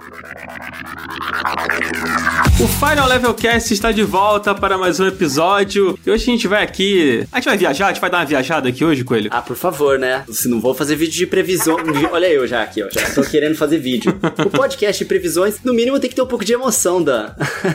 [0.00, 0.67] Thank you.
[2.60, 5.96] O Final Level Cast está de volta para mais um episódio.
[6.04, 7.24] E hoje a gente vai aqui.
[7.30, 7.86] A gente vai viajar?
[7.86, 9.30] A gente vai dar uma viajada aqui hoje, Coelho?
[9.32, 10.24] Ah, por favor, né?
[10.32, 11.76] Se não vou fazer vídeo de previsão.
[12.10, 12.88] Olha eu já aqui, ó.
[12.90, 14.12] Já tô querendo fazer vídeo.
[14.44, 17.30] O podcast de previsões, no mínimo, tem que ter um pouco de emoção, Dan.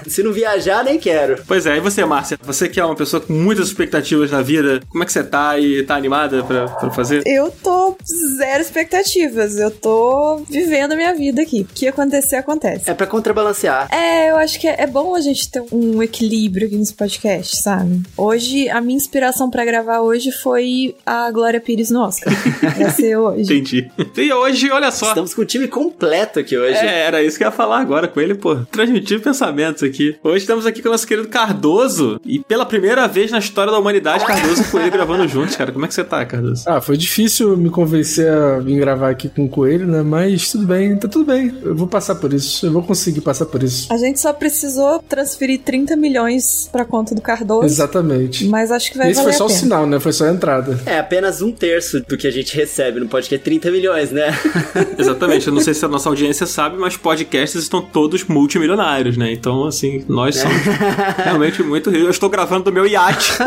[0.06, 1.42] Se não viajar, nem quero.
[1.48, 2.38] Pois é, e você, Márcia?
[2.44, 5.58] Você que é uma pessoa com muitas expectativas na vida, como é que você tá
[5.58, 7.24] e tá animada pra, pra fazer?
[7.26, 7.96] Eu tô
[8.38, 9.56] zero expectativas.
[9.56, 11.62] Eu tô vivendo a minha vida aqui.
[11.62, 12.90] O que acontecer, acontece.
[12.90, 13.88] É pra contrabalancear.
[13.90, 17.58] É, eu acho que é, é bom a gente ter um equilíbrio aqui nesse podcast,
[17.62, 18.02] sabe?
[18.18, 22.34] Hoje, a minha inspiração pra gravar hoje foi a Glória Pires no Oscar.
[22.78, 23.44] Vai ser hoje.
[23.44, 23.92] Entendi.
[24.18, 25.10] E hoje, olha só.
[25.10, 26.78] Estamos com o time completo aqui hoje.
[26.78, 28.56] É, era isso que eu ia falar agora com ele, pô.
[28.72, 30.16] Transmitir pensamentos aqui.
[30.24, 32.20] Hoje estamos aqui com o nosso querido Cardoso.
[32.26, 35.72] E pela primeira vez na história da humanidade, Cardoso e Coelho gravando juntos, cara.
[35.72, 36.64] Como é que você tá, Cardoso?
[36.68, 40.02] Ah, foi difícil me convencer a vir gravar aqui com o Coelho, né?
[40.02, 41.54] Mas tudo bem, tá tudo bem.
[41.64, 42.66] Eu vou passar por isso.
[42.66, 43.92] Eu vou conseguir passar por isso.
[43.92, 47.66] A gente só precisou transferir 30 milhões pra conta do Cardoso.
[47.66, 48.46] Exatamente.
[48.46, 50.00] Mas acho que vai Esse valer foi só a o sinal, né?
[50.00, 50.80] Foi só a entrada.
[50.86, 54.28] É apenas um terço do que a gente recebe no podcast, 30 milhões, né?
[54.98, 55.48] Exatamente.
[55.48, 59.34] Eu não sei se a nossa audiência sabe, mas podcasts estão todos multimilionários, né?
[59.34, 60.58] Então, assim, nós somos
[61.22, 62.06] realmente muito ricos.
[62.06, 63.34] Eu estou gravando do meu iate.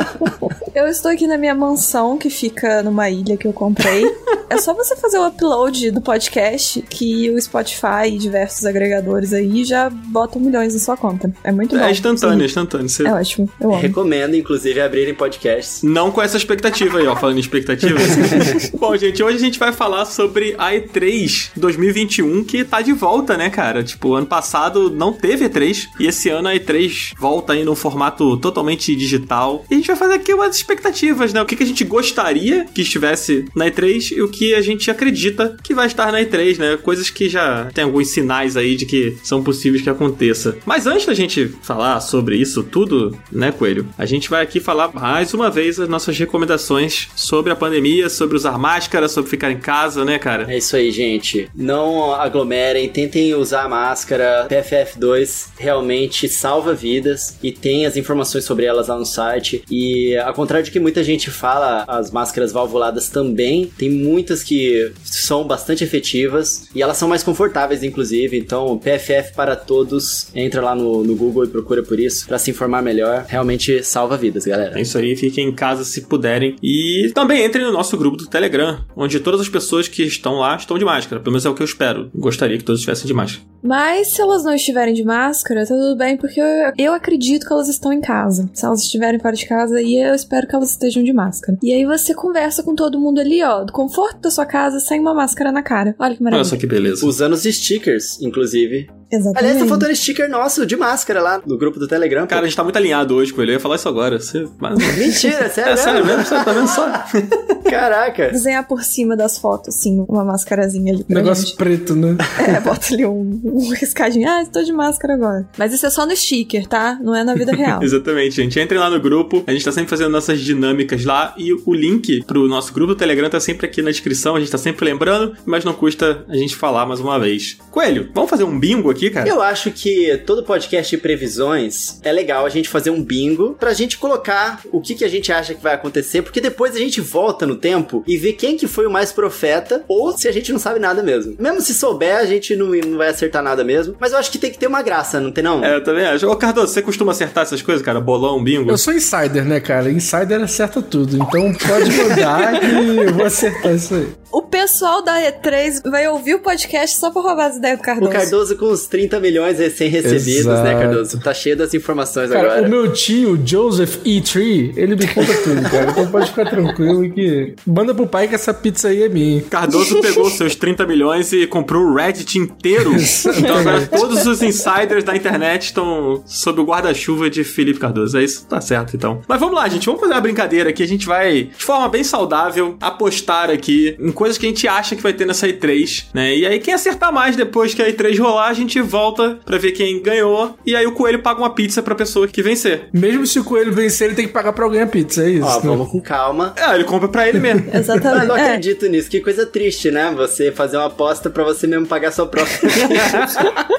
[0.76, 4.04] Eu estou aqui na minha mansão, que fica numa ilha que eu comprei.
[4.50, 9.64] é só você fazer o upload do podcast, que o Spotify e diversos agregadores aí
[9.64, 11.05] já botam milhões na sua conta.
[11.44, 11.82] É muito bom.
[11.82, 12.44] É instantâneo, é Sim.
[12.44, 12.88] instantâneo.
[12.88, 13.06] Você...
[13.06, 13.50] É ótimo.
[13.60, 13.80] Eu amo.
[13.80, 15.82] Recomendo, inclusive, abrirem podcasts.
[15.82, 17.98] Não com essa expectativa aí, ó, falando em expectativa.
[18.78, 23.36] Bom, gente, hoje a gente vai falar sobre a E3 2021, que tá de volta,
[23.36, 23.82] né, cara?
[23.82, 28.36] Tipo, ano passado não teve E3, e esse ano a E3 volta aí num formato
[28.38, 29.64] totalmente digital.
[29.70, 31.40] E a gente vai fazer aqui umas expectativas, né?
[31.40, 34.90] O que, que a gente gostaria que estivesse na E3 e o que a gente
[34.90, 36.76] acredita que vai estar na E3, né?
[36.76, 40.56] Coisas que já tem alguns sinais aí de que são possíveis que aconteça.
[40.64, 43.88] Mas antes da gente falar sobre isso tudo, né, Coelho?
[43.98, 48.36] A gente vai aqui falar mais uma vez as nossas recomendações sobre a pandemia, sobre
[48.36, 50.46] usar máscara, sobre ficar em casa, né, cara?
[50.48, 51.50] É isso aí, gente.
[51.54, 54.46] Não aglomerem, tentem usar máscara.
[54.48, 59.64] PFF2 realmente salva vidas e tem as informações sobre elas lá no site.
[59.70, 64.92] E ao contrário de que muita gente fala, as máscaras valvuladas também, tem muitas que
[65.04, 68.38] são bastante efetivas e elas são mais confortáveis, inclusive.
[68.38, 72.50] Então, PFF para todos, entra lá no, no Google e procura por isso para se
[72.50, 73.24] informar melhor.
[73.28, 74.78] Realmente salva vidas, galera.
[74.78, 76.56] É isso aí, fiquem em casa se puderem.
[76.62, 80.56] E também entrem no nosso grupo do Telegram, onde todas as pessoas que estão lá
[80.56, 81.20] estão de máscara.
[81.20, 82.10] Pelo menos é o que eu espero.
[82.14, 83.44] Gostaria que todos estivessem de máscara.
[83.62, 86.46] Mas se elas não estiverem de máscara, tá tudo bem, porque eu,
[86.78, 88.48] eu acredito que elas estão em casa.
[88.54, 91.58] Se elas estiverem fora de casa, aí eu espero que elas estejam de máscara.
[91.62, 95.00] E aí você conversa com todo mundo ali, ó, do conforto da sua casa, sem
[95.00, 95.96] uma máscara na cara.
[95.98, 96.44] Olha que Olha maravilha.
[96.44, 97.04] só que beleza.
[97.04, 98.88] Usando os stickers, inclusive.
[99.10, 99.38] Exatamente.
[99.38, 102.22] Aliás, tá faltando sticker nosso de máscara lá no grupo do Telegram.
[102.22, 102.28] pô.
[102.28, 103.52] Cara, a gente tá muito alinhado hoje com ele.
[103.52, 104.18] Eu ia falar isso agora.
[104.18, 104.46] Você...
[104.58, 104.78] Mas...
[104.96, 105.72] Mentira, sério?
[105.72, 106.24] É sério mesmo?
[106.24, 106.86] Você tá vendo só?
[107.68, 108.28] Caraca.
[108.30, 111.56] Desenhar por cima das fotos, assim, uma mascarazinha ali pra Negócio gente.
[111.56, 112.16] preto, né?
[112.46, 114.28] É, bota ali um, um riscadinho.
[114.28, 115.48] Ah, estou de máscara agora.
[115.58, 116.98] Mas isso é só no sticker, tá?
[117.02, 117.82] Não é na vida real.
[117.82, 118.58] Exatamente, gente.
[118.60, 119.42] Entrem lá no grupo.
[119.46, 121.34] A gente tá sempre fazendo nossas dinâmicas lá.
[121.36, 124.36] E o link pro nosso grupo do Telegram tá sempre aqui na descrição.
[124.36, 127.58] A gente tá sempre lembrando, mas não custa a gente falar mais uma vez.
[127.70, 129.28] Coelho, vamos fazer um bingo aqui, cara?
[129.28, 133.72] Eu acho que todo podcast de previsões é legal a gente fazer um bingo pra
[133.72, 137.00] gente colocar o que, que a gente acha que vai acontecer, porque depois a gente
[137.00, 140.52] volta no tempo e vê quem que foi o mais profeta ou se a gente
[140.52, 141.36] não sabe nada mesmo.
[141.38, 143.94] Mesmo se souber, a gente não, não vai acertar nada mesmo.
[144.00, 145.64] Mas eu acho que tem que ter uma graça, não tem não?
[145.64, 146.28] É, eu também acho.
[146.28, 148.00] Ô, Cardoso, você costuma acertar essas coisas, cara?
[148.00, 148.70] Bolão, bingo?
[148.70, 149.90] Eu sou insider, né, cara?
[149.90, 151.16] Insider acerta tudo.
[151.16, 154.08] Então pode mandar que eu vou acertar isso aí.
[154.32, 157.84] o pessoal da E3 vai ouvir o podcast só pra roubar as ideias do O
[157.84, 158.12] Cardoso.
[158.12, 160.74] Cardoso com os 30 milhões recém-recebidos, né.
[160.74, 161.20] Cardoso?
[161.20, 162.66] Tá cheio das informações Cara, agora.
[162.66, 164.20] o meu tio, Joseph E.
[164.20, 165.90] Tree, ele me conta tudo, cara.
[165.90, 167.54] Então pode ficar tranquilo que.
[167.66, 169.42] Manda pro pai que essa pizza aí é minha.
[169.42, 172.92] Cardoso pegou seus 30 milhões e comprou o Reddit inteiro.
[173.36, 178.18] Então agora todos os insiders da internet estão sob o guarda-chuva de Felipe Cardoso.
[178.18, 179.20] É isso, tá certo então.
[179.28, 179.86] Mas vamos lá, gente.
[179.86, 180.82] Vamos fazer uma brincadeira aqui.
[180.82, 184.96] A gente vai, de forma bem saudável, apostar aqui em coisas que a gente acha
[184.96, 186.36] que vai ter nessa E3, né?
[186.36, 189.72] E aí quem acertar mais depois que a E3 rolar, a gente volta pra ver
[189.72, 190.56] quem ganhou.
[190.64, 192.88] E aí o coelho paga uma pizza pra pessoa que vencer.
[192.92, 195.46] Mesmo se o coelho vencer, ele tem que pagar pra alguém a pizza, é isso?
[195.46, 195.60] Ó, né?
[195.64, 196.54] vamos com calma.
[196.56, 197.64] É, ele compra pra ele mesmo.
[197.72, 198.26] Eu Exatamente.
[198.26, 198.46] não É.
[198.46, 199.10] acredito nisso.
[199.10, 200.12] Que coisa triste, né?
[200.16, 202.56] Você fazer uma aposta pra você mesmo pagar sua própria.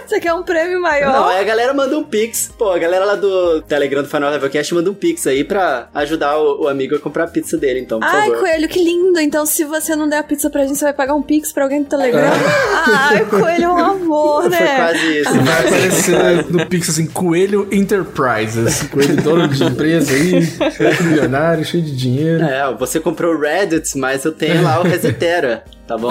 [0.07, 1.11] Você quer um prêmio maior?
[1.11, 2.49] Não, aí a galera manda um pix.
[2.57, 6.37] Pô, a galera lá do Telegram do Final Levelcast manda um pix aí pra ajudar
[6.37, 8.39] o, o amigo a comprar a pizza dele, então, por Ai, favor.
[8.39, 9.19] Coelho, que lindo.
[9.19, 11.63] Então, se você não der a pizza pra gente, você vai pagar um pix pra
[11.63, 12.21] alguém do Telegram?
[12.85, 14.57] Ai, Coelho é um amor, Foi né?
[14.87, 15.33] Quase isso.
[15.41, 18.83] Vai aparecer no Pix assim, Coelho Enterprises.
[18.83, 20.47] Coelho dono de empresa aí,
[21.03, 22.43] milionário, cheio de dinheiro.
[22.43, 25.63] É, você comprou o Reddit, mas eu tenho lá o Resetera.
[25.87, 26.09] Tá bom?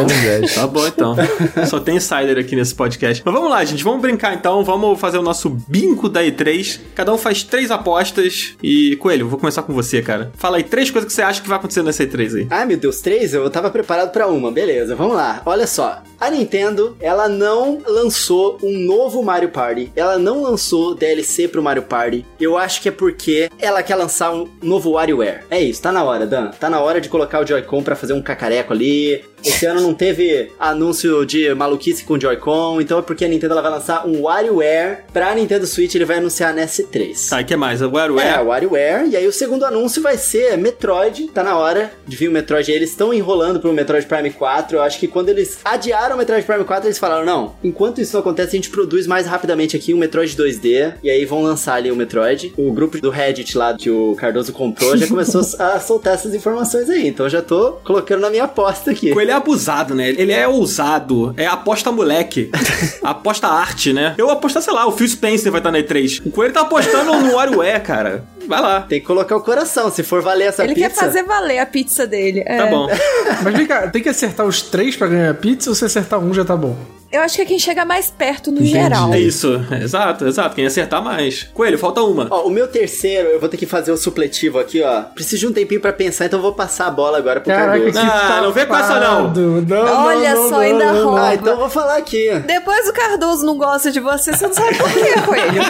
[0.54, 1.14] Tá bom, então.
[1.66, 3.22] Só tem insider aqui nesse podcast.
[3.24, 3.84] Mas vamos lá, gente.
[3.84, 4.64] Vamos brincar então.
[4.64, 6.80] Vamos fazer o nosso bingo da E3.
[6.94, 8.54] Cada um faz três apostas.
[8.62, 10.32] E, Coelho, vou começar com você, cara.
[10.36, 12.46] Fala aí três coisas que você acha que vai acontecer nessa E3 aí.
[12.50, 13.34] Ai meu Deus, três?
[13.34, 15.42] Eu tava preparado pra uma, beleza, vamos lá.
[15.44, 21.48] Olha só, a Nintendo, ela não lançou um novo Mario Party, ela não lançou DLC
[21.48, 22.24] pro Mario Party.
[22.40, 25.40] Eu acho que é porque ela quer lançar um novo WarioWare.
[25.50, 26.48] É isso, tá na hora, Dan.
[26.52, 29.22] Tá na hora de colocar o Joy-Con pra fazer um cacareco ali.
[29.46, 33.62] Esse ano não teve anúncio de maluquice com Joy-Con, então é porque a Nintendo ela
[33.62, 37.28] vai lançar um WarioWare pra Nintendo Switch, ele vai anunciar na S3.
[37.30, 37.80] Tá, e o que mais?
[37.80, 38.28] O WarioWare?
[38.28, 39.08] É, WarioWare.
[39.10, 41.28] E aí o segundo anúncio vai ser Metroid.
[41.28, 42.70] Tá na hora de vir o Metroid.
[42.70, 44.78] Eles estão enrolando pro Metroid Prime 4.
[44.78, 48.14] Eu acho que quando eles adiaram o Metroid Prime 4, eles falaram, não, enquanto isso
[48.14, 50.94] não acontece, a gente produz mais rapidamente aqui um Metroid 2D.
[51.02, 52.52] E aí vão lançar ali o Metroid.
[52.56, 56.90] O grupo do Reddit lá que o Cardoso comprou já começou a soltar essas informações
[56.90, 57.06] aí.
[57.06, 59.10] Então eu já tô colocando na minha aposta aqui.
[59.10, 60.08] É abusado, né?
[60.08, 61.34] Ele é ousado.
[61.36, 62.50] É aposta moleque.
[63.02, 64.14] aposta arte, né?
[64.18, 66.22] Eu apostar, sei lá, o Phil Spencer vai estar na E3.
[66.26, 68.24] O Coelho tá apostando no WarioWare, cara.
[68.46, 68.80] Vai lá.
[68.82, 69.90] Tem que colocar o coração.
[69.90, 70.88] Se for valer essa Ele pizza.
[70.88, 72.42] quer fazer valer a pizza dele.
[72.46, 72.58] É.
[72.58, 72.88] Tá bom.
[73.42, 76.18] Mas vem cá, tem que acertar os três pra ganhar a pizza ou se acertar
[76.20, 76.76] um já tá bom?
[77.10, 78.72] Eu acho que é quem chega mais perto no Entendi.
[78.72, 79.14] geral.
[79.14, 79.60] É isso.
[79.80, 80.54] Exato, exato.
[80.54, 81.44] Quem acertar mais.
[81.54, 82.26] Coelho, falta uma.
[82.30, 85.02] Ó, o meu terceiro, eu vou ter que fazer o supletivo aqui, ó.
[85.02, 87.78] Preciso de um tempinho pra pensar, então eu vou passar a bola agora pro Caraca,
[87.84, 88.32] que Cardoso.
[88.32, 89.32] Ah, não vem com essa, não.
[89.32, 89.60] não.
[89.62, 91.20] não, Olha não, só, não, ainda rouba.
[91.28, 92.28] Ah, então eu vou falar aqui.
[92.46, 95.62] Depois o Cardoso não gosta de você, você não sabe por quê, Coelho.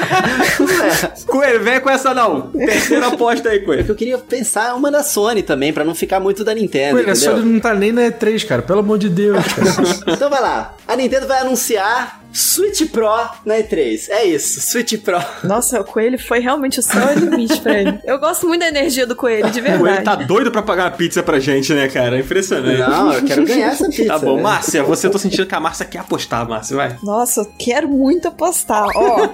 [1.26, 2.50] Coelho, vem com essa não.
[2.50, 3.84] Terceira aposta aí, É que Coelho.
[3.88, 7.12] eu queria pensar uma da Sony também, pra não ficar muito da Nintendo, Coelho, a
[7.12, 7.36] entendeu?
[7.36, 8.62] Sony não tá nem na E3, cara.
[8.62, 9.66] Pelo amor de Deus, cara.
[10.16, 10.74] Então vai lá.
[10.88, 13.06] A Nintendo vai anunciar Switch Pro
[13.44, 14.08] na E3.
[14.11, 15.19] É isso, Switch Pro.
[15.44, 17.99] Nossa, o Coelho foi realmente o céu e limite pra ele.
[18.05, 20.05] Eu gosto muito da energia do Coelho, de O Coelho verdade.
[20.05, 22.19] tá doido pra pagar a pizza pra gente, né, cara?
[22.19, 22.78] Impressionante.
[22.81, 24.05] Não, eu quero ganhar essa pizza.
[24.06, 24.43] Tá bom, né?
[24.43, 26.99] Márcia, você eu tô sentindo que a Márcia quer apostar, Márcia, vai.
[27.02, 28.87] Nossa, eu quero muito apostar.
[28.94, 29.28] Ó,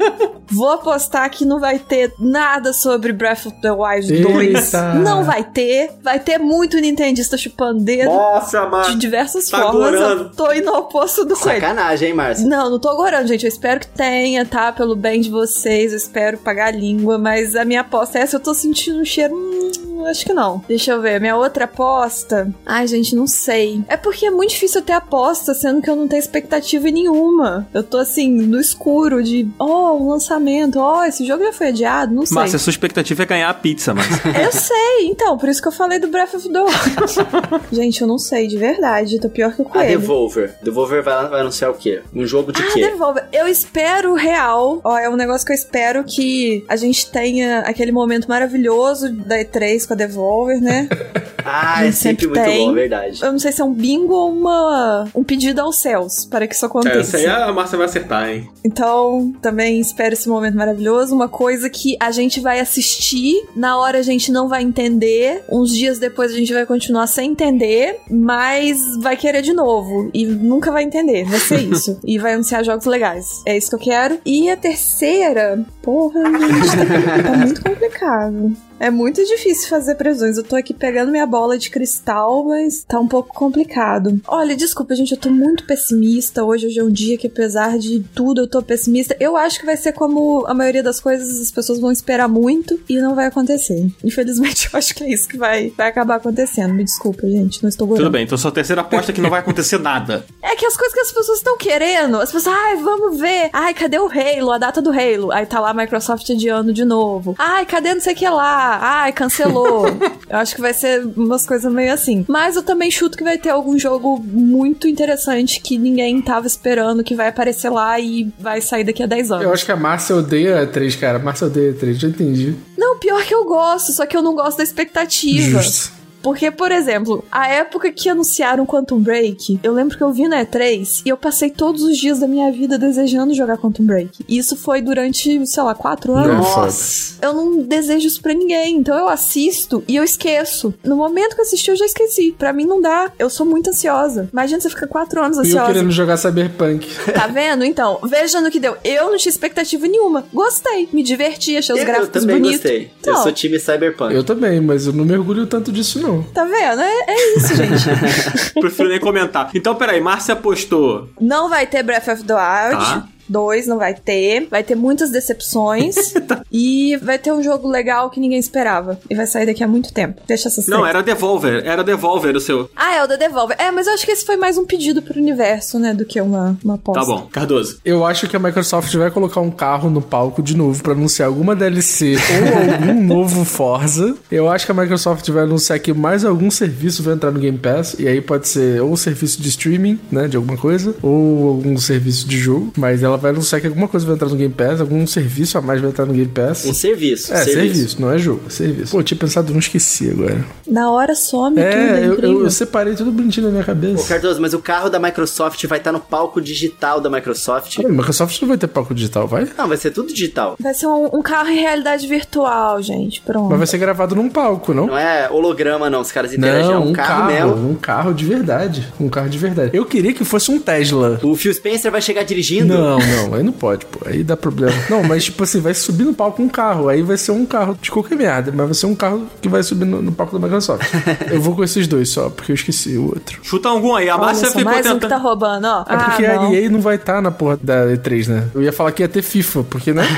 [0.51, 4.65] vou apostar que não vai ter nada sobre Breath of the Wild 2.
[4.75, 4.95] Eita.
[4.95, 5.91] Não vai ter.
[6.03, 8.11] Vai ter muito Nintendista chupando dedo.
[8.11, 8.95] Nossa, De Márcia.
[8.97, 10.23] diversas Tá formas, gorando.
[10.25, 11.61] eu tô indo ao oposto do Coelho.
[11.61, 12.47] Sacanagem, hein, Márcio?
[12.49, 13.45] Não, não tô agorando, gente.
[13.45, 14.73] Eu espero que tenha, tá?
[14.73, 15.93] Pelo bem de vocês.
[15.93, 17.19] Eu espero pagar a língua.
[17.19, 18.37] Mas a minha aposta é essa.
[18.37, 19.35] Eu tô sentindo um cheiro.
[19.35, 20.63] Hum, acho que não.
[20.69, 21.21] Deixa eu ver.
[21.21, 22.53] Minha outra aposta.
[22.65, 23.83] Ai, gente, não sei.
[23.89, 27.69] É porque é muito difícil eu ter aposta, sendo que eu não tenho expectativa nenhuma.
[27.73, 29.49] Eu tô assim, no escuro de.
[29.59, 30.79] Oh, um lançamento.
[30.79, 32.15] Oh, esse jogo já foi adiado.
[32.15, 32.35] Não sei.
[32.35, 34.13] Márcia, sua expectativa é ganhar a pizza, Márcia.
[34.43, 37.65] Eu sei, então, por isso que eu falei do Breath of the Wild.
[37.73, 39.21] gente, eu não sei, de verdade.
[39.21, 40.01] Tô pior que o A Coelho.
[40.01, 40.55] Devolver.
[40.63, 42.03] Devolver vai, vai anunciar o quê?
[42.15, 42.81] Um jogo de Ah, quê?
[42.91, 43.25] Devolver.
[43.33, 44.81] Eu espero real.
[44.85, 49.37] Ó, é um negócio que eu espero que a gente tenha aquele momento maravilhoso da
[49.39, 50.89] E3 com a Devolver, né?
[51.45, 52.67] Ah, A é gente sempre sempre muito tem.
[52.69, 53.21] bom, verdade.
[53.21, 56.55] Eu não sei se é um bingo ou uma, um pedido aos céus para que
[56.55, 57.01] isso É, aconteça.
[57.01, 58.49] essa aí a Márcia vai acertar, hein?
[58.65, 61.13] Então, também espero esse momento maravilhoso.
[61.13, 65.75] Uma coisa que a gente vai assistir, na hora a gente não vai entender, uns
[65.75, 70.11] dias depois a gente vai continuar sem entender, mas vai querer de novo.
[70.15, 71.25] E nunca vai entender.
[71.25, 71.99] Vai ser isso.
[72.07, 73.43] e vai anunciar jogos legais.
[73.47, 74.19] É isso que eu quero.
[74.25, 78.57] E a terceira, porra, gente, tá muito complicado.
[78.83, 80.37] É muito difícil fazer previsões.
[80.37, 84.21] Eu tô aqui pegando minha bola de cristal, mas tá um pouco complicado.
[84.27, 86.43] Olha, desculpa, gente, eu tô muito pessimista.
[86.43, 89.17] Hoje, hoje é um dia que, apesar de tudo, eu tô pessimista.
[89.21, 92.81] Eu acho que vai ser como a maioria das coisas, as pessoas vão esperar muito
[92.89, 93.89] e não vai acontecer.
[94.03, 96.75] Infelizmente, eu acho que é isso que vai, vai acabar acontecendo.
[96.75, 98.11] Me desculpa, gente, não estou Tudo gostando.
[98.11, 100.27] bem, então sua terceira aposta é que não vai acontecer nada.
[100.43, 103.49] É que as coisas que as pessoas estão querendo, as pessoas, ai, vamos ver.
[103.53, 104.51] Ai, cadê o Halo?
[104.51, 105.33] A data do Halo.
[105.33, 107.35] Aí tá lá a Microsoft adiando de novo.
[107.39, 108.72] Ai, cadê não sei o que lá?
[108.81, 109.87] Ai, cancelou.
[110.29, 112.25] eu acho que vai ser umas coisas meio assim.
[112.29, 117.05] Mas eu também chuto que vai ter algum jogo muito interessante que ninguém tava esperando,
[117.05, 119.45] que vai aparecer lá e vai sair daqui a 10 anos.
[119.45, 121.19] Eu acho que a Márcia odeia a 3, cara.
[121.19, 122.55] A Márcia odeia a 3, já entendi.
[122.77, 125.63] Não, pior que eu gosto, só que eu não gosto da expectativa.
[125.63, 126.02] Justo.
[126.23, 130.45] Porque, por exemplo, a época que anunciaram Quantum Break, eu lembro que eu vi na
[130.45, 134.25] E3 e eu passei todos os dias da minha vida desejando jogar Quantum Break.
[134.29, 136.29] E isso foi durante, sei lá, quatro anos.
[136.29, 136.39] Não.
[136.63, 137.17] Nossa.
[137.23, 138.77] Eu não desejo isso pra ninguém.
[138.77, 140.73] Então eu assisto e eu esqueço.
[140.85, 142.35] No momento que eu assisti, eu já esqueci.
[142.39, 143.11] Pra mim não dá.
[143.19, 144.29] Eu sou muito ansiosa.
[144.33, 145.73] Imagina você ficar quatro anos E eu ansiosa.
[145.73, 146.89] querendo jogar Cyberpunk.
[147.13, 147.65] Tá vendo?
[147.65, 148.77] Então, veja no que deu.
[148.85, 150.25] Eu não tinha expectativa nenhuma.
[150.33, 150.89] Gostei.
[150.93, 152.61] Me diverti, achei os Eu, eu gráficos também bonitos.
[152.63, 152.83] gostei.
[152.85, 154.15] Eu Então, sou time Cyberpunk.
[154.15, 156.12] Eu também, mas eu não mergulho tanto disso, não.
[156.35, 156.81] Tá vendo?
[156.81, 158.53] É, é isso, gente.
[158.61, 159.51] Prefiro nem comentar.
[159.55, 161.09] Então, peraí, Márcia apostou.
[161.21, 162.85] Não vai ter Breath of the Wild.
[162.85, 163.09] Tá.
[163.29, 164.47] 2 não vai ter.
[164.51, 165.97] Vai ter muitas decepções.
[166.51, 168.99] e vai ter um jogo legal que ninguém esperava.
[169.09, 170.21] E vai sair daqui a muito tempo.
[170.27, 170.91] Deixa essas Não, três.
[170.91, 171.63] era Devolver.
[171.65, 172.71] Era Devolver o seu.
[172.77, 173.57] Ah, é o da Devolver.
[173.59, 175.95] É, mas eu acho que esse foi mais um pedido pro universo, né?
[175.95, 177.01] Do que uma, uma aposta.
[177.01, 177.29] Tá bom.
[177.31, 177.79] Cardoso.
[177.85, 181.29] Eu acho que a Microsoft vai colocar um carro no palco de novo pra anunciar
[181.29, 184.15] alguma DLC ou algum novo Forza.
[184.31, 187.59] Eu acho que a Microsoft vai anunciar que mais algum serviço vai entrar no Game
[187.59, 187.97] Pass.
[187.99, 190.29] E aí pode ser ou serviço de streaming, né?
[190.29, 192.73] De alguma coisa, ou algum serviço de jogo.
[192.77, 195.61] Mas ela vai anunciar que alguma coisa vai entrar no Game Pass, algum serviço a
[195.61, 196.65] mais vai entrar no Game Pass.
[196.65, 197.33] Um serviço.
[197.33, 198.01] É, serviço.
[198.01, 198.93] não é jogo, é serviço.
[198.93, 200.45] Pô, eu tinha pensado, não esqueci agora.
[200.67, 203.67] Na hora some tudo, É, é eu, eu, eu separei tudo bonitinho na minha Ô,
[203.67, 204.09] cabeça.
[204.09, 207.79] Cardoso, mas o carro da Microsoft vai estar no palco digital da Microsoft.
[207.79, 209.49] A Microsoft não vai ter palco digital, vai?
[209.57, 210.57] Não, vai ser tudo digital.
[210.59, 213.21] Vai ser um, um carro em realidade virtual, gente.
[213.21, 213.49] Pronto.
[213.51, 214.87] Mas vai ser gravado num palco, não?
[214.87, 216.01] Não é holograma, não.
[216.01, 216.71] Os caras interagem.
[216.71, 217.71] é Não, um, carro, mesmo.
[217.71, 218.93] um carro de verdade.
[219.01, 219.71] Um carro de verdade.
[219.77, 221.19] Eu queria que fosse um Tesla.
[221.23, 222.73] O Phil Spencer vai chegar dirigindo?
[222.75, 224.01] Não, não, aí não pode, pô.
[224.07, 224.75] Aí dá problema.
[224.89, 226.89] Não, mas tipo assim, vai subir no palco um carro.
[226.89, 229.63] Aí vai ser um carro de qualquer merda, mas vai ser um carro que vai
[229.63, 230.83] subir no, no palco da Microsoft.
[231.31, 233.41] eu vou com esses dois só, porque eu esqueci o outro.
[233.43, 234.09] Chuta algum aí.
[234.09, 235.11] A Márcia só, ficou mais um que tentando.
[235.11, 235.85] tá roubando, ó.
[235.89, 236.51] É porque ah, não.
[236.51, 238.49] a EA não vai estar na porra da E3, né?
[238.55, 240.03] Eu ia falar que ia ter FIFA, porque, né?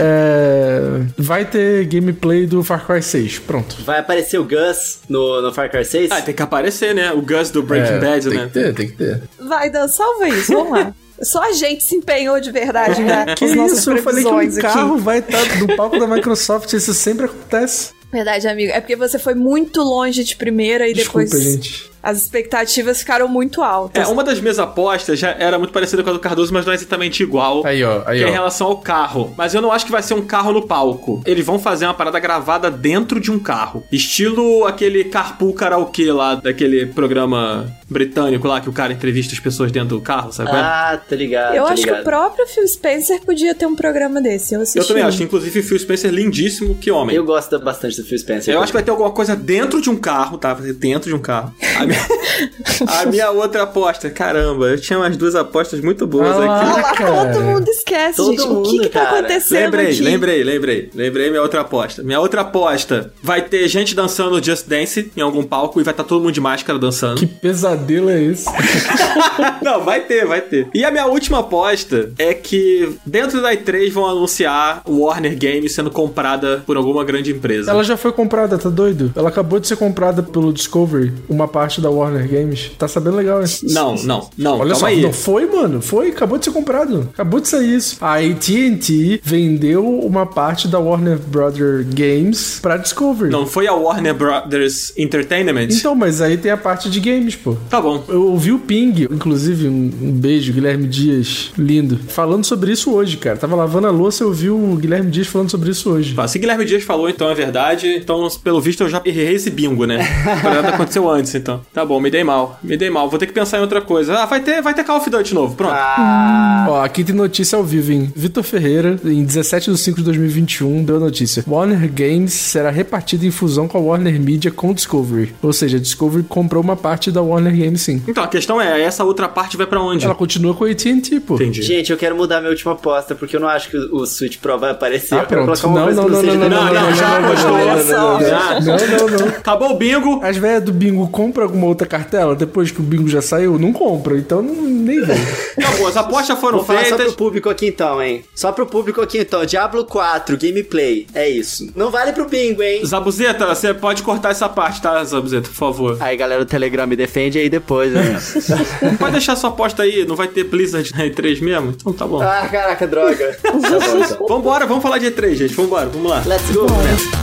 [0.00, 3.40] É, vai ter gameplay do Far Cry 6.
[3.40, 3.76] Pronto.
[3.84, 6.10] Vai aparecer o Gus no, no Far Cry 6?
[6.10, 7.12] Ah, tem que aparecer, né?
[7.12, 8.46] O Gus do Breaking É, Bad, tem né?
[8.46, 9.22] que ter, tem que ter.
[9.40, 10.92] Vai, Dan, salva isso, vamos lá.
[11.22, 13.34] Só a gente se empenhou de verdade, né?
[13.36, 13.90] Que isso?
[13.90, 16.72] Eu falei que um carro vai estar no palco da Microsoft.
[16.72, 17.92] Isso sempre acontece.
[18.10, 18.72] Verdade, amigo.
[18.72, 21.91] É porque você foi muito longe de primeira e Desculpa, depois gente.
[22.02, 24.08] As expectativas ficaram muito altas.
[24.08, 26.72] É, uma das minhas apostas já era muito parecida com a do Cardoso, mas não
[26.72, 27.64] é exatamente igual.
[27.64, 28.02] Aí, ó.
[28.06, 28.32] Aí, que é em ó.
[28.32, 29.32] relação ao carro.
[29.36, 31.22] Mas eu não acho que vai ser um carro no palco.
[31.24, 33.84] Eles vão fazer uma parada gravada dentro de um carro.
[33.92, 39.70] Estilo aquele Carpool Karaokê lá, daquele programa britânico lá, que o cara entrevista as pessoas
[39.70, 40.50] dentro do carro, sabe?
[40.50, 40.54] é?
[40.54, 41.54] Ah, tá ligado.
[41.54, 42.00] Eu tá acho que ligado.
[42.00, 44.54] o próprio Phil Spencer podia ter um programa desse.
[44.54, 44.78] Eu assisti.
[44.78, 45.22] eu também acho.
[45.22, 47.14] Inclusive, o Phil Spencer lindíssimo, que homem.
[47.14, 48.54] Eu gosto bastante do Phil Spencer.
[48.54, 50.54] Eu acho que vai ter alguma coisa dentro de um carro, tá?
[50.54, 51.54] Dentro de um carro.
[51.92, 56.90] A minha, a minha outra aposta, caramba, eu tinha umas duas apostas muito boas Ah
[56.90, 57.02] aqui.
[57.02, 58.40] Lá, todo mundo esquece, Todo gente.
[58.42, 59.18] o que mundo, que tá cara.
[59.18, 60.02] acontecendo Lembrei, aqui?
[60.02, 60.90] lembrei, lembrei.
[60.94, 62.02] Lembrei minha outra aposta.
[62.02, 66.04] Minha outra aposta vai ter gente dançando Just Dance em algum palco e vai estar
[66.04, 67.18] todo mundo de máscara dançando.
[67.18, 68.46] Que pesadelo é esse?
[69.62, 70.68] Não, vai ter, vai ter.
[70.74, 75.74] E a minha última aposta é que dentro da E3 vão anunciar o Warner Games
[75.74, 77.70] sendo comprada por alguma grande empresa.
[77.70, 79.12] Ela já foi comprada, tá doido?
[79.14, 82.70] Ela acabou de ser comprada pelo Discovery, uma parte da Warner Games.
[82.78, 83.48] Tá sabendo legal, hein?
[83.64, 84.58] Não, não, não.
[84.60, 85.02] Olha só, aí.
[85.02, 85.82] não foi, mano?
[85.82, 87.08] Foi, acabou de ser comprado.
[87.12, 87.96] Acabou de sair isso.
[88.00, 93.30] A AT&T vendeu uma parte da Warner Brother Games pra Discovery.
[93.30, 95.68] Não foi a Warner Brothers Entertainment?
[95.70, 97.56] Então, mas aí tem a parte de games, pô.
[97.68, 98.04] Tá bom.
[98.08, 103.16] Eu ouvi o Ping, inclusive, um, um beijo, Guilherme Dias, lindo, falando sobre isso hoje,
[103.16, 103.36] cara.
[103.36, 106.14] Tava lavando a louça e eu vi o Guilherme Dias falando sobre isso hoje.
[106.14, 107.88] Tá, se Guilherme Dias falou, então é verdade.
[107.96, 109.98] Então, pelo visto, eu já errei esse bingo, né?
[110.24, 111.60] A parada aconteceu antes, então.
[111.72, 112.58] Tá bom, me dei mal.
[112.62, 113.08] Me dei mal.
[113.08, 114.14] Vou ter que pensar em outra coisa.
[114.18, 115.54] Ah, vai ter, vai ter Call of Duty novo.
[115.54, 115.72] Pronto.
[115.74, 118.12] Ah, Ó, aqui tem notícia ao vivo, hein?
[118.14, 121.42] Vitor Ferreira, em 17 de 5 de 2021, deu a notícia.
[121.48, 125.34] Warner Games será repartida em fusão com a Warner Media com Discovery.
[125.42, 128.02] Ou seja, a Discovery comprou uma parte da Warner Games, sim.
[128.06, 130.04] Então, a questão é, essa outra parte vai pra onde?
[130.04, 131.36] Ela continua com a AT&T, pô.
[131.36, 131.62] Entendi.
[131.62, 134.38] gente, eu quero mudar minha última aposta, porque eu não acho que o o Switch
[134.38, 135.14] Pro vai aparecer.
[135.14, 135.60] Ah, eu quero pronto.
[135.60, 136.96] colocar uma Não, coisa não, que não, seja não, da Não, minha não, vida.
[136.96, 137.52] já gostou.
[137.52, 138.20] Olha só.
[138.20, 138.60] Já.
[138.60, 138.76] Não,
[139.08, 139.28] não, não.
[139.28, 140.20] Acabou o bingo.
[140.24, 143.58] As velhas do bingo compram alguma outra cartela depois que o bingo já saiu?
[143.58, 145.00] Não compra, então não, nem.
[145.00, 145.86] Acabou.
[145.92, 147.06] As apostas foram Vou falar só feitas.
[147.06, 148.24] pro público aqui então, hein?
[148.34, 149.44] Só pro público aqui então.
[149.44, 151.06] Diablo 4, gameplay.
[151.14, 151.70] É isso.
[151.76, 152.84] Não vale pro bingo, hein?
[152.84, 155.96] Zabuzeta, você pode cortar essa parte, tá, Zabuzeta, por favor.
[156.00, 158.18] Aí, galera do Telegram, me defende aí depois, né?
[158.98, 161.70] Pode deixar sua aposta aí, não vai ter Blizzard na E3 mesmo?
[161.70, 162.20] Então tá bom.
[162.20, 163.36] ah, caraca, droga.
[163.40, 164.26] tá bom, então.
[164.28, 165.54] Vambora, vamos falar de E3, gente.
[165.54, 166.22] Vambora, vamos lá.
[166.26, 167.21] Let's go, né?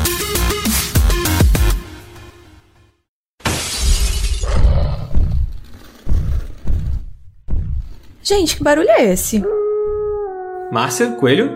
[8.29, 9.43] Gente, que barulho é esse?
[10.71, 11.49] Márcia, Coelho,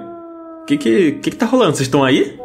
[0.64, 1.76] o que que, que que tá rolando?
[1.76, 2.36] Vocês estão aí?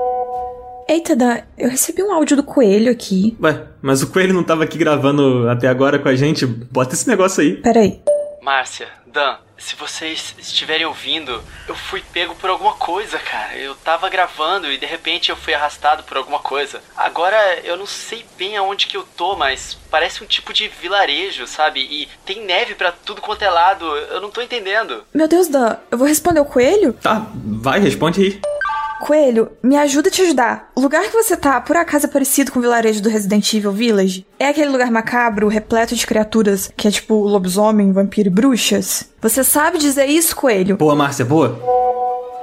[0.87, 3.35] Eita, Dan, eu recebi um áudio do coelho aqui.
[3.43, 6.45] Ué, mas o Coelho não tava aqui gravando até agora com a gente?
[6.45, 7.57] Bota esse negócio aí.
[7.57, 8.03] Peraí.
[8.41, 13.57] Márcia, Dan, se vocês estiverem ouvindo, eu fui pego por alguma coisa, cara.
[13.57, 16.81] Eu tava gravando e de repente eu fui arrastado por alguma coisa.
[16.97, 21.47] Agora eu não sei bem aonde que eu tô, mas parece um tipo de vilarejo,
[21.47, 21.81] sabe?
[21.81, 23.85] E tem neve pra tudo quanto é lado.
[23.85, 25.05] Eu não tô entendendo.
[25.13, 26.93] Meu Deus, Dan, eu vou responder o coelho?
[26.93, 28.58] Tá, vai, responde aí.
[29.01, 30.71] Coelho, me ajuda a te ajudar.
[30.75, 33.73] O lugar que você tá, por acaso é parecido com o vilarejo do Resident Evil
[33.73, 34.27] Village?
[34.39, 39.09] É aquele lugar macabro, repleto de criaturas, que é tipo lobisomem, vampiro e bruxas?
[39.21, 40.77] Você sabe dizer isso, Coelho?
[40.77, 41.59] Boa, Márcia, boa?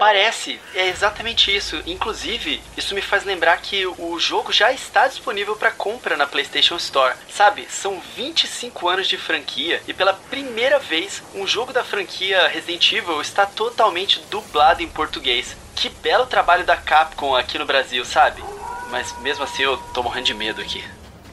[0.06, 1.82] Parece, é exatamente isso.
[1.84, 6.76] Inclusive, isso me faz lembrar que o jogo já está disponível para compra na PlayStation
[6.76, 7.16] Store.
[7.28, 12.92] Sabe, são 25 anos de franquia e pela primeira vez um jogo da franquia Resident
[12.94, 15.58] Evil está totalmente dublado em português.
[15.76, 18.44] Que belo trabalho da Capcom aqui no Brasil, sabe?
[18.92, 20.84] Mas mesmo assim eu tô morrendo de medo aqui.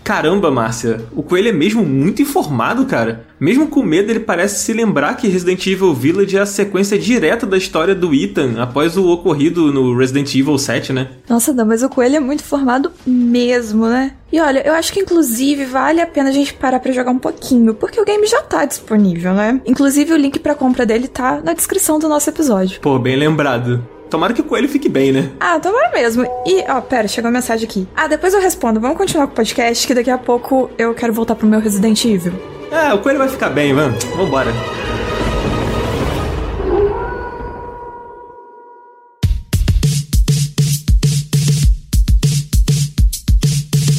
[0.04, 3.25] Caramba, Márcia, o Coelho é mesmo muito informado, cara.
[3.38, 7.47] Mesmo com medo, ele parece se lembrar que Resident Evil Village é a sequência direta
[7.47, 11.09] da história do Ethan após o ocorrido no Resident Evil 7, né?
[11.28, 14.12] Nossa, não, mas o Coelho é muito formado mesmo, né?
[14.32, 17.18] E olha, eu acho que inclusive vale a pena a gente parar pra jogar um
[17.18, 19.61] pouquinho, porque o game já tá disponível, né?
[19.66, 22.80] Inclusive o link pra compra dele tá na descrição do nosso episódio.
[22.80, 23.87] Pô, bem lembrado.
[24.12, 25.31] Tomara que o coelho fique bem, né?
[25.40, 26.23] Ah, tomara mesmo.
[26.47, 27.88] E, ó, pera, chegou uma mensagem aqui.
[27.97, 28.78] Ah, depois eu respondo.
[28.78, 32.04] Vamos continuar com o podcast, que daqui a pouco eu quero voltar pro meu Resident
[32.04, 32.35] Evil.
[32.71, 34.04] É, o coelho vai ficar bem, vamos.
[34.04, 34.50] Vambora.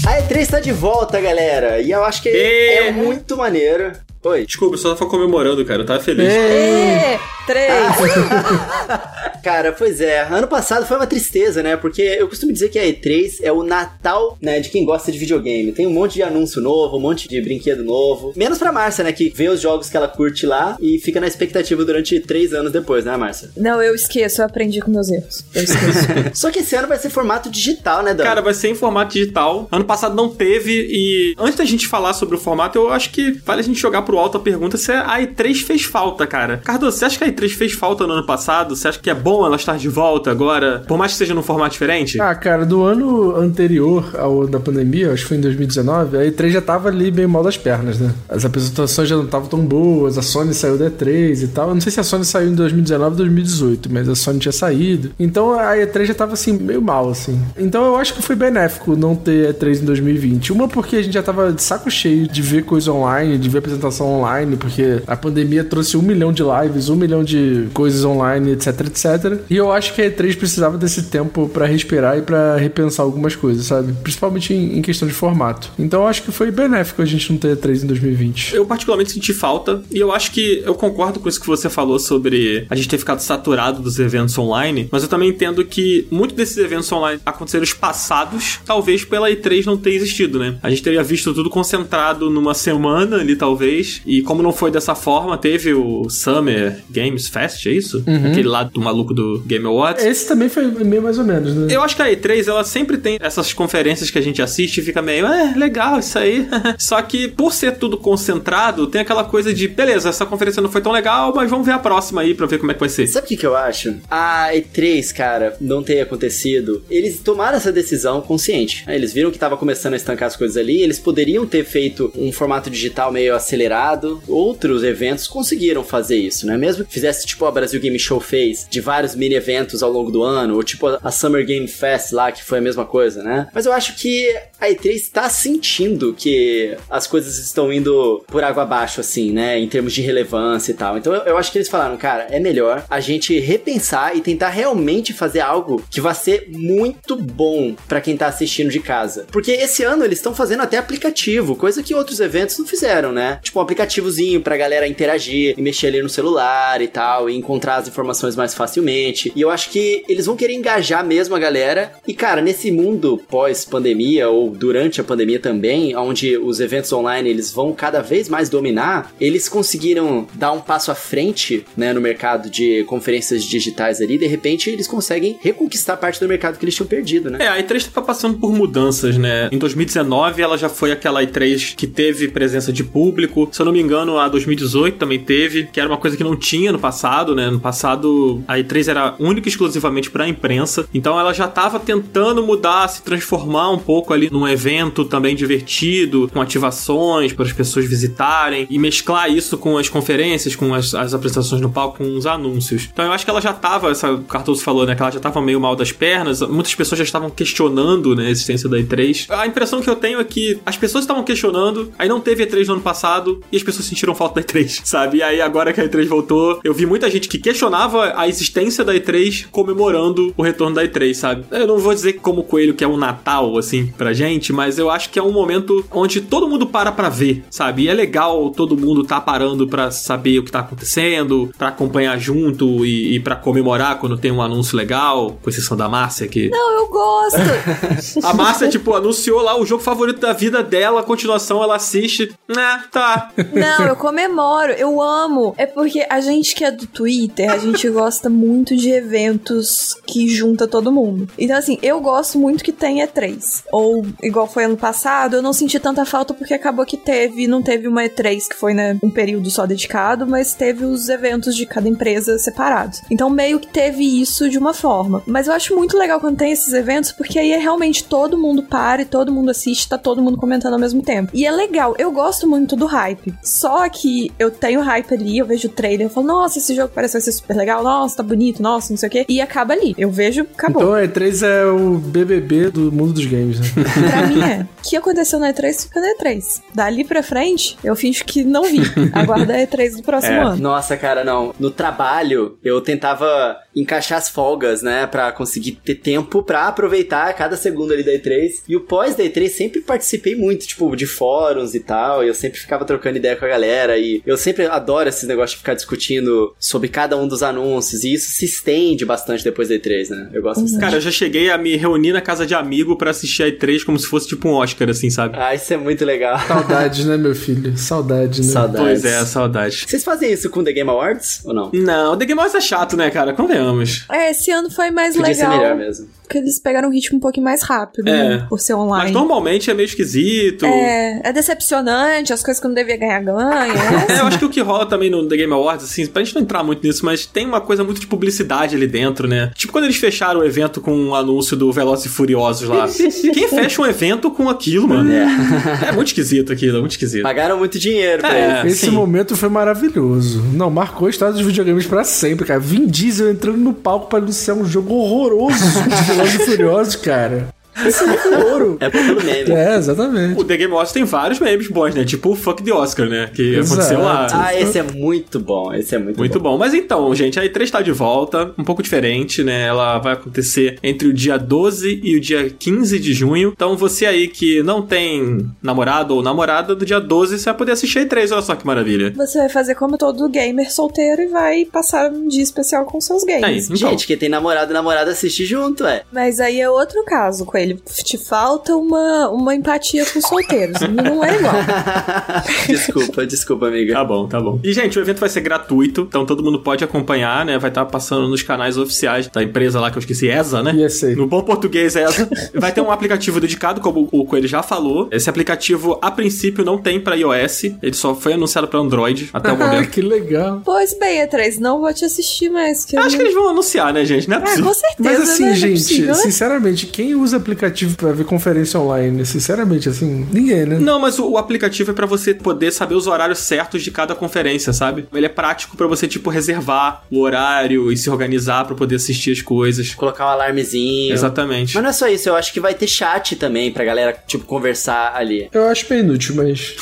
[0.05, 1.81] A E3 tá de volta, galera.
[1.81, 2.75] E eu acho que Ê!
[2.75, 3.93] é muito maneiro.
[4.25, 4.45] Oi.
[4.45, 5.81] Desculpa, eu só tava comemorando, cara.
[5.81, 6.31] Eu tava feliz.
[6.31, 7.17] Ê,
[7.47, 7.73] três.
[9.43, 10.21] Cara, pois é.
[10.21, 11.75] Ano passado foi uma tristeza, né?
[11.75, 15.17] Porque eu costumo dizer que a E3 é o Natal, né, de quem gosta de
[15.17, 15.73] videogame.
[15.73, 18.31] Tem um monte de anúncio novo, um monte de brinquedo novo.
[18.37, 21.27] Menos pra Márcia, né, que vê os jogos que ela curte lá e fica na
[21.27, 23.49] expectativa durante três anos depois, né, Márcia?
[23.57, 25.43] Não, eu esqueço, eu aprendi com meus erros.
[25.53, 26.07] Eu esqueço.
[26.33, 28.23] Só que esse ano vai ser formato digital, né, Dan?
[28.23, 29.67] Cara, vai ser em formato digital.
[29.71, 33.31] Ano passado não teve e antes da gente falar sobre o formato, eu acho que
[33.45, 36.57] vale a gente jogar pro alto a pergunta se a E3 fez falta, cara.
[36.57, 38.75] Cardoso, você acha que a E3 fez falta no ano passado?
[38.75, 41.43] Você acha que é bom ela estar de volta agora, por mais que seja num
[41.43, 42.19] formato diferente?
[42.19, 46.49] Ah, cara, do ano anterior ao da pandemia, acho que foi em 2019, a E3
[46.49, 48.13] já tava ali bem mal das pernas, né?
[48.29, 51.69] As apresentações já não estavam tão boas, a Sony saiu da E3 e tal.
[51.69, 54.51] Eu não sei se a Sony saiu em 2019 ou 2018, mas a Sony tinha
[54.51, 55.11] saído.
[55.19, 57.39] Então a E3 já tava assim, meio mal, assim.
[57.57, 60.53] Então eu acho que foi benéfico não ter E3 em 2020.
[60.53, 63.59] Uma porque a gente já tava de saco cheio de ver coisa online, de ver
[63.59, 68.51] apresentação online, porque a pandemia trouxe um milhão de lives, um milhão de coisas online,
[68.51, 69.22] etc, etc.
[69.49, 73.35] E eu acho que a E3 precisava desse tempo pra respirar e pra repensar algumas
[73.35, 73.93] coisas, sabe?
[74.01, 75.71] Principalmente em, em questão de formato.
[75.77, 78.55] Então eu acho que foi benéfico a gente não ter E3 em 2020.
[78.55, 81.99] Eu particularmente senti falta e eu acho que eu concordo com isso que você falou
[81.99, 86.35] sobre a gente ter ficado saturado dos eventos online, mas eu também entendo que muitos
[86.35, 90.57] desses eventos online aconteceram espaçados, talvez pela E3 não ter existido, né?
[90.61, 94.95] A gente teria visto tudo concentrado numa semana ali, talvez, e como não foi dessa
[94.95, 98.03] forma, teve o Summer Games Fest, é isso?
[98.31, 100.03] Aquele lá do maluco do Game Awards.
[100.03, 101.67] Esse também foi meio mais ou menos, né?
[101.73, 104.81] Eu acho que a E3, ela sempre tem essas conferências que a gente assiste e
[104.83, 106.47] fica meio, é, legal isso aí.
[106.77, 110.81] Só que por ser tudo concentrado, tem aquela coisa de, beleza, essa conferência não foi
[110.81, 113.07] tão legal, mas vamos ver a próxima aí pra ver como é que vai ser.
[113.07, 113.95] Sabe o que, que eu acho?
[114.09, 116.83] A E3, cara, não ter acontecido.
[116.89, 118.83] Eles tomaram essa decisão consciente.
[118.87, 120.81] Eles viram que tava começando a estancar as coisas ali.
[120.81, 124.21] Eles poderiam ter feito um formato digital meio acelerado.
[124.27, 126.57] Outros eventos conseguiram fazer isso, né?
[126.57, 130.11] Mesmo que fizesse tipo a Brasil Game Show fez, de vários mini eventos ao longo
[130.11, 133.47] do ano, ou tipo a Summer Game Fest lá, que foi a mesma coisa, né?
[133.53, 138.63] Mas eu acho que a E3 tá sentindo que as coisas estão indo por água
[138.63, 139.59] abaixo, assim, né?
[139.59, 140.97] Em termos de relevância e tal.
[140.97, 144.49] Então eu, eu acho que eles falaram, cara, é melhor a gente repensar e tentar
[144.49, 149.25] realmente fazer algo que vai ser muito bom pra quem tá assistindo de casa.
[149.31, 153.39] Porque esse ano eles estão fazendo até aplicativo, coisa que outros eventos não fizeram, né?
[153.41, 157.77] Tipo um aplicativozinho pra galera interagir e mexer ali no celular e tal, e encontrar
[157.77, 158.92] as informações mais facilmente.
[159.35, 161.93] E eu acho que eles vão querer engajar mesmo a galera.
[162.07, 167.51] E cara, nesse mundo pós-pandemia ou durante a pandemia também, onde os eventos online eles
[167.51, 172.49] vão cada vez mais dominar, eles conseguiram dar um passo à frente, né, no mercado
[172.49, 176.87] de conferências digitais ali, de repente eles conseguem reconquistar parte do mercado que eles tinham
[176.87, 177.39] perdido, né?
[177.41, 179.49] É, a E3 tá passando por mudanças, né?
[179.51, 183.49] Em 2019 ela já foi aquela E3 que teve presença de público.
[183.51, 186.35] Se eu não me engano, a 2018 também teve, que era uma coisa que não
[186.35, 187.49] tinha no passado, né?
[187.49, 190.87] No passado a E3 era única e exclusivamente pra imprensa.
[190.93, 196.29] Então ela já tava tentando mudar, se transformar um pouco ali num evento também divertido,
[196.31, 201.13] com ativações para as pessoas visitarem e mesclar isso com as conferências, com as, as
[201.13, 202.89] apresentações no palco, com os anúncios.
[202.91, 204.95] Então eu acho que ela já tava, essa Cardoso falou, né?
[204.95, 206.41] Que ela já tava meio mal das pernas.
[206.41, 209.29] Muitas pessoas já estavam questionando né, a existência da E3.
[209.29, 212.67] A impressão que eu tenho é que as pessoas estavam questionando, aí não teve E3
[212.67, 215.17] no ano passado e as pessoas sentiram falta da E3, sabe?
[215.17, 218.62] E aí agora que a E3 voltou, eu vi muita gente que questionava a existência
[218.63, 221.45] ausência da E3 comemorando o retorno da E3, sabe?
[221.51, 224.79] Eu não vou dizer como o Coelho que é um Natal, assim, pra gente, mas
[224.79, 227.83] eu acho que é um momento onde todo mundo para pra ver, sabe?
[227.83, 232.17] E é legal todo mundo tá parando pra saber o que tá acontecendo, pra acompanhar
[232.17, 236.49] junto e, e para comemorar quando tem um anúncio legal, com exceção da Márcia, que.
[236.49, 237.37] Não, eu gosto.
[238.23, 242.31] a Márcia, tipo, anunciou lá o jogo favorito da vida dela, a continuação ela assiste.
[242.47, 243.31] Né, tá.
[243.53, 245.53] Não, eu comemoro, eu amo.
[245.57, 250.27] É porque a gente que é do Twitter, a gente gosta muito de eventos que
[250.27, 251.27] junta todo mundo.
[251.37, 253.63] Então, assim, eu gosto muito que tenha E3.
[253.71, 257.61] Ou, igual foi ano passado, eu não senti tanta falta porque acabou que teve, não
[257.61, 261.65] teve uma E3 que foi, né, um período só dedicado, mas teve os eventos de
[261.65, 263.01] cada empresa separados.
[263.09, 265.23] Então, meio que teve isso de uma forma.
[265.25, 268.63] Mas eu acho muito legal quando tem esses eventos, porque aí é realmente todo mundo
[268.63, 271.31] para e todo mundo assiste, tá todo mundo comentando ao mesmo tempo.
[271.33, 273.33] E é legal, eu gosto muito do hype.
[273.43, 276.91] Só que eu tenho hype ali, eu vejo o trailer, eu falo, nossa, esse jogo
[276.93, 279.25] parece ser super legal, nossa, tá bonito, nossa, não sei o quê.
[279.29, 279.93] E acaba ali.
[279.97, 280.81] Eu vejo, acabou.
[280.81, 283.67] Então a E3 é o BBB do mundo dos games, né?
[284.09, 284.61] pra mim é.
[284.63, 286.61] O que aconteceu na E3 fica na E3.
[286.73, 288.81] Dali pra frente, eu finjo que não vi.
[289.13, 290.39] Aguarda a E3 do próximo É.
[290.39, 290.57] ano.
[290.57, 291.53] Nossa, cara, não.
[291.59, 295.07] No trabalho, eu tentava encaixar as folgas, né?
[295.07, 298.63] Pra conseguir ter tempo pra aproveitar cada segundo ali da E3.
[298.67, 302.23] E o pós da E3 sempre participei muito, tipo, de fóruns e tal.
[302.23, 303.97] E eu sempre ficava trocando ideia com a galera.
[303.97, 308.03] E eu sempre adoro esse negócio de ficar discutindo sobre cada um dos anúncios.
[308.03, 310.29] E isso se estende bastante depois da E3, né?
[310.33, 310.79] Eu gosto bastante.
[310.81, 313.83] Cara, eu já cheguei a me reunir na casa de amigo pra assistir a E3
[313.85, 315.35] como se fosse tipo um Oscar, assim, sabe?
[315.37, 316.39] Ah, isso é muito legal.
[316.47, 317.77] Saudades, né, meu filho?
[317.77, 318.47] Saudade, né?
[318.47, 319.01] Saudades.
[319.01, 319.85] Pois é, saudade.
[319.87, 321.69] Vocês fazem isso com The Game Awards ou não?
[321.71, 323.33] Não, o The Game Awards é chato, né, cara?
[323.33, 324.05] Convenhamos.
[324.11, 325.57] É, esse ano foi mais Podia ser legal.
[325.59, 326.07] melhor mesmo.
[326.23, 328.11] Porque eles pegaram um ritmo um pouquinho mais rápido, É.
[328.39, 328.45] né?
[328.49, 329.11] Por ser Mas online.
[329.11, 330.65] normalmente é meio esquisito.
[330.65, 333.73] É, é decepcionante, as coisas que não devia ganhar, ganha.
[334.09, 336.35] É, eu acho que o que rola também no The Game Awards, assim, pra gente
[336.35, 339.51] não entrar muito nisso, mas tem uma coisa muito de publicidade ali dentro, né?
[339.55, 342.87] Tipo quando eles fecharam o evento com um anúncio do Velozes e Furiosos lá.
[343.33, 345.11] Quem fecha um evento com aquilo, mano?
[345.11, 345.89] É.
[345.89, 347.23] É muito esquisito aquilo, é muito esquisito.
[347.23, 348.67] Pagaram muito dinheiro pra É.
[348.67, 348.91] Esse sim.
[348.91, 350.41] momento foi maravilhoso.
[350.53, 352.59] Não, marcou a história dos videogames pra sempre, cara.
[352.59, 355.63] Vin Diesel entrando no palco pra anunciar um jogo horroroso
[356.15, 357.47] Velozes e Furiosos, cara.
[357.85, 358.77] Esse é ouro.
[358.79, 359.51] É pelo meme.
[359.51, 360.39] É, exatamente.
[360.39, 362.03] O The Game Awards tem vários memes bons, né?
[362.05, 363.29] Tipo o Fuck the Oscar, né?
[363.33, 363.73] Que Exato.
[363.73, 364.27] aconteceu lá.
[364.31, 365.73] Ah, esse é muito bom.
[365.73, 366.57] Esse é muito, Muito bom.
[366.57, 369.67] Mas então, gente, a E3 tá de volta, um pouco diferente, né?
[369.67, 373.51] Ela vai acontecer entre o dia 12 e o dia 15 de junho.
[373.55, 377.71] Então, você aí que não tem namorado ou namorada, do dia 12 você vai poder
[377.73, 378.31] assistir a E3.
[378.31, 379.13] Olha só que maravilha.
[379.15, 383.23] Você vai fazer como todo gamer solteiro e vai passar um dia especial com seus
[383.23, 383.43] games.
[383.43, 383.75] Aí, então.
[383.75, 386.03] Gente, quem tem namorado e namorada assiste junto, é.
[386.11, 387.79] Mas aí é outro caso com ele.
[388.03, 390.79] Te falta uma, uma empatia com os solteiros.
[390.81, 391.53] Não é igual.
[392.67, 393.93] desculpa, desculpa, amiga.
[393.93, 394.59] Tá bom, tá bom.
[394.63, 397.57] E, gente, o evento vai ser gratuito, então todo mundo pode acompanhar, né?
[397.57, 400.73] Vai estar passando nos canais oficiais da empresa lá que eu esqueci, ESA, né?
[400.73, 401.15] Ia ser.
[401.15, 402.29] No bom português, ESA.
[402.53, 405.07] Vai ter um aplicativo dedicado, como o Coelho já falou.
[405.11, 407.63] Esse aplicativo, a princípio, não tem pra iOS.
[407.81, 409.89] Ele só foi anunciado pra Android até o Ah, momento.
[409.89, 410.61] que legal.
[410.63, 412.85] Pois bem, E3, não vou te assistir mais.
[412.85, 414.29] Que eu Acho que eles vão anunciar, né, gente?
[414.29, 414.65] Não é É, possível.
[414.65, 415.09] com certeza.
[415.19, 415.51] Mas assim, né?
[415.51, 416.13] É gente, possível, né?
[416.15, 419.25] sinceramente, quem usa aplicativo pra ver conferência online?
[419.25, 420.79] Sinceramente, assim, ninguém, né?
[420.79, 424.15] Não, mas o, o aplicativo é pra você poder saber os horários certos de cada
[424.15, 425.07] conferência, sabe?
[425.13, 429.31] Ele é prático pra você, tipo, reservar o horário e se organizar pra poder assistir
[429.31, 429.93] as coisas.
[429.93, 431.13] Colocar um alarmezinho.
[431.13, 431.75] Exatamente.
[431.75, 434.45] Mas não é só isso, eu acho que vai ter chat também pra galera, tipo,
[434.45, 435.49] conversar ali.
[435.53, 436.75] Eu acho bem inútil, mas.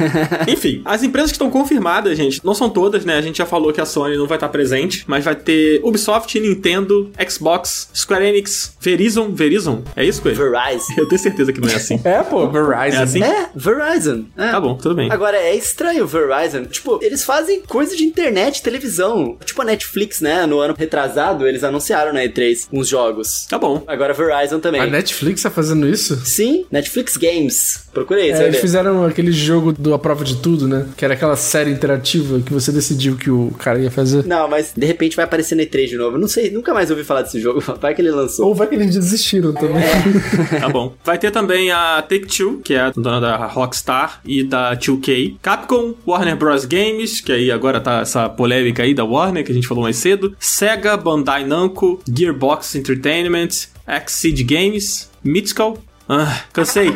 [0.48, 3.16] Enfim, as empresas que estão confirmadas, gente, não são todas, né?
[3.16, 6.38] A gente já falou que a Sony não vai estar presente, mas vai ter Ubisoft,
[6.38, 9.32] Nintendo, Xbox, Square Enix, Verizon.
[9.32, 9.82] Verizon?
[9.96, 10.36] É isso, Coelho?
[10.36, 10.94] Verizon.
[10.96, 12.00] Eu tenho certeza que não é assim.
[12.08, 12.98] É, pô, Verizon.
[12.98, 13.22] É assim?
[13.22, 14.24] É, Verizon.
[14.36, 14.50] É.
[14.50, 15.10] Tá bom, tudo bem.
[15.10, 16.64] Agora, é estranho o Verizon.
[16.64, 19.36] Tipo, eles fazem coisa de internet, televisão.
[19.44, 20.46] Tipo a Netflix, né?
[20.46, 23.46] No ano retrasado, eles anunciaram na E3 uns jogos.
[23.48, 23.82] Tá bom.
[23.86, 24.80] Agora Verizon também.
[24.80, 26.16] A Netflix tá fazendo isso?
[26.24, 27.84] Sim, Netflix Games.
[27.92, 28.60] Procurei, É, eles ver.
[28.60, 30.86] fizeram aquele jogo do A Prova de Tudo, né?
[30.96, 34.24] Que era aquela série interativa que você decidiu que o cara ia fazer.
[34.24, 36.16] Não, mas de repente vai aparecer na E3 de novo.
[36.16, 37.60] Eu Não sei, nunca mais ouvi falar desse jogo.
[37.80, 38.46] Vai que ele lançou.
[38.48, 39.82] Ou vai que eles desistiram também.
[40.60, 40.94] Tá bom.
[41.04, 45.36] Vai ter também a Take-Two, que é a dona da Rockstar e da 2K.
[45.42, 46.64] Capcom, Warner Bros.
[46.64, 49.96] Games, que aí agora tá essa polêmica aí da Warner, que a gente falou mais
[49.96, 50.34] cedo.
[50.38, 53.48] Sega, Bandai Namco, Gearbox Entertainment,
[53.86, 56.90] Exceed Games, Mythical, Ah, cansei.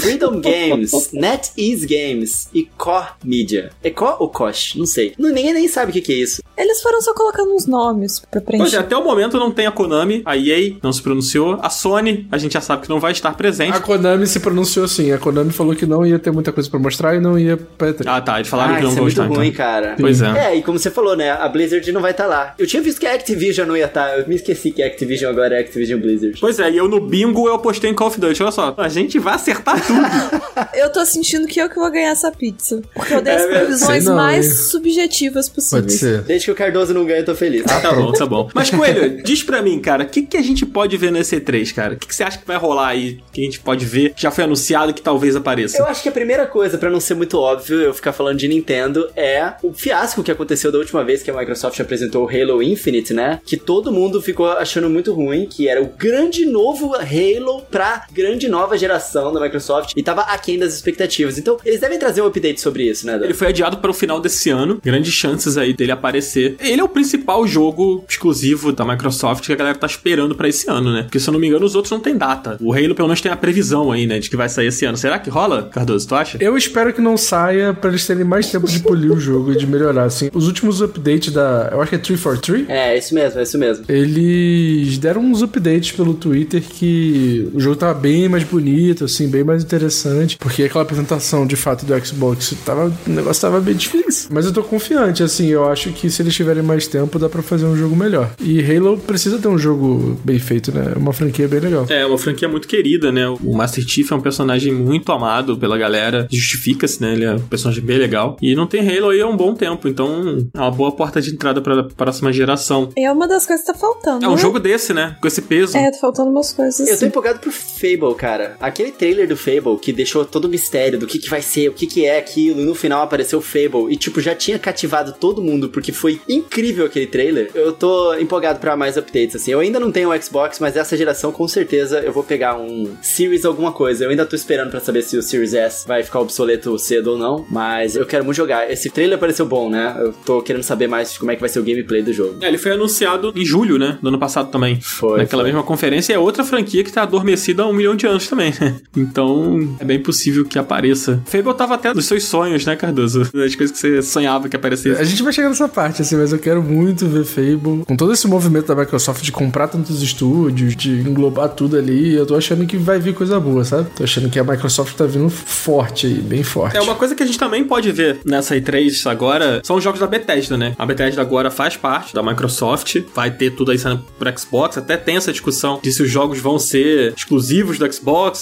[0.00, 3.70] Freedom Games, NetEase Games e Core Media.
[3.82, 4.76] É Core ou Koch?
[4.78, 5.14] Não sei.
[5.18, 6.42] Não, ninguém nem sabe o que, que é isso.
[6.56, 8.76] Eles foram só colocando uns nomes pra Pois preencher.
[8.76, 12.26] é, até o momento não tem a Konami, a EA não se pronunciou, a Sony,
[12.32, 13.76] a gente já sabe que não vai estar presente.
[13.76, 15.12] A Konami se pronunciou assim.
[15.12, 17.92] A Konami falou que não ia ter muita coisa pra mostrar e não ia pra
[17.92, 18.04] E3.
[18.06, 19.26] Ah, tá, eles falaram ah, que não é vão muito estar.
[19.26, 19.56] ruim, então.
[19.64, 19.96] cara.
[20.00, 20.46] Pois é.
[20.52, 21.30] É, e como você falou, né?
[21.30, 22.54] A Blizzard não vai estar lá.
[22.58, 24.18] Eu tinha visto que a Activision não ia estar.
[24.18, 26.38] Eu me esqueci que a Activision agora é Activision Blizzard.
[26.40, 28.42] Pois é, e eu no bingo eu postei em Call of Duty.
[28.42, 30.00] Olha só, a gente vai acertar tudo.
[30.74, 32.80] Eu tô sentindo que eu que vou ganhar essa pizza.
[32.94, 34.52] Porque eu dei as É, previsões não, mais hein?
[34.52, 35.54] subjetivas Pode
[35.86, 35.92] possíveis.
[36.00, 36.22] ser.
[36.22, 37.62] Desde que o Cardoso não ganha, eu tô feliz.
[37.64, 38.48] tá bom, tá bom.
[38.54, 41.74] Mas, Coelho, diz pra mim, cara, o que, que a gente pode ver nesse E3,
[41.74, 41.94] cara?
[41.94, 43.20] O que, que você acha que vai rolar aí?
[43.32, 44.14] Que a gente pode ver?
[44.14, 45.78] que Já foi anunciado que talvez apareça.
[45.78, 48.48] Eu acho que a primeira coisa, pra não ser muito óbvio eu ficar falando de
[48.48, 52.62] Nintendo, é o fiasco que aconteceu da última vez que a Microsoft apresentou o Halo
[52.62, 53.40] Infinite, né?
[53.44, 58.45] Que todo mundo ficou achando muito ruim, que era o grande novo Halo pra grande
[58.48, 61.38] nova geração da Microsoft e tava aquém das expectativas.
[61.38, 63.18] Então, eles devem trazer um update sobre isso, né?
[63.18, 63.24] Dan?
[63.24, 64.80] Ele foi adiado para o final desse ano.
[64.82, 66.56] Grandes chances aí dele aparecer.
[66.60, 70.68] Ele é o principal jogo exclusivo da Microsoft que a galera tá esperando pra esse
[70.68, 71.02] ano, né?
[71.02, 72.56] Porque se eu não me engano, os outros não tem data.
[72.60, 74.18] O Halo pelo menos tem a previsão aí, né?
[74.18, 74.96] De que vai sair esse ano.
[74.96, 76.06] Será que rola, Cardoso?
[76.06, 76.38] Tu acha?
[76.40, 79.56] Eu espero que não saia pra eles terem mais tempo de polir o jogo e
[79.56, 80.30] de melhorar, assim.
[80.32, 81.70] Os últimos updates da...
[81.72, 82.68] Eu acho que é 343.
[82.68, 83.84] É, isso mesmo, é isso mesmo.
[83.88, 89.42] Eles deram uns updates pelo Twitter que o jogo tava bem mais bonito, assim, bem
[89.42, 90.36] mais interessante.
[90.36, 94.28] Porque aquela apresentação, de fato, do Xbox, tava, o negócio tava bem difícil.
[94.30, 97.42] Mas eu tô confiante, assim, eu acho que se eles tiverem mais tempo, dá pra
[97.42, 98.30] fazer um jogo melhor.
[98.40, 100.92] E Halo precisa ter um jogo bem feito, né?
[100.94, 101.86] É uma franquia bem legal.
[101.88, 103.26] É, uma franquia muito querida, né?
[103.28, 106.26] O Master Chief é um personagem muito amado pela galera.
[106.30, 107.14] Justifica-se, né?
[107.14, 108.36] Ele é um personagem bem legal.
[108.42, 109.88] E não tem Halo aí há um bom tempo.
[109.88, 112.90] Então, é uma boa porta de entrada pra próxima geração.
[112.96, 114.24] É uma das coisas que tá faltando.
[114.24, 114.38] É um né?
[114.38, 115.16] jogo desse, né?
[115.20, 115.76] Com esse peso.
[115.76, 117.06] É, tá faltando umas coisas Eu tô assim.
[117.06, 118.56] empolgado pro Fable, cara.
[118.60, 121.72] Aquele trailer do Fable que deixou todo o mistério do que, que vai ser, o
[121.72, 123.90] que, que é aquilo, e no final apareceu o Fable.
[123.92, 127.50] E, tipo, já tinha cativado todo mundo, porque foi incrível aquele trailer.
[127.54, 129.52] Eu tô empolgado pra mais updates, assim.
[129.52, 132.96] Eu ainda não tenho um Xbox, mas essa geração, com certeza, eu vou pegar um
[133.02, 134.04] Series alguma coisa.
[134.04, 137.18] Eu ainda tô esperando pra saber se o Series S vai ficar obsoleto cedo ou
[137.18, 138.70] não, mas eu quero muito jogar.
[138.70, 139.94] Esse trailer pareceu bom, né?
[139.98, 142.38] Eu tô querendo saber mais como é que vai ser o gameplay do jogo.
[142.42, 143.98] É, ele foi anunciado em julho, né?
[144.02, 144.80] Do ano passado também.
[144.80, 145.52] Foi, Naquela foi.
[145.52, 146.14] mesma conferência.
[146.14, 148.76] É outra franquia que tá adormecida há um milhão de anos também, né?
[148.96, 151.22] Então, é bem possível que apareça.
[151.26, 153.30] Fable tava até nos seus sonhos, né, Cardoso?
[153.32, 155.00] Das coisas que você sonhava que aparecesse.
[155.00, 157.84] A gente vai chegar nessa parte, assim, mas eu quero muito ver Fable.
[157.84, 162.26] Com todo esse movimento da Microsoft de comprar tantos estúdios, de englobar tudo ali, eu
[162.26, 163.88] tô achando que vai vir coisa boa, sabe?
[163.96, 166.76] Tô achando que a Microsoft tá vindo forte aí, bem forte.
[166.76, 170.00] É uma coisa que a gente também pode ver nessa E3 agora são os jogos
[170.00, 170.74] da Bethesda, né?
[170.78, 174.96] A Bethesda agora faz parte da Microsoft, vai ter tudo aí saindo pro Xbox, até
[174.96, 177.95] tem essa discussão de se os jogos vão ser exclusivos do Xbox,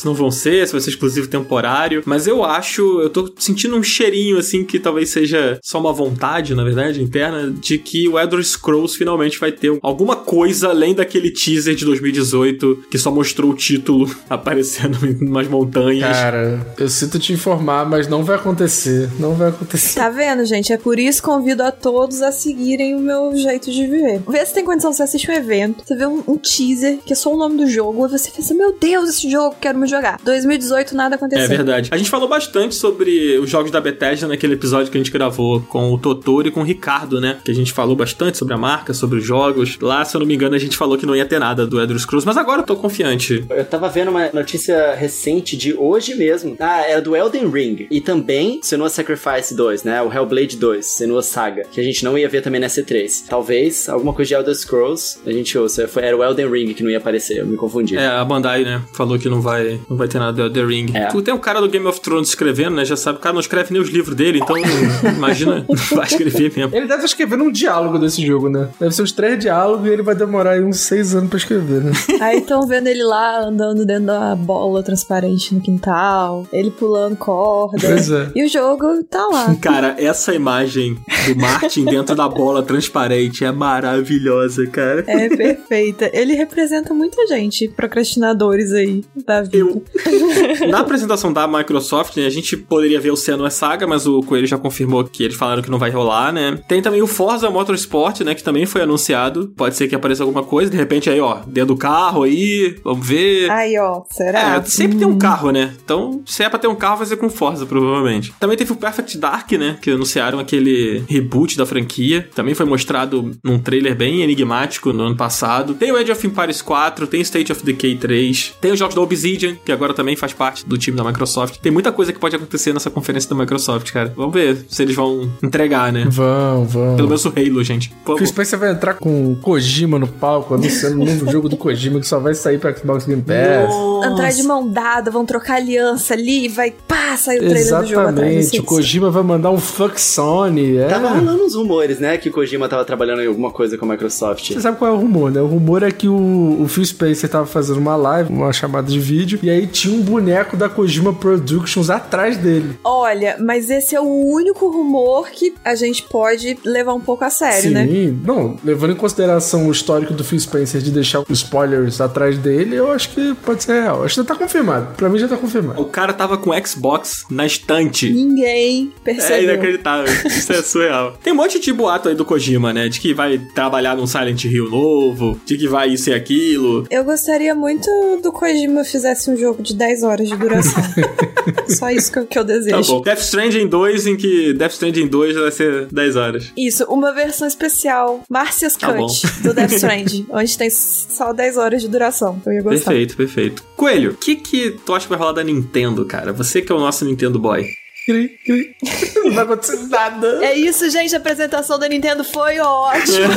[0.04, 3.82] não vão ser, se vai ser exclusivo temporário, mas eu acho, eu tô sentindo um
[3.82, 8.42] cheirinho assim que talvez seja só uma vontade, na verdade, interna, de que o Elder
[8.42, 13.54] Scrolls finalmente vai ter alguma coisa além daquele teaser de 2018 que só mostrou o
[13.54, 16.16] título aparecendo em umas montanhas.
[16.16, 19.10] Cara, eu sinto te informar, mas não vai acontecer.
[19.18, 19.98] Não vai acontecer.
[19.98, 20.72] Tá vendo, gente?
[20.72, 24.22] É por isso que convido a todos a seguirem o meu jeito de viver.
[24.28, 27.16] Vê se tem condição, você assiste um evento, você vê um, um teaser, que é
[27.16, 30.18] só o nome do jogo, e você pensa, meu Deus, esse jogo, quero me jogar.
[30.24, 31.44] 2018, nada aconteceu.
[31.44, 31.88] É verdade.
[31.92, 35.60] A gente falou bastante sobre os jogos da Bethesda naquele episódio que a gente gravou
[35.62, 37.38] com o Totoro e com o Ricardo, né?
[37.44, 39.78] Que a gente falou bastante sobre a marca, sobre os jogos.
[39.80, 41.80] Lá, se eu não me engano, a gente falou que não ia ter nada do
[41.80, 43.44] Elder Scrolls, mas agora eu tô confiante.
[43.50, 46.56] Eu tava vendo uma notícia recente de hoje mesmo.
[46.60, 47.86] Ah, era do Elden Ring.
[47.90, 50.00] E também Senua Sacrifice 2, né?
[50.02, 51.64] O Hellblade 2, Senua Saga.
[51.70, 53.24] Que a gente não ia ver também na C3.
[53.28, 55.86] Talvez alguma coisa de Elder Scrolls a gente ouça.
[55.88, 57.96] Foi- Era o Elden Ring que não ia aparecer, eu me confundi.
[57.96, 60.86] É, a Bandai, né, falou que não vai, não vai ter nada do Elder Ring.
[60.94, 61.06] É.
[61.06, 62.84] Tu tem um cara do Game of Thrones escrevendo, né?
[62.84, 64.56] Já sabe, o cara não escreve nem os livros dele, então
[65.16, 66.74] imagina, vai escrever mesmo.
[66.74, 68.68] Ele deve estar escrevendo um diálogo desse jogo, né?
[68.78, 71.82] Deve ser uns três diálogos e ele vai demorar aí uns seis anos pra escrever,
[71.82, 71.92] né?
[72.20, 77.78] Aí estão vendo ele lá andando dentro da bola transparente no quintal, ele pulando corda.
[77.80, 78.30] Pois é.
[78.34, 79.54] E o jogo tá lá.
[79.60, 85.04] Cara, essa imagem do Martin dentro da bola transparente é maravilhosa, cara.
[85.06, 86.10] É perfeita.
[86.12, 89.58] Ele representa muita gente, procrastinadores aí da vida.
[89.58, 89.84] Eu.
[90.68, 94.46] Na apresentação da Microsoft, né, a gente poderia ver o Senua Saga, mas o Coelho
[94.46, 96.58] já confirmou que eles falaram que não vai rolar, né?
[96.68, 99.52] Tem também o Forza Motorsport, né, que também foi anunciado.
[99.56, 103.06] Pode ser que apareça alguma coisa, de repente aí, ó, dentro do carro aí, vamos
[103.06, 103.50] ver.
[103.50, 104.56] Aí, ó, será?
[104.56, 105.74] É, sempre tem um carro, né?
[105.84, 108.32] Então, se é pra ter um carro, vai ser com Forza, provavelmente.
[108.38, 109.78] Também teve o Perfect Dark, né?
[109.80, 112.28] Que anunciaram aquele reboot da franquia.
[112.34, 115.74] Também foi mostrado num trailer bem enigmático no ano passado.
[115.74, 119.00] Tem o Age of Empires 4, tem State of Decay 3, tem os jogos da
[119.14, 121.58] Obsidian, que agora também faz parte do time da Microsoft.
[121.58, 124.12] Tem muita coisa que pode acontecer nessa conferência da Microsoft, cara.
[124.16, 126.04] Vamos ver se eles vão entregar, né?
[126.08, 126.96] Vão, vão.
[126.96, 127.92] Pelo menos o Halo, gente.
[128.04, 128.26] Por Phil.
[128.26, 132.18] Spencer vai entrar com Kojima no palco, anunciando um novo jogo do Kojima que só
[132.18, 133.74] vai sair pra Xbox Game Pass.
[134.10, 137.80] Entrar de mão dada, vão trocar aliança ali, vai pá, sai o trailer do jogo
[137.80, 137.90] atrás.
[137.90, 138.58] Exatamente, assim.
[138.58, 140.88] o Kojima vai mandar um fuck Sony, é.
[140.88, 142.18] Tava rolando uns rumores, né?
[142.18, 144.52] Que o Kojima tava trabalhando em alguma coisa com a Microsoft.
[144.52, 145.40] Você sabe qual é o rumor, né?
[145.40, 148.98] O rumor é que o, o Phil Spencer tava fazendo uma live, uma chamada de
[149.04, 152.78] vídeo, e aí tinha um boneco da Kojima Productions atrás dele.
[152.82, 157.30] Olha, mas esse é o único rumor que a gente pode levar um pouco a
[157.30, 158.14] sério, Sim, né?
[158.24, 162.76] não, levando em consideração o histórico do Phil Spencer de deixar os spoilers atrás dele,
[162.76, 164.04] eu acho que pode ser real.
[164.04, 164.94] Acho que já tá confirmado.
[164.96, 165.80] Pra mim já tá confirmado.
[165.80, 168.10] O cara tava com o Xbox na estante.
[168.10, 169.42] Ninguém É percebeu.
[169.44, 170.12] inacreditável.
[170.26, 171.14] Isso é surreal.
[171.22, 172.88] Tem um monte de boato aí do Kojima, né?
[172.88, 176.86] De que vai trabalhar num Silent Hill novo, de que vai isso e aquilo.
[176.90, 177.88] Eu gostaria muito
[178.22, 180.82] do Kojima fizesse um jogo de 10 horas de duração.
[181.68, 182.82] Só isso que eu, que eu Tá desejo.
[182.96, 183.02] bom.
[183.02, 186.52] Death Stranding 2, em que Death Stranding 2 vai ser 10 horas.
[186.56, 191.82] Isso, uma versão especial, Marcia's Tá Cut, do Death Stranding, onde tem só 10 horas
[191.82, 192.40] de duração.
[192.46, 192.90] Eu ia gostar.
[192.90, 193.64] Perfeito, perfeito.
[193.76, 196.32] Coelho, o que que tu acha que vai rolar da Nintendo, cara?
[196.32, 197.66] Você que é o nosso Nintendo Boy.
[198.04, 198.76] Cri, cri.
[199.24, 200.44] Não vai acontecer nada.
[200.44, 201.14] É isso, gente.
[201.14, 203.28] A apresentação da Nintendo foi ótima.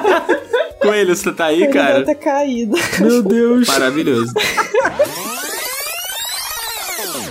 [0.80, 2.04] Coelho, você tá aí, cara?
[2.04, 2.74] tá caído.
[3.00, 3.68] Meu Deus.
[3.68, 4.32] Maravilhoso.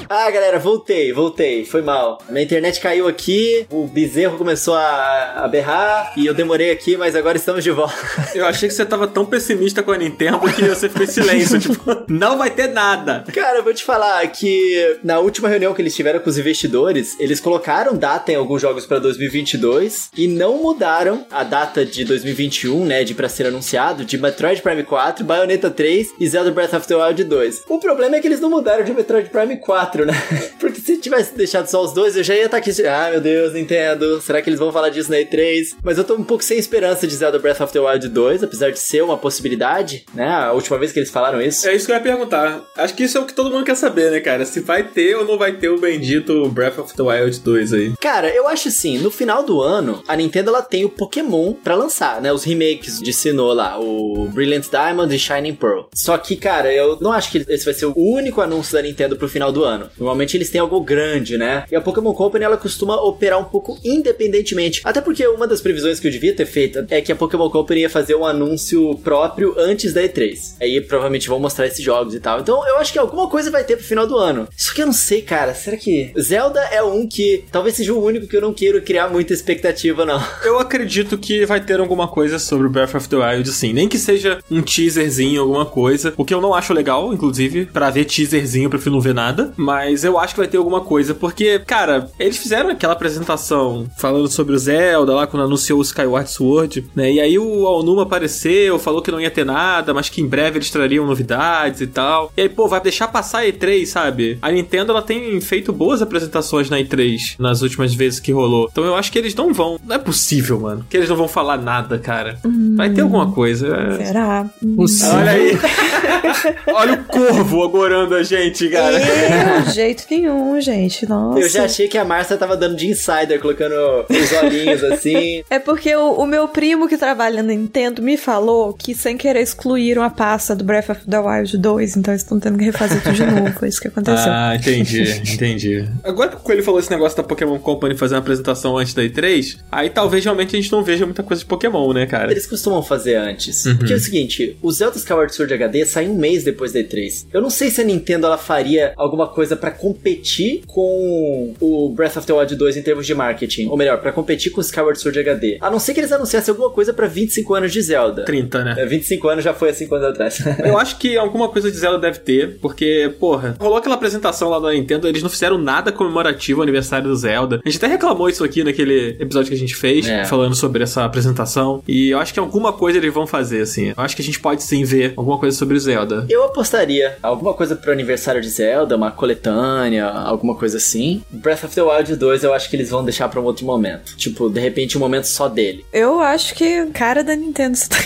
[0.10, 1.66] Ah, galera, voltei, voltei.
[1.66, 2.20] Foi mal.
[2.30, 7.16] Minha internet caiu aqui, o bezerro começou a, a berrar e eu demorei aqui, mas
[7.16, 7.96] agora estamos de volta.
[8.34, 11.60] Eu achei que você tava tão pessimista com a Nintendo que você ficou em silêncio.
[11.60, 13.26] tipo, não vai ter nada.
[13.34, 17.20] Cara, eu vou te falar que na última reunião que eles tiveram com os investidores,
[17.20, 22.86] eles colocaram data em alguns jogos pra 2022 e não mudaram a data de 2021,
[22.86, 26.88] né, de pra ser anunciado, de Metroid Prime 4, Bayonetta 3 e Zelda Breath of
[26.88, 27.64] the Wild 2.
[27.68, 30.14] O problema é que eles não mudaram de Metroid Prime 4, né?
[30.60, 33.54] Porque se tivesse deixado só os dois, eu já ia estar aqui, ah, meu Deus,
[33.54, 35.76] Nintendo, será que eles vão falar disso na E3?
[35.84, 38.72] Mas eu tô um pouco sem esperança de Zelda Breath of the Wild 2, apesar
[38.72, 40.28] de ser uma possibilidade, né?
[40.28, 41.68] A última vez que eles falaram isso.
[41.68, 42.62] É isso que eu ia perguntar.
[42.76, 44.46] Acho que isso é o que todo mundo quer saber, né, cara?
[44.46, 47.94] Se vai ter ou não vai ter o bendito Breath of the Wild 2 aí.
[48.00, 51.76] Cara, eu acho assim, no final do ano, a Nintendo ela tem o Pokémon pra
[51.76, 52.32] lançar, né?
[52.32, 55.84] Os remakes de Sinnoh lá, o Brilliant Diamond e Shining Pearl.
[55.94, 59.16] Só que, cara, eu não acho que esse vai ser o único anúncio da Nintendo
[59.16, 59.87] pro final do ano.
[59.98, 61.66] Normalmente eles têm algo grande, né?
[61.72, 64.82] E a Pokémon Company ela costuma operar um pouco independentemente.
[64.84, 67.82] Até porque uma das previsões que eu devia ter feito é que a Pokémon Company
[67.82, 70.56] ia fazer um anúncio próprio antes da E3.
[70.62, 72.40] Aí provavelmente vão mostrar esses jogos e tal.
[72.40, 74.48] Então eu acho que alguma coisa vai ter pro final do ano.
[74.56, 75.54] Só que eu não sei, cara.
[75.54, 76.12] Será que.
[76.20, 80.06] Zelda é um que talvez seja o único que eu não quero criar muita expectativa,
[80.06, 80.22] não.
[80.44, 83.74] Eu acredito que vai ter alguma coisa sobre o Breath of the Wild, sim.
[83.74, 86.14] Nem que seja um teaserzinho, alguma coisa.
[86.16, 89.54] O que eu não acho legal, inclusive, pra ver teaserzinho, eu prefiro não ver nada.
[89.58, 94.28] Mas eu acho que vai ter alguma coisa, porque, cara, eles fizeram aquela apresentação falando
[94.30, 97.12] sobre o Zelda lá quando anunciou o Skyward Sword, né?
[97.12, 100.58] E aí o Aonuma apareceu, falou que não ia ter nada, mas que em breve
[100.58, 102.32] eles trariam novidades e tal.
[102.36, 104.38] E aí, pô, vai deixar passar a E3, sabe?
[104.42, 108.68] A Nintendo, ela tem feito boas apresentações na E3 nas últimas vezes que rolou.
[108.72, 109.80] Então eu acho que eles não vão.
[109.86, 110.86] Não é possível, mano.
[110.90, 112.40] Que eles não vão falar nada, cara.
[112.76, 113.68] Vai ter alguma coisa.
[113.68, 114.06] é.
[114.06, 114.46] Será?
[114.76, 115.16] Possível.
[115.16, 115.58] Olha aí.
[116.68, 118.98] Olha o corvo agorando a gente, cara.
[118.98, 121.08] Eu, de jeito nenhum, gente.
[121.08, 121.40] Nossa.
[121.40, 123.74] Eu já achei que a Márcia tava dando de insider, colocando
[124.10, 125.44] os olhinhos assim.
[125.50, 129.42] É porque o, o meu primo que trabalha na Nintendo me falou que sem querer
[129.42, 133.02] excluíram a pasta do Breath of the Wild 2, então eles estão tendo que refazer
[133.02, 133.52] tudo de novo.
[133.58, 134.32] Foi isso que aconteceu.
[134.32, 135.86] Ah, entendi, entendi.
[136.04, 139.04] Agora que o Coelho falou esse negócio da Pokémon Company fazer uma apresentação antes da
[139.04, 142.32] E3, aí talvez realmente a gente não veja muita coisa de Pokémon, né, cara?
[142.32, 143.64] Eles costumam fazer antes.
[143.78, 147.28] Porque é o seguinte, o Zelda Skyward Sword HD sai um mês depois da E3.
[147.34, 152.18] Eu não sei se a Nintendo ela faria alguma coisa pra competir com o Breath
[152.18, 153.68] of the Wild 2 em termos de marketing.
[153.68, 155.58] Ou melhor, pra competir com o Skyward Sword HD.
[155.62, 158.24] A não ser que eles anunciassem alguma coisa pra 25 anos de Zelda.
[158.26, 158.76] 30, né?
[158.78, 160.40] É, 25 anos já foi há 5 anos atrás.
[160.64, 164.60] Eu acho que alguma coisa de Zelda deve ter, porque, porra, rolou aquela apresentação lá
[164.60, 167.62] da Nintendo, eles não fizeram nada comemorativo ao aniversário do Zelda.
[167.66, 170.26] A gente até reclamou isso aqui naquele episódio que a gente fez, É.
[170.26, 171.84] falando sobre essa apresentação.
[171.88, 173.88] E eu acho que alguma coisa eles vão fazer, assim.
[173.90, 176.17] Eu acho que a gente pode sim ver alguma coisa sobre o Zelda.
[176.30, 181.22] Eu apostaria alguma coisa pro aniversário de Zelda, uma coletânea, alguma coisa assim.
[181.32, 184.16] Breath of the Wild 2 eu acho que eles vão deixar pra um outro momento.
[184.18, 185.86] Tipo, de repente um momento só dele.
[185.94, 187.98] Eu acho que cara da Nintendo está.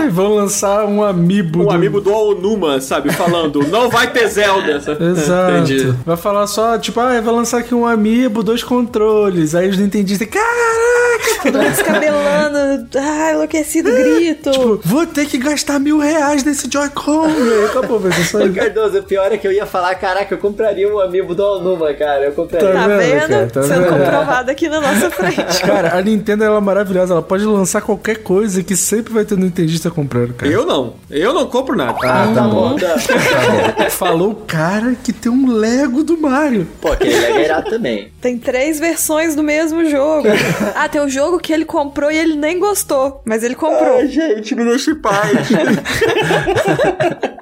[0.00, 1.62] Ai, Vão lançar um amiibo.
[1.62, 4.80] Um do- amigo do Onuma, sabe, falando, não vai ter Zelda.
[4.80, 5.04] sabe?
[5.04, 5.52] Exato.
[5.52, 5.94] Entendi.
[6.04, 9.54] Vai falar só, tipo, ah, vai lançar aqui um amiibo, dois controles.
[9.54, 10.94] Aí os nintendistas, caraca!
[11.44, 12.88] Todo mundo descabelando.
[12.96, 14.50] Ah, enlouquecido, grito.
[14.50, 17.13] Tipo, vou ter que gastar mil reais nesse Joy-Con.
[17.22, 18.52] E aí acabou, vai ser só isso.
[18.54, 21.92] Cardoso, o pior é que eu ia falar, caraca, eu compraria um amiibo do Alnuma,
[21.94, 22.24] cara.
[22.26, 22.72] Eu compraria.
[22.72, 23.28] Tá vendo, vendo?
[23.28, 23.46] cara?
[23.50, 23.88] Tá Sendo vendo?
[23.90, 25.62] comprovado aqui na nossa frente.
[25.64, 29.36] Cara, a Nintendo ela é maravilhosa, ela pode lançar qualquer coisa que sempre vai ter
[29.38, 30.50] Nintendista comprando, cara.
[30.50, 30.94] Eu não.
[31.10, 31.96] Eu não compro nada.
[32.02, 32.76] Ah, tá bom.
[32.76, 32.94] Tá.
[32.94, 33.90] Tá bom.
[33.90, 36.66] Falou o cara que tem um Lego do Mario.
[36.80, 38.12] Pô, aquele Lego é irado também.
[38.20, 40.28] Tem três versões do mesmo jogo.
[40.76, 44.04] Ah, tem o jogo que ele comprou e ele nem gostou, mas ele comprou.
[44.06, 45.30] gente, me deixa em paz.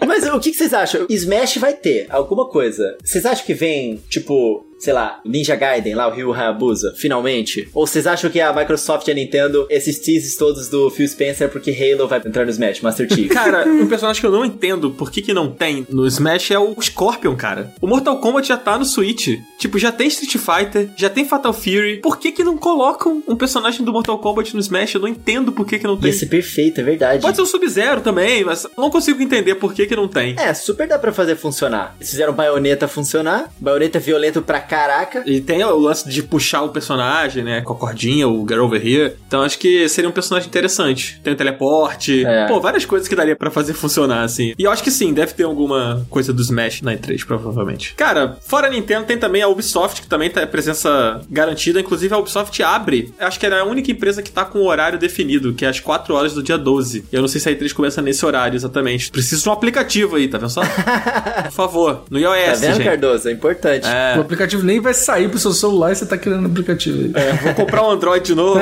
[0.06, 1.06] Mas o que, vocês acham?
[1.08, 2.96] Smash vai ter alguma coisa.
[3.02, 7.68] Vocês acham que vem, tipo, sei lá, Ninja Gaiden, lá o Ryu Hayabusa, finalmente?
[7.72, 11.48] Ou vocês acham que a Microsoft e a Nintendo, esses teases todos do Phil Spencer,
[11.48, 13.28] porque Halo vai entrar no Smash, Master Chief?
[13.32, 16.58] Cara, um personagem que eu não entendo por que, que não tem no Smash é
[16.58, 17.72] o Scorpion, cara.
[17.80, 19.38] O Mortal Kombat já tá no Switch.
[19.56, 21.98] Tipo, já tem Street Fighter, já tem Fatal Fury.
[21.98, 24.94] Por que que não colocam um personagem do Mortal Kombat no Smash?
[24.94, 26.10] Eu não entendo por que que não tem.
[26.10, 27.22] Ia ser perfeito, é verdade.
[27.22, 30.34] Pode ser o Sub-Zero também, mas não consigo entender por que que não tem.
[30.38, 31.94] É, super dá pra fazer funcionar.
[32.00, 33.48] Eles fizeram baioneta funcionar.
[33.60, 35.22] Baioneta violento pra caraca.
[35.26, 37.60] E tem o lance de puxar o personagem, né?
[37.60, 39.12] Com a cordinha, o Get Over Here.
[39.26, 41.20] Então acho que seria um personagem interessante.
[41.22, 42.24] Tem o teleporte.
[42.24, 42.46] É.
[42.46, 44.54] Pô, várias coisas que daria pra fazer funcionar, assim.
[44.58, 47.94] E eu acho que sim, deve ter alguma coisa do Smash na E3, provavelmente.
[47.94, 51.78] Cara, fora a Nintendo, tem também a Ubisoft, que também tá presença garantida.
[51.78, 53.12] Inclusive, a Ubisoft abre.
[53.18, 55.80] Acho que era a única empresa que tá com o horário definido, que é às
[55.80, 57.04] 4 horas do dia 12.
[57.12, 59.10] Eu não sei se a E3 começa nesse horário exatamente.
[59.10, 60.62] Preciso de um aplicativo aí, tá vendo só?
[61.44, 62.84] Por favor, no iOS, Tá vendo, gente.
[62.84, 63.28] Cardoso?
[63.28, 63.86] É importante.
[63.86, 64.14] É.
[64.16, 67.12] O aplicativo nem vai sair pro seu celular e você tá criando aplicativo aí.
[67.14, 68.60] É, vou comprar um Android de novo.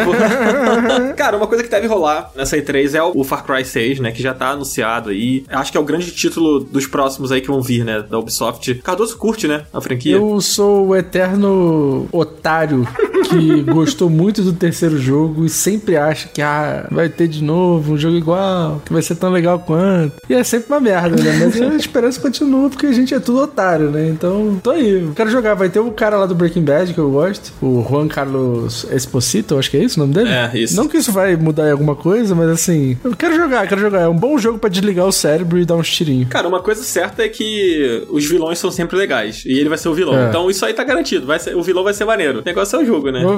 [1.16, 4.12] Cara, uma coisa que deve rolar nessa E3 é o Far Cry 6, né?
[4.12, 5.44] Que já tá anunciado aí.
[5.48, 8.03] Acho que é o grande título dos próximos aí que vão vir, né?
[8.03, 8.74] Da Ubisoft.
[8.76, 9.62] Cardoso curte, né?
[9.72, 10.16] A franquia.
[10.16, 12.86] Eu sou o eterno otário
[13.28, 17.92] que gostou muito do terceiro jogo e sempre acha que ah, vai ter de novo
[17.92, 20.16] um jogo igual, que vai ser tão legal quanto.
[20.28, 21.38] E é sempre uma merda, né?
[21.38, 24.09] Mas a esperança continua porque a gente é tudo otário, né?
[24.09, 25.09] Então, tô aí.
[25.14, 25.55] Quero jogar.
[25.55, 29.59] Vai ter o cara lá do Breaking Bad que eu gosto, o Juan Carlos Esposito,
[29.59, 30.30] acho que é isso o nome dele?
[30.30, 30.76] É, isso.
[30.76, 34.01] Não que isso vai mudar em alguma coisa, mas assim, eu quero jogar, quero jogar.
[34.01, 36.28] É um bom jogo pra desligar o cérebro e dar uns tirinhos.
[36.28, 39.45] Cara, uma coisa certa é que os vilões são sempre legais.
[39.47, 40.18] E ele vai ser o vilão.
[40.18, 40.28] É.
[40.28, 41.26] Então isso aí tá garantido.
[41.26, 42.41] Vai ser, o vilão vai ser maneiro.
[42.41, 43.22] O negócio é o jogo, né?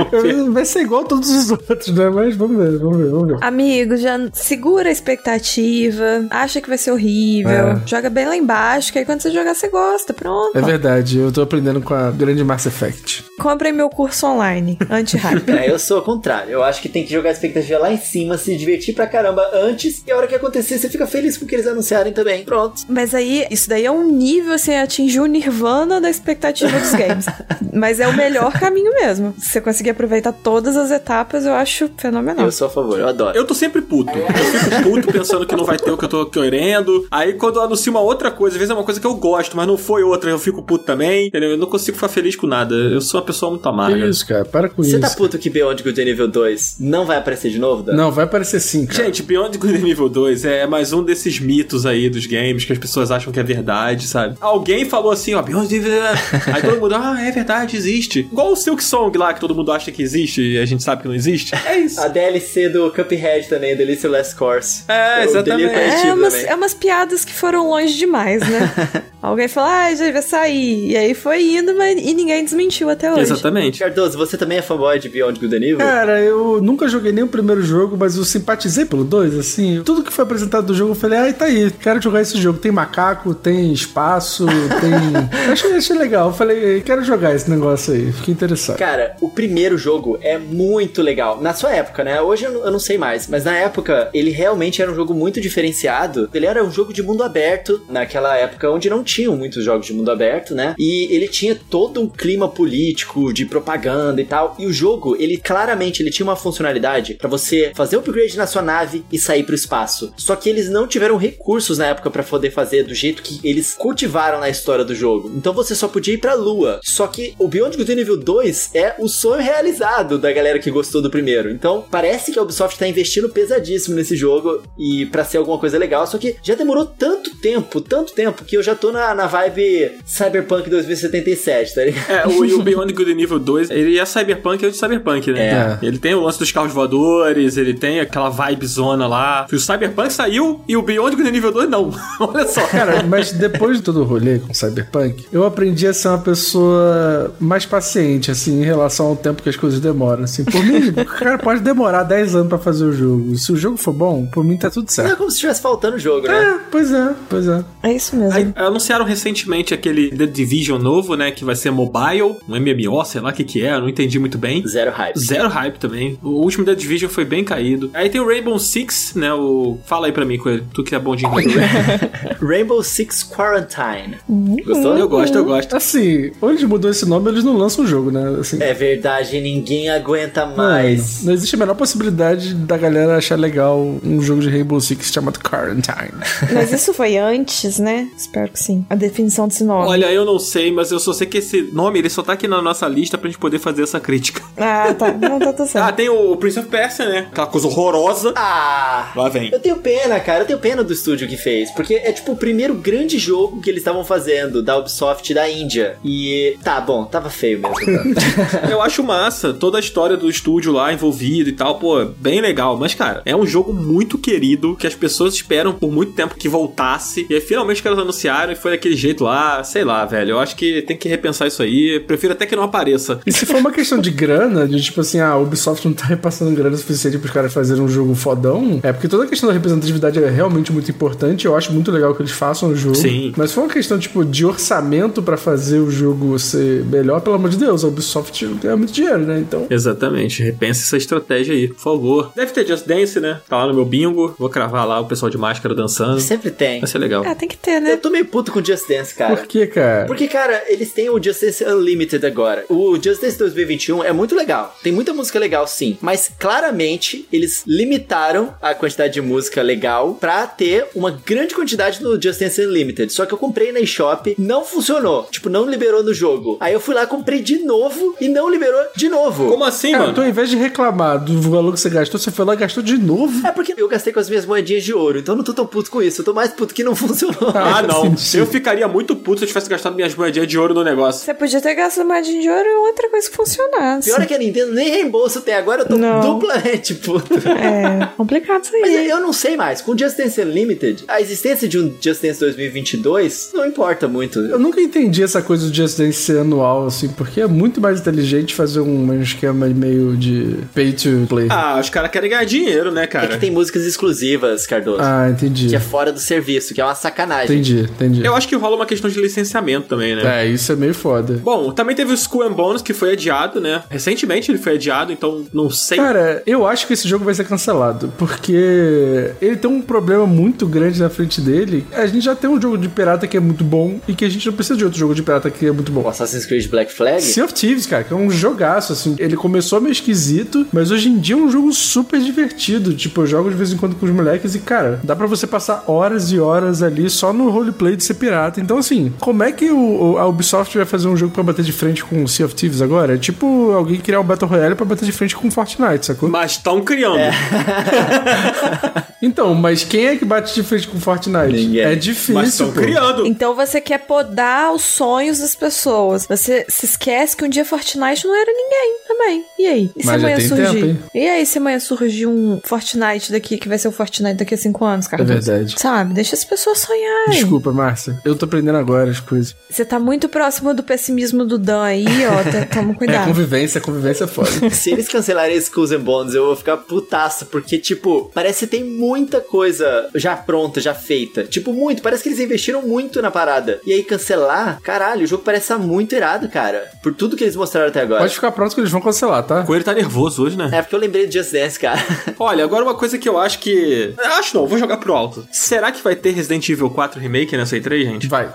[0.50, 2.08] Vai ser igual a todos os outros, né?
[2.10, 3.36] Mas vamos ver, vamos ver, vamos ver.
[3.40, 7.82] Amigo, já segura a expectativa, acha que vai ser horrível, É.
[7.86, 10.56] joga bem lá embaixo, que aí quando você jogar você gosta, pronto.
[10.56, 13.24] É verdade, eu tô aprendendo com a grande Mass Effect.
[13.38, 15.50] Comprem meu curso online, anti-hype.
[15.60, 16.52] É, eu sou o contrário.
[16.52, 19.42] Eu acho que tem que jogar a expectativa lá em cima, se divertir pra caramba
[19.52, 22.44] antes, e a hora que acontecer, você fica feliz com o que eles anunciarem também.
[22.44, 22.82] Pronto.
[22.88, 27.26] Mas aí, isso daí é um nível, assim, atingir o nirvana da expectativa dos games.
[27.72, 29.34] Mas é o melhor caminho mesmo.
[29.38, 32.44] Se você conseguir aproveitar todas as etapas, eu acho fenomenal.
[32.44, 33.36] Eu sou a favor, eu adoro.
[33.36, 34.12] Eu tô sempre puto.
[34.16, 37.06] Eu fico puto pensando que não vai ter o que eu tô querendo.
[37.10, 39.56] Aí quando eu anuncio uma outra coisa, às vezes é uma coisa que eu gosto,
[39.56, 41.28] mas não foi outra, eu fico puto também.
[41.28, 41.49] Entendeu?
[41.50, 42.74] Eu não consigo ficar feliz com nada.
[42.74, 44.06] Eu sou uma pessoa muito Que amarga.
[44.06, 45.00] isso, cara, para com Você isso.
[45.00, 47.94] tá puto que Beyond Good nível 2 não vai aparecer de novo, Dan?
[47.94, 49.04] Não, vai aparecer sim, cara.
[49.04, 52.72] Gente, Beyond Good and Evil 2 é mais um desses mitos aí dos games que
[52.72, 54.36] as pessoas acham que é verdade, sabe?
[54.40, 55.92] Alguém falou assim, ó, Beyond Evil...
[56.54, 58.20] aí todo mundo, ah, é verdade, existe.
[58.20, 61.02] Igual o Silk Song lá, que todo mundo acha que existe e a gente sabe
[61.02, 61.54] que não existe.
[61.66, 62.00] É isso.
[62.00, 64.84] A DLC do Cuphead também, Delicious Last Course.
[64.88, 65.70] É, o exatamente.
[65.70, 68.72] É coletivo umas, é umas piadas que foram longe demais, né?
[69.22, 70.90] Alguém falou, ah, já vai sair.
[70.90, 73.22] E aí foi indo, mas e ninguém desmentiu até hoje.
[73.22, 73.78] Exatamente.
[73.78, 75.78] Cardoso, você também é fanboy de Beyond Good and Evil?
[75.78, 79.82] Cara, eu nunca joguei nem o primeiro jogo, mas eu simpatizei pelo 2, assim.
[79.84, 82.58] Tudo que foi apresentado do jogo, eu falei, ai, tá aí, quero jogar esse jogo.
[82.58, 84.46] Tem macaco, tem espaço,
[84.80, 84.90] tem.
[85.52, 86.28] Achei, achei legal.
[86.28, 88.12] Eu falei, quero jogar esse negócio aí.
[88.12, 88.78] Fiquei interessado.
[88.78, 91.40] Cara, o primeiro jogo é muito legal.
[91.40, 92.20] Na sua época, né?
[92.20, 95.12] Hoje eu não, eu não sei mais, mas na época ele realmente era um jogo
[95.12, 96.30] muito diferenciado.
[96.32, 99.92] Ele era um jogo de mundo aberto, naquela época onde não tinham muitos jogos de
[99.92, 100.74] mundo aberto, né?
[100.78, 104.54] E ele tinha todo um clima político, de propaganda e tal.
[104.58, 108.46] E o jogo, ele claramente ele tinha uma funcionalidade pra você fazer o upgrade na
[108.46, 110.12] sua nave e sair pro espaço.
[110.16, 113.74] Só que eles não tiveram recursos na época pra poder fazer do jeito que eles
[113.74, 115.30] cultivaram na história do jogo.
[115.34, 116.80] Então você só podia ir pra lua.
[116.84, 121.02] Só que o Beyond Good Evil 2 é o sonho realizado da galera que gostou
[121.02, 121.50] do primeiro.
[121.50, 125.78] Então parece que a Ubisoft tá investindo pesadíssimo nesse jogo e pra ser alguma coisa
[125.78, 126.06] legal.
[126.06, 129.26] Só que já demorou tanto tempo, tanto tempo que eu já tô na na, na
[129.26, 132.10] vibe Cyberpunk 2077, tá ligado?
[132.10, 135.32] É, o, e o Beyond Good Evil 2, ele é Cyberpunk, é o de Cyberpunk,
[135.32, 135.78] né?
[135.82, 135.86] É.
[135.86, 139.46] Ele tem o lance dos carros voadores, ele tem aquela vibe zona lá.
[139.50, 141.90] O Cyberpunk saiu e o Beyond Good Evil 2 não.
[142.20, 142.66] Olha só.
[142.66, 147.34] Cara, mas depois de todo o rolê com Cyberpunk, eu aprendi a ser uma pessoa
[147.40, 150.24] mais paciente, assim, em relação ao tempo que as coisas demoram.
[150.24, 153.36] Assim, por mim, cara, pode demorar 10 anos pra fazer o jogo.
[153.36, 155.16] Se o jogo for bom, por mim tá tudo Não é certo.
[155.18, 156.42] como se estivesse faltando o jogo, né?
[156.42, 157.64] É, pois é, pois é.
[157.82, 158.34] É isso mesmo.
[158.34, 158.52] Aí,
[158.90, 161.30] anunciaram recentemente aquele The Division novo, né?
[161.30, 164.18] Que vai ser mobile, um MMO, sei lá o que que é, eu não entendi
[164.18, 164.66] muito bem.
[164.66, 165.18] Zero hype.
[165.18, 166.18] Zero hype também.
[166.22, 167.90] O último The Division foi bem caído.
[167.94, 169.32] Aí tem o Rainbow Six, né?
[169.32, 169.78] O.
[169.86, 170.66] Fala aí pra mim, Coelho.
[170.74, 171.52] Tu que é bom de inglês.
[172.40, 174.16] Rainbow Six Quarantine.
[174.64, 174.98] Gostou?
[174.98, 175.76] eu gosto, eu gosto.
[175.76, 178.38] Assim, ou eles mudam esse nome, eles não lançam o jogo, né?
[178.40, 181.22] Assim, É verdade, ninguém aguenta mais.
[181.24, 185.38] não existe a menor possibilidade da galera achar legal um jogo de Rainbow Six chamado
[185.38, 186.12] Quarantine.
[186.52, 188.08] Mas isso foi antes, né?
[188.16, 188.79] Espero que sim.
[188.88, 189.88] A definição desse nome.
[189.88, 192.46] Olha, eu não sei, mas eu só sei que esse nome ele só tá aqui
[192.48, 194.42] na nossa lista pra gente poder fazer essa crítica.
[194.56, 195.10] Ah, tá.
[195.20, 195.96] Não, tá, tá Ah, certo.
[195.96, 197.18] tem o Prince of Persia, né?
[197.30, 198.32] Aquela coisa horrorosa.
[198.36, 199.12] Ah!
[199.14, 199.50] Lá vem.
[199.52, 200.42] Eu tenho pena, cara.
[200.42, 201.70] Eu tenho pena do estúdio que fez.
[201.72, 205.96] Porque é tipo o primeiro grande jogo que eles estavam fazendo da Ubisoft da Índia.
[206.04, 207.74] E tá bom, tava feio mesmo.
[208.14, 208.68] Tá?
[208.70, 212.76] Eu acho massa toda a história do estúdio lá envolvido e tal, pô, bem legal.
[212.76, 216.48] Mas, cara, é um jogo muito querido que as pessoas esperam por muito tempo que
[216.48, 217.26] voltasse.
[217.28, 219.62] E aí, finalmente os caras anunciaram e foi daquele jeito lá.
[219.64, 220.30] Sei lá, velho.
[220.32, 221.96] Eu acho que tem que repensar isso aí.
[221.96, 223.20] Eu prefiro até que não apareça.
[223.26, 226.04] E se for uma questão de grana, de tipo assim, ah, a Ubisoft não tá
[226.06, 229.52] repassando grana suficiente pros caras fazerem um jogo fodão, é porque toda a questão da
[229.52, 231.46] representatividade é realmente muito importante.
[231.46, 232.94] Eu acho muito legal que eles façam o jogo.
[232.94, 233.32] Sim.
[233.36, 237.36] Mas se for uma questão, tipo, de orçamento pra fazer o jogo ser melhor, pelo
[237.36, 239.38] amor de Deus, a Ubisoft ganha muito dinheiro, né?
[239.38, 239.66] Então.
[239.70, 240.42] Exatamente.
[240.42, 242.32] Repense essa estratégia aí, por favor.
[242.34, 243.40] Deve ter Just Dance, né?
[243.48, 244.34] Tá lá no meu bingo.
[244.38, 246.20] Vou cravar lá o pessoal de máscara dançando.
[246.20, 246.80] Sempre tem.
[246.80, 247.22] Vai ser legal.
[247.26, 247.96] Ah, tem que ter, Eu né?
[247.96, 249.36] tô meio puto com o Just Dance, cara.
[249.36, 250.06] Por que, cara?
[250.06, 252.64] Porque, cara, eles têm o Just Dance Unlimited agora.
[252.68, 254.76] O Just Dance 2021 é muito legal.
[254.82, 255.96] Tem muita música legal, sim.
[256.00, 262.20] Mas claramente eles limitaram a quantidade de música legal pra ter uma grande quantidade no
[262.20, 263.12] Just Dance Unlimited.
[263.12, 265.28] Só que eu comprei na eShop, não funcionou.
[265.30, 266.56] Tipo, não liberou no jogo.
[266.60, 269.48] Aí eu fui lá, comprei de novo e não liberou de novo.
[269.50, 270.12] Como assim, Cara, mano?
[270.12, 272.82] então ao invés de reclamar do valor que você gastou, você foi lá e gastou
[272.82, 273.46] de novo.
[273.46, 275.66] É porque eu gastei com as minhas moedinhas de ouro, então eu não tô tão
[275.66, 276.20] puto com isso.
[276.20, 277.50] Eu tô mais puto que não funcionou.
[277.54, 278.14] Ah, não.
[278.34, 281.24] Eu ficaria muito puto se eu tivesse gastado minhas moedinhas de ouro no negócio.
[281.24, 284.08] Você podia ter gastado moedinha de ouro em outra coisa que funcionasse.
[284.10, 286.20] Pior é que a Nintendo nem reembolso tem agora, eu tô Não.
[286.20, 287.34] duplamente puto.
[287.48, 289.08] É complicado isso Mas aí.
[289.08, 289.80] eu não sei mais.
[289.80, 294.38] Com Just Dance Unlimited, a existência de um Just Dance 2022 não importa muito.
[294.40, 298.00] Eu nunca entendi essa coisa do Just Dance ser anual, assim, porque é muito mais
[298.00, 301.46] inteligente fazer um, esquema meio de pay to play.
[301.50, 303.28] Ah, os caras querem ganhar dinheiro, né, É cara?
[303.28, 305.00] que tem músicas exclusivas, Cardoso.
[305.02, 305.68] Ah, entendi.
[305.68, 307.56] Que é fora do serviço, que é uma sacanagem.
[307.56, 308.26] Entendi, entendi.
[308.30, 310.44] Eu acho que rola uma questão de licenciamento também, né?
[310.44, 311.40] É, isso é meio foda.
[311.42, 313.82] Bom, também teve o Skull and Bones, que foi adiado, né?
[313.88, 315.98] Recentemente ele foi adiado, então não sei.
[315.98, 320.66] Cara, eu acho que esse jogo vai ser cancelado, porque ele tem um problema muito
[320.66, 321.86] grande na frente dele.
[321.92, 324.28] A gente já tem um jogo de pirata que é muito bom e que a
[324.28, 326.02] gente não precisa de outro jogo de pirata que é muito bom.
[326.02, 327.22] O Assassin's Creed Black Flag?
[327.22, 329.16] Sea of Thieves, cara, que é um jogaço, assim.
[329.18, 332.94] Ele começou meio esquisito, mas hoje em dia é um jogo super divertido.
[332.94, 335.46] Tipo, eu jogo de vez em quando com os moleques e, cara, dá pra você
[335.46, 338.60] passar horas e horas ali só no roleplay de ser pirata.
[338.60, 341.72] Então, assim, como é que o, a Ubisoft vai fazer um jogo pra bater de
[341.72, 343.14] frente com o Sea of Thieves agora?
[343.14, 346.28] É tipo alguém criar um Battle Royale pra bater de frente com Fortnite, sacou?
[346.28, 347.18] Mas estão criando.
[349.22, 351.52] Então, mas quem é que bate de frente com Fortnite?
[351.52, 351.82] Ninguém.
[351.82, 353.26] É difícil, Mas estão criando.
[353.26, 356.26] Então você quer podar os sonhos das pessoas.
[356.26, 359.44] Você se esquece que um dia Fortnite não era ninguém também.
[359.58, 359.90] E aí?
[359.94, 360.80] E se Mas já amanhã tem surgir?
[360.80, 364.54] tempo, e aí, se amanhã surgir um Fortnite daqui, que vai ser o Fortnite daqui
[364.54, 365.22] a cinco anos, cara?
[365.22, 365.74] É verdade.
[365.78, 366.14] Sabe?
[366.14, 367.30] Deixa as pessoas sonharem.
[367.30, 368.09] Desculpa, Márcia.
[368.24, 369.54] Eu tô aprendendo agora as coisas.
[369.68, 372.42] Você tá muito próximo do pessimismo do Dan aí, ó.
[372.50, 373.26] Tá- Toma É, cuidado.
[373.28, 374.50] convivência, convivência é foda.
[374.70, 378.84] Se eles cancelarem Skulls and Bones, eu vou ficar putaço, porque, tipo, parece que tem
[378.84, 381.44] muita coisa já pronta, já feita.
[381.44, 382.02] Tipo, muito.
[382.02, 383.80] Parece que eles investiram muito na parada.
[383.86, 386.88] E aí cancelar, caralho, o jogo parece estar muito irado, cara.
[387.02, 388.20] Por tudo que eles mostraram até agora.
[388.20, 389.60] Pode ficar pronto que eles vão cancelar, tá?
[389.60, 390.70] O Coelho tá nervoso hoje, né?
[390.72, 392.00] É porque eu lembrei de Just Dance, cara.
[392.38, 394.14] Olha, agora uma coisa que eu acho que.
[394.38, 395.46] Acho não, vou jogar pro alto.
[395.52, 398.26] Será que vai ter Resident Evil 4 Remake nessa E3, gente?
[398.28, 398.50] Vai.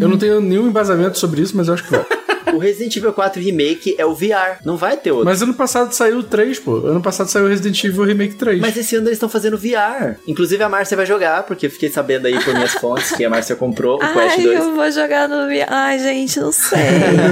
[0.00, 2.04] Eu não tenho nenhum embasamento sobre isso, mas eu acho que vai.
[2.52, 5.26] O Resident Evil 4 Remake é o VR, não vai ter outro.
[5.26, 6.76] Mas ano passado saiu o 3, pô.
[6.86, 8.60] Ano passado saiu o Resident Evil Remake 3.
[8.60, 10.16] Mas esse ano eles estão fazendo VR.
[10.26, 13.30] Inclusive a Márcia vai jogar, porque eu fiquei sabendo aí por minhas fontes que a
[13.30, 14.58] Márcia comprou o Quest Ai, 2.
[14.60, 15.66] eu vou jogar no VR.
[15.68, 16.78] Ai, gente, não sei.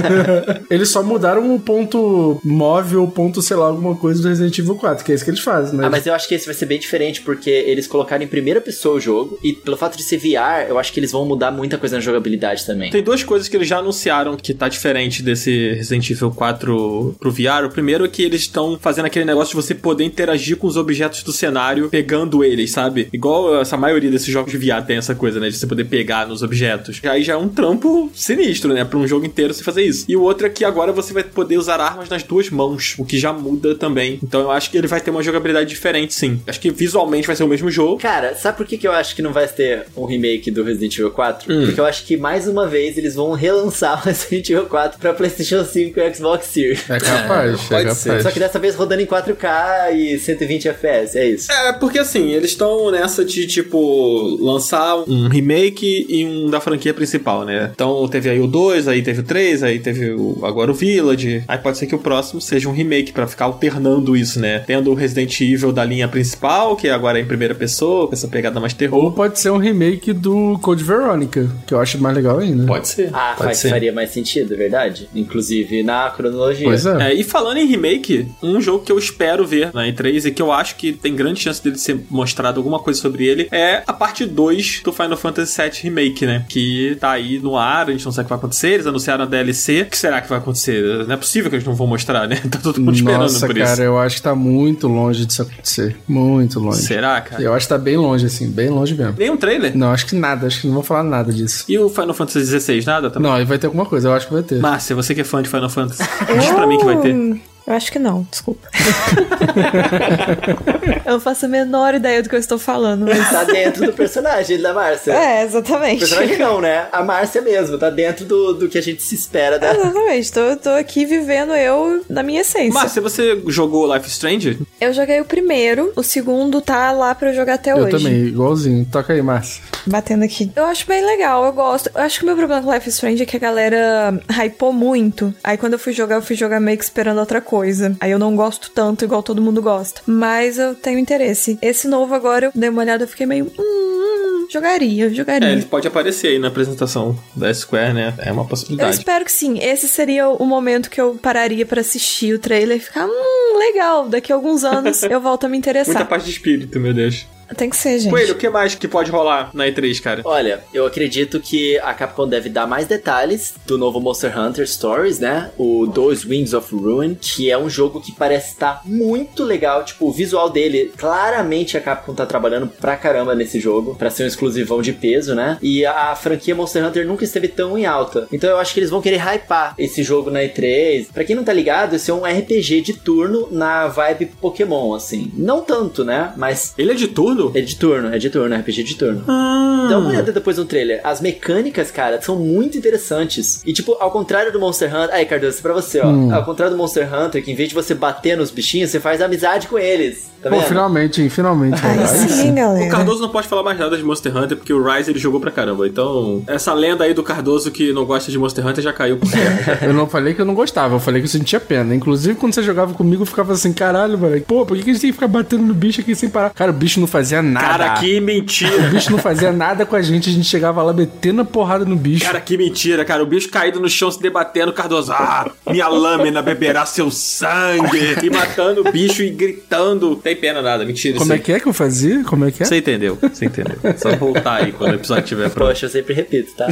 [0.69, 5.03] Eles só mudaram o ponto móvel, ponto, sei lá, alguma coisa do Resident Evil 4,
[5.05, 5.85] que é isso que eles fazem, né?
[5.85, 8.59] Ah, mas eu acho que esse vai ser bem diferente, porque eles colocaram em primeira
[8.61, 11.51] pessoa o jogo, e pelo fato de ser VR, eu acho que eles vão mudar
[11.51, 12.91] muita coisa na jogabilidade também.
[12.91, 17.31] Tem duas coisas que eles já anunciaram que tá diferente desse Resident Evil 4 pro
[17.31, 17.65] VR.
[17.65, 20.77] O primeiro é que eles estão fazendo aquele negócio de você poder interagir com os
[20.77, 23.07] objetos do cenário pegando eles, sabe?
[23.11, 25.49] Igual essa maioria desses jogos de VR tem essa coisa, né?
[25.49, 27.01] De você poder pegar nos objetos.
[27.03, 28.83] Aí já é um trampo sinistro, né?
[28.83, 30.05] Pra um jogo inteiro você fazer isso.
[30.07, 33.05] E o outro é que agora você vai poder usar armas nas duas mãos, o
[33.05, 34.19] que já muda também.
[34.23, 36.41] Então eu acho que ele vai ter uma jogabilidade diferente, sim.
[36.47, 37.99] Acho que visualmente vai ser o mesmo jogo.
[37.99, 40.97] Cara, sabe por que, que eu acho que não vai ter um remake do Resident
[40.97, 41.47] Evil 4?
[41.65, 45.13] Porque eu acho que mais uma vez eles vão relançar o Resident Evil 4 pra
[45.13, 46.89] PlayStation 5 e Xbox Series.
[46.89, 47.97] É capaz, é, pode capaz.
[47.97, 48.21] ser.
[48.21, 51.51] Só que dessa vez rodando em 4K e 120 FPS, é isso.
[51.51, 56.93] É, porque assim, eles estão nessa de, tipo, lançar um remake e um da franquia
[56.93, 57.71] principal, né?
[57.73, 61.43] Então teve aí o 2, aí teve o 3, aí teve o, agora o Village.
[61.47, 64.59] Aí pode ser que o próximo seja um remake pra ficar alternando isso, né?
[64.59, 68.27] Tendo o Resident Evil da linha principal, que agora é em primeira pessoa, com essa
[68.27, 69.11] pegada mais Ou terror.
[69.13, 72.65] pode ser um remake do Code Veronica, que eu acho mais legal ainda.
[72.65, 73.09] Pode ser.
[73.13, 73.69] Ah, pode faz, ser.
[73.69, 75.09] faria mais sentido, é verdade.
[75.13, 76.65] Inclusive na cronologia.
[76.65, 77.11] Pois é.
[77.11, 80.41] É, e falando em remake, um jogo que eu espero ver na E3 e que
[80.41, 83.93] eu acho que tem grande chance dele ser mostrado alguma coisa sobre ele é a
[83.93, 86.45] parte 2 do Final Fantasy VII Remake, né?
[86.47, 89.23] Que tá aí no ar, a gente não sabe o que vai acontecer, eles anunciaram
[89.23, 89.81] a DLC.
[89.81, 91.05] O que será que vai acontecer?
[91.05, 92.41] Não é possível que eles não vão mostrar, né?
[92.55, 93.81] Tá todo mundo esperando Nossa, por cara, isso.
[93.81, 95.97] eu acho que tá muito longe disso acontecer.
[96.07, 96.83] Muito longe.
[96.83, 97.41] Será, cara?
[97.41, 99.15] Eu acho que tá bem longe, assim, bem longe mesmo.
[99.17, 99.75] Nem um trailer?
[99.75, 101.65] Não, acho que nada, acho que não vou falar nada disso.
[101.67, 103.29] E o Final Fantasy XVI, nada também?
[103.29, 104.61] Não, aí vai ter alguma coisa, eu acho que vai ter.
[104.65, 106.01] Márcia, você que é fã de Final Fantasy,
[106.39, 107.39] diz pra mim que vai ter.
[107.67, 108.67] Eu acho que não, desculpa.
[111.05, 113.29] eu não faço a menor ideia do que eu estou falando, mas.
[113.29, 115.13] Tá dentro do personagem da Márcia.
[115.13, 115.99] É, O exatamente.
[115.99, 116.87] personagem não, né?
[116.91, 119.79] A Márcia mesmo, tá dentro do, do que a gente se espera dela.
[119.79, 122.73] Exatamente, tô, tô aqui vivendo eu na minha essência.
[122.73, 124.59] Márcia, você jogou Life Strange?
[124.79, 127.97] Eu joguei o primeiro, o segundo tá lá pra eu jogar até eu hoje.
[127.97, 128.85] também, igualzinho.
[128.91, 129.63] Toca aí, Márcia.
[129.87, 130.51] Batendo aqui.
[130.55, 131.89] Eu acho bem legal, eu gosto.
[131.93, 135.33] Eu acho que o meu problema com Life Strange é que a galera hypou muito.
[135.43, 137.54] Aí quando eu fui jogar, eu fui jogar meio que esperando outra coisa.
[137.99, 140.01] Aí eu não gosto tanto, igual todo mundo gosta.
[140.05, 141.57] Mas eu tenho interesse.
[141.61, 143.45] Esse novo agora, eu dei uma olhada, eu fiquei meio.
[143.57, 145.49] Hum, hum, jogaria, jogaria.
[145.49, 148.13] É, ele pode aparecer aí na apresentação da Square, né?
[148.19, 148.95] É uma Eu possibilidade.
[148.97, 149.59] espero que sim.
[149.59, 154.07] Esse seria o momento que eu pararia pra assistir o trailer e ficar, hum, legal.
[154.07, 156.07] Daqui a alguns anos eu volto a me Muita interessar.
[156.07, 157.25] paz de espírito, meu Deus.
[157.55, 158.11] Tem que ser, gente.
[158.11, 160.21] Coelho, o que mais que pode rolar na E3, cara?
[160.25, 165.19] Olha, eu acredito que a Capcom deve dar mais detalhes do novo Monster Hunter Stories,
[165.19, 165.51] né?
[165.57, 169.83] O Those Wings of Ruin, que é um jogo que parece estar muito legal.
[169.83, 174.23] Tipo, o visual dele, claramente a Capcom tá trabalhando pra caramba nesse jogo, pra ser
[174.23, 175.57] um exclusivão de peso, né?
[175.61, 178.27] E a franquia Monster Hunter nunca esteve tão em alta.
[178.31, 181.07] Então eu acho que eles vão querer hypar esse jogo na E3.
[181.13, 185.31] Pra quem não tá ligado, esse é um RPG de turno na vibe Pokémon, assim.
[185.35, 186.33] Não tanto, né?
[186.35, 187.34] Mas Ele é de turno?
[187.53, 189.23] É de turno, é de turno, é RPG de turno.
[189.27, 189.87] Ah.
[189.89, 190.99] Dá uma olhada depois no trailer.
[191.03, 193.61] As mecânicas, cara, são muito interessantes.
[193.65, 195.15] E, tipo, ao contrário do Monster Hunter.
[195.15, 196.07] Aí, Cardoso, pra você, ó.
[196.07, 196.33] Hum.
[196.33, 199.21] Ao contrário do Monster Hunter, que em vez de você bater nos bichinhos, você faz
[199.21, 200.31] amizade com eles.
[200.45, 201.27] Tá Pô, finalmente, hein?
[201.29, 201.81] Finalmente.
[201.81, 202.05] Cara.
[202.05, 202.85] sim, galera.
[202.85, 205.39] O Cardoso não pode falar mais nada de Monster Hunter porque o Rise ele jogou
[205.39, 205.87] pra caramba.
[205.87, 209.27] Então, essa lenda aí do Cardoso que não gosta de Monster Hunter já caiu por
[209.27, 209.79] terra.
[209.81, 211.95] Eu não falei que eu não gostava, eu falei que eu sentia pena.
[211.95, 214.41] Inclusive, quando você jogava comigo, eu ficava assim, caralho, velho.
[214.43, 216.51] Pô, por que que a gente tem que ficar batendo no bicho aqui sem parar?
[216.51, 217.65] Cara, o bicho não fazia nada.
[217.65, 218.89] Cara, que O mentira.
[218.89, 221.95] bicho não fazia nada com a gente, a gente chegava lá metendo a porrada no
[221.95, 222.23] bicho.
[222.23, 223.23] Cara, que mentira, cara.
[223.23, 225.11] O bicho caído no chão se debatendo, Cardoso.
[225.11, 228.15] Ah, minha lâmina beberá seu sangue.
[228.23, 230.15] E matando o bicho e gritando.
[230.17, 231.17] Tem pena nada, mentira.
[231.17, 232.23] Como isso é que é que eu fazia?
[232.23, 232.65] Como é que é?
[232.65, 233.75] Você entendeu, você entendeu.
[233.97, 235.69] Só voltar aí quando o episódio estiver pronto.
[235.69, 236.67] Poxa, eu sempre repito, tá?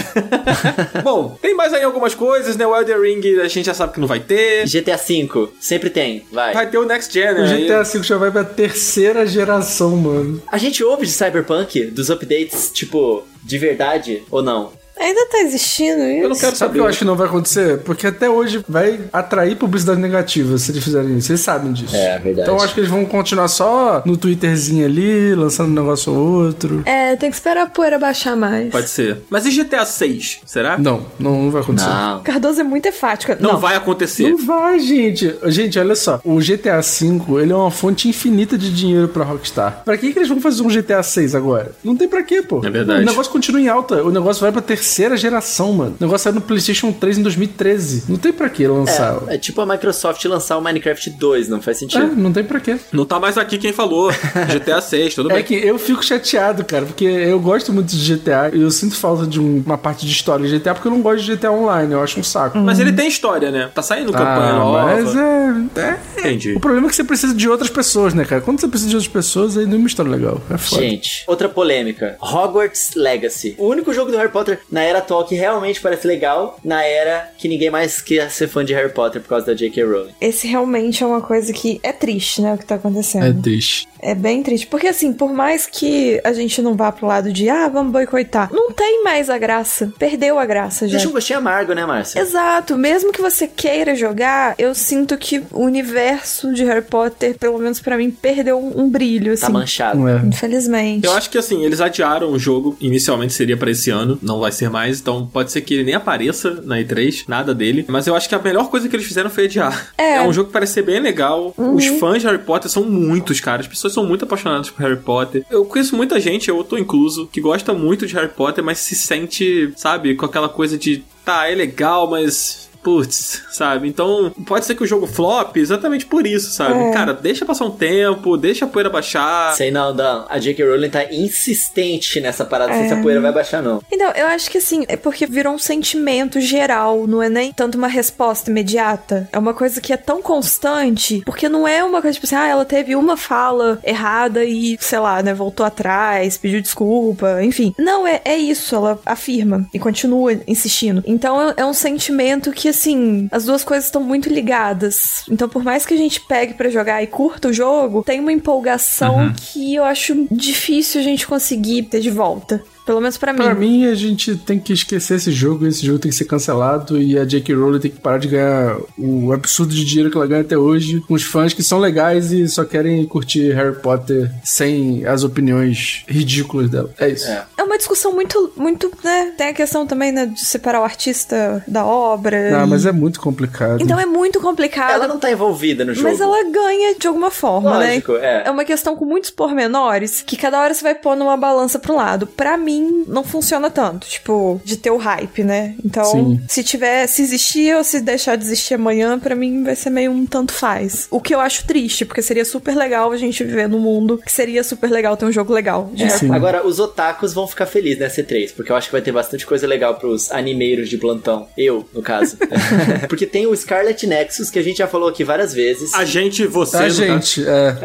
[1.04, 2.66] Bom, tem mais aí algumas coisas, né?
[2.66, 4.66] O Elden Ring a gente já sabe que não vai ter.
[4.68, 6.54] GTA V, sempre tem, vai.
[6.54, 7.58] Vai ter o Next Gen, O né?
[7.58, 10.42] GTA V já vai pra terceira geração, mano.
[10.52, 14.72] A gente ouve de Cyberpunk, dos updates, tipo, de verdade ou não?
[15.00, 16.24] Ainda tá existindo isso?
[16.24, 16.74] Eu não quero Sabe o saber.
[16.74, 17.80] que eu acho que não vai acontecer?
[17.80, 21.32] Porque até hoje vai atrair publicidade negativa se eles fizerem isso.
[21.32, 21.96] Eles sabem disso.
[21.96, 22.42] É, verdade.
[22.42, 26.46] Então eu acho que eles vão continuar só no Twitterzinho ali, lançando um negócio ou
[26.46, 26.84] outro.
[26.86, 28.72] É, tem que esperar a poeira baixar mais.
[28.72, 29.18] Pode ser.
[29.30, 30.42] Mas e GTA 6?
[30.46, 30.78] Será?
[30.78, 31.90] Não, não, não vai acontecer.
[31.90, 32.22] Não.
[32.22, 33.36] Cardoso é muito enfática.
[33.40, 34.30] Não, vai acontecer.
[34.30, 35.36] Não vai, gente.
[35.48, 36.22] Gente, olha só.
[36.24, 39.82] O GTA V, ele é uma fonte infinita de dinheiro pra Rockstar.
[39.84, 41.72] Pra que, que eles vão fazer um GTA 6 agora?
[41.84, 42.62] Não tem pra quê, pô.
[42.64, 43.02] É verdade.
[43.02, 44.04] O negócio continua em alta.
[44.04, 45.96] O negócio vai pra terceira terceira geração, mano.
[46.00, 48.04] O negócio saiu no PlayStation 3 em 2013.
[48.10, 49.18] Não tem pra que lançar.
[49.28, 52.16] É, é tipo a Microsoft lançar o Minecraft 2, não faz É, sentido.
[52.18, 52.78] não tem pra quê.
[52.92, 54.12] Não tá mais aqui quem falou.
[54.52, 55.44] GTA 6, tudo É bem.
[55.44, 59.26] que eu fico chateado, cara, porque eu gosto muito de GTA e eu sinto falta
[59.26, 61.94] de um- uma parte de história de GTA porque eu não gosto de GTA Online,
[61.94, 62.58] eu acho um saco.
[62.58, 63.70] Mas ele tem história, né?
[63.74, 64.84] Tá saindo campanha Ah, nova.
[64.84, 65.93] mas é, é-
[66.28, 66.54] Entendi.
[66.54, 68.42] O problema é que você precisa de outras pessoas, né, cara?
[68.42, 70.42] Quando você precisa de outras pessoas, aí não é uma história legal.
[70.50, 70.82] É foda.
[70.82, 72.18] Gente, outra polêmica.
[72.22, 73.56] Hogwarts Legacy.
[73.58, 77.32] O único jogo do Harry Potter na era atual que realmente parece legal, na era
[77.38, 79.84] que ninguém mais quer ser fã de Harry Potter por causa da J.K.
[79.84, 80.14] Rowling.
[80.20, 82.54] Esse realmente é uma coisa que é triste, né?
[82.54, 83.42] O que tá acontecendo.
[83.42, 83.88] triste.
[84.00, 84.68] É bem triste.
[84.68, 88.50] Porque, assim, por mais que a gente não vá pro lado de, ah, vamos boicotar,
[88.52, 89.94] não tem mais a graça.
[89.98, 90.98] Perdeu a graça já.
[90.98, 92.20] Deixa um gostinho amargo, né, Márcia?
[92.20, 96.13] Exato, mesmo que você queira jogar, eu sinto que o universo
[96.54, 99.54] de Harry Potter, pelo menos pra mim, perdeu um, um brilho, Tá assim.
[99.54, 100.00] manchado.
[100.00, 100.22] Não é.
[100.26, 101.06] Infelizmente.
[101.06, 104.52] Eu acho que assim, eles adiaram o jogo, inicialmente seria pra esse ano, não vai
[104.52, 107.86] ser mais, então pode ser que ele nem apareça na E3, nada dele.
[107.88, 109.94] Mas eu acho que a melhor coisa que eles fizeram foi adiar.
[109.98, 110.22] É.
[110.22, 111.54] um jogo que parece ser bem legal.
[111.58, 113.62] Os fãs de Harry Potter são muitos, cara.
[113.62, 115.46] As pessoas são muito apaixonadas por Harry Potter.
[115.50, 118.96] Eu conheço muita gente, eu tô incluso, que gosta muito de Harry Potter, mas se
[118.96, 122.70] sente, sabe, com aquela coisa de tá, é legal, mas.
[122.84, 123.88] Putz, sabe?
[123.88, 126.78] Então, pode ser que o jogo flop exatamente por isso, sabe?
[126.78, 126.92] É.
[126.92, 129.54] Cara, deixa passar um tempo, deixa a poeira baixar.
[129.56, 130.26] Sei não, Dan.
[130.30, 130.66] A J.K.
[130.66, 133.82] Rowling tá insistente nessa parada, sem se a poeira vai baixar, não.
[133.92, 137.78] Então, eu acho que assim, é porque virou um sentimento geral, não é nem tanto
[137.78, 139.30] uma resposta imediata.
[139.32, 142.48] É uma coisa que é tão constante, porque não é uma coisa tipo assim, ah,
[142.48, 147.74] ela teve uma fala errada e, sei lá, né, voltou atrás, pediu desculpa, enfim.
[147.78, 151.04] Não, é, é isso, ela afirma e continua insistindo.
[151.06, 155.24] Então é, é um sentimento que, assim, as duas coisas estão muito ligadas.
[155.30, 158.32] Então, por mais que a gente pegue pra jogar e curta o jogo, tem uma
[158.32, 162.64] empolgação que eu acho difícil a gente conseguir ter de volta.
[162.86, 163.40] Pelo menos pra mim.
[163.44, 167.02] Pra mim, a gente tem que esquecer esse jogo, esse jogo tem que ser cancelado
[167.02, 167.56] e a J.K.
[167.56, 171.02] Rowling tem que parar de ganhar o absurdo de dinheiro que ela ganha até hoje
[171.08, 176.04] com os fãs que são legais e só querem curtir Harry Potter sem as opiniões
[176.08, 176.90] ridículas dela.
[177.00, 177.28] É isso.
[177.30, 177.46] É.
[177.58, 179.34] É uma discussão muito, muito, né?
[179.38, 182.60] Tem a questão também, né, de separar o artista da obra.
[182.62, 183.82] Ah, e- mas é muito complicado.
[183.82, 184.92] Então é muito complicado.
[184.92, 186.08] Ela não tá envolvida no jogo.
[186.10, 188.44] Mas ela ganha de alguma forma, Lógico, né?
[188.46, 188.52] é.
[188.52, 192.28] uma questão com muitos pormenores que cada hora você vai pôr numa balança pro lado.
[192.28, 195.76] Pra mim, não funciona tanto, tipo, de ter o hype, né?
[195.84, 196.42] Então, Sim.
[196.48, 200.12] se tiver, se existir ou se deixar de existir amanhã, pra mim vai ser meio
[200.12, 201.08] um tanto faz.
[201.10, 204.32] O que eu acho triste, porque seria super legal a gente viver num mundo que
[204.32, 206.32] seria super legal ter um jogo legal Sim.
[206.32, 209.46] Agora, os otakus vão ficar felizes nessa C3, porque eu acho que vai ter bastante
[209.46, 211.48] coisa legal pros animeiros de plantão.
[211.58, 212.38] Eu, no caso.
[213.08, 215.94] porque tem o Scarlet Nexus, que a gente já falou aqui várias vezes.
[215.94, 217.76] A gente, você, A gente, é.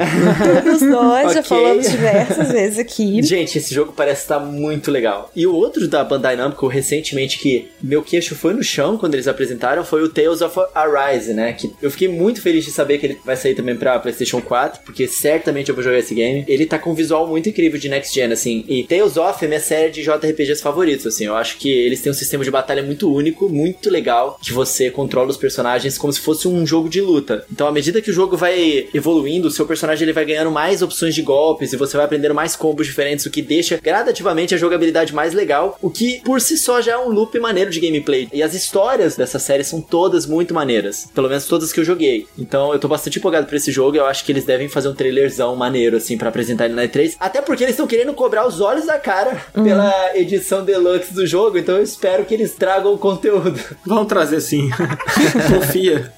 [0.62, 1.43] Todos nós já Ok.
[1.49, 3.22] falamos diversas vezes aqui.
[3.22, 5.30] Gente, esse jogo parece estar muito legal.
[5.34, 9.28] E o outro da Bandai Namco, recentemente, que meu queixo foi no chão quando eles
[9.28, 11.52] apresentaram, foi o Tales of Arise, né?
[11.52, 14.82] Que eu fiquei muito feliz de saber que ele vai sair também pra PlayStation 4,
[14.84, 16.44] porque certamente eu vou jogar esse game.
[16.48, 18.64] Ele tá com um visual muito incrível de Next Gen, assim.
[18.68, 21.26] E Tales of é minha série de JRPGs favoritos, assim.
[21.26, 24.90] Eu acho que eles têm um sistema de batalha muito único, muito legal, que você
[24.90, 27.44] controla os personagens como se fosse um jogo de luta.
[27.50, 30.82] Então, à medida que o jogo vai evoluindo, o seu personagem ele vai ganhando mais
[30.82, 34.58] opções de golpes e você vai aprendendo mais combos diferentes, o que deixa gradativamente a
[34.68, 38.28] jogabilidade mais legal, o que por si só já é um loop maneiro de gameplay.
[38.32, 42.26] E as histórias dessa série são todas muito maneiras, pelo menos todas que eu joguei.
[42.38, 44.94] Então eu tô bastante empolgado por esse jogo, eu acho que eles devem fazer um
[44.94, 48.60] trailerzão maneiro assim pra apresentar ele na E3, até porque eles estão querendo cobrar os
[48.60, 52.98] olhos da cara pela edição deluxe do jogo, então eu espero que eles tragam o
[52.98, 53.58] conteúdo.
[53.86, 54.68] Vamos trazer sim.
[55.48, 56.12] Confia.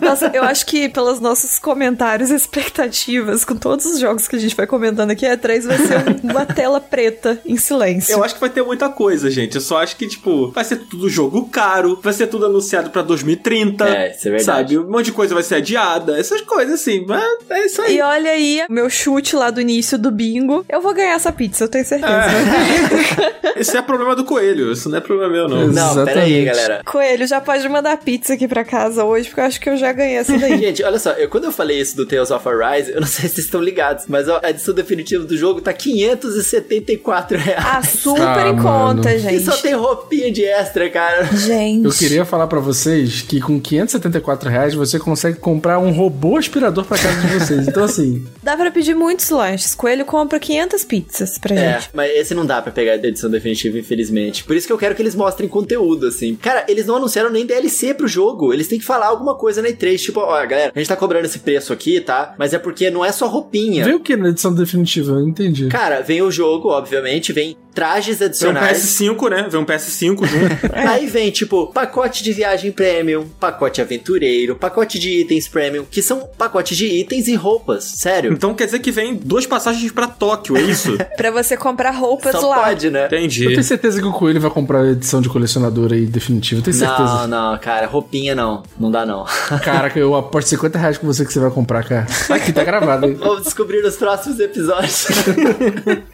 [0.00, 4.38] Nossa, eu acho que pelos nossos comentários e expectativas, com todos os jogos que a
[4.38, 8.12] gente vai comentando aqui, a 3 vai ser um- uma tela preta em silêncio.
[8.12, 9.54] Eu acho que vai ter muita coisa, gente.
[9.54, 13.02] Eu só acho que, tipo, vai ser tudo jogo caro, vai ser tudo anunciado pra
[13.02, 13.86] 2030.
[13.88, 14.74] É, isso é verdade.
[14.74, 14.78] Sabe?
[14.78, 16.18] Um monte de coisa vai ser adiada.
[16.18, 17.04] Essas coisas, assim.
[17.06, 17.96] Mas é isso aí.
[17.96, 20.64] E olha aí, meu chute lá do início do bingo.
[20.68, 22.14] Eu vou ganhar essa pizza, eu tenho certeza.
[23.56, 24.72] Esse é problema do coelho.
[24.72, 25.68] Isso não é problema meu, não.
[25.68, 26.44] Não, pera aí, Exatamente.
[26.44, 26.82] galera.
[26.84, 29.92] Coelho, já pode mandar pizza aqui pra casa hoje, porque eu acho que eu já
[29.92, 30.58] ganhei essa daí.
[30.64, 33.28] Gente, olha só, eu, quando eu falei isso do Tales of Arise, eu não sei
[33.28, 37.64] se vocês estão ligados, mas ó, a edição definitiva do jogo tá 574 reais.
[37.66, 38.62] Ah, super Ah, em mano.
[38.96, 39.44] conta, E gente.
[39.44, 41.24] só tem roupinha de extra, cara.
[41.24, 41.84] Gente.
[41.84, 46.84] Eu queria falar pra vocês que com 574 reais você consegue comprar um robô aspirador
[46.84, 47.68] pra casa de vocês.
[47.68, 49.74] Então, assim, Dá pra pedir muitos lanches.
[49.74, 51.90] Coelho compra 500 pizzas pra É, gente.
[51.92, 54.44] mas esse não dá pra pegar da edição definitiva, infelizmente.
[54.44, 56.34] Por isso que eu quero que eles mostrem conteúdo, assim.
[56.36, 58.52] Cara, eles não anunciaram nem DLC pro jogo.
[58.52, 59.98] Eles têm que falar alguma coisa na E3.
[59.98, 62.34] Tipo, ó, galera, a gente tá cobrando esse preço aqui, tá?
[62.38, 63.84] Mas é porque não é só roupinha.
[63.84, 65.12] vem o que na edição definitiva?
[65.12, 65.68] Eu não entendi.
[65.68, 68.78] Cara, vem o jogo, obviamente, vem trajes Vem um adicionais.
[68.78, 69.46] PS5, né?
[69.50, 70.54] Vem um PS5 junto.
[70.74, 76.28] Aí vem, tipo, pacote de viagem premium, pacote aventureiro, pacote de itens premium, que são
[76.38, 78.32] pacotes de itens e roupas, sério.
[78.32, 80.96] então quer dizer que vem duas passagens pra Tóquio, é isso?
[81.16, 82.64] Pra você comprar roupas Só lá.
[82.64, 83.04] pode, né?
[83.10, 83.46] Eu Entendi.
[83.48, 86.60] tenho certeza que o Coelho vai comprar a edição de colecionador aí definitiva.
[86.60, 87.26] Eu tenho certeza.
[87.26, 88.62] Não, não, cara, roupinha não.
[88.78, 89.24] Não dá, não.
[89.64, 92.06] Caraca, eu aposto 50 reais com você que você vai comprar, cara.
[92.30, 93.14] Aqui tá gravado, hein?
[93.18, 95.06] Vamos descobrir nos próximos episódios.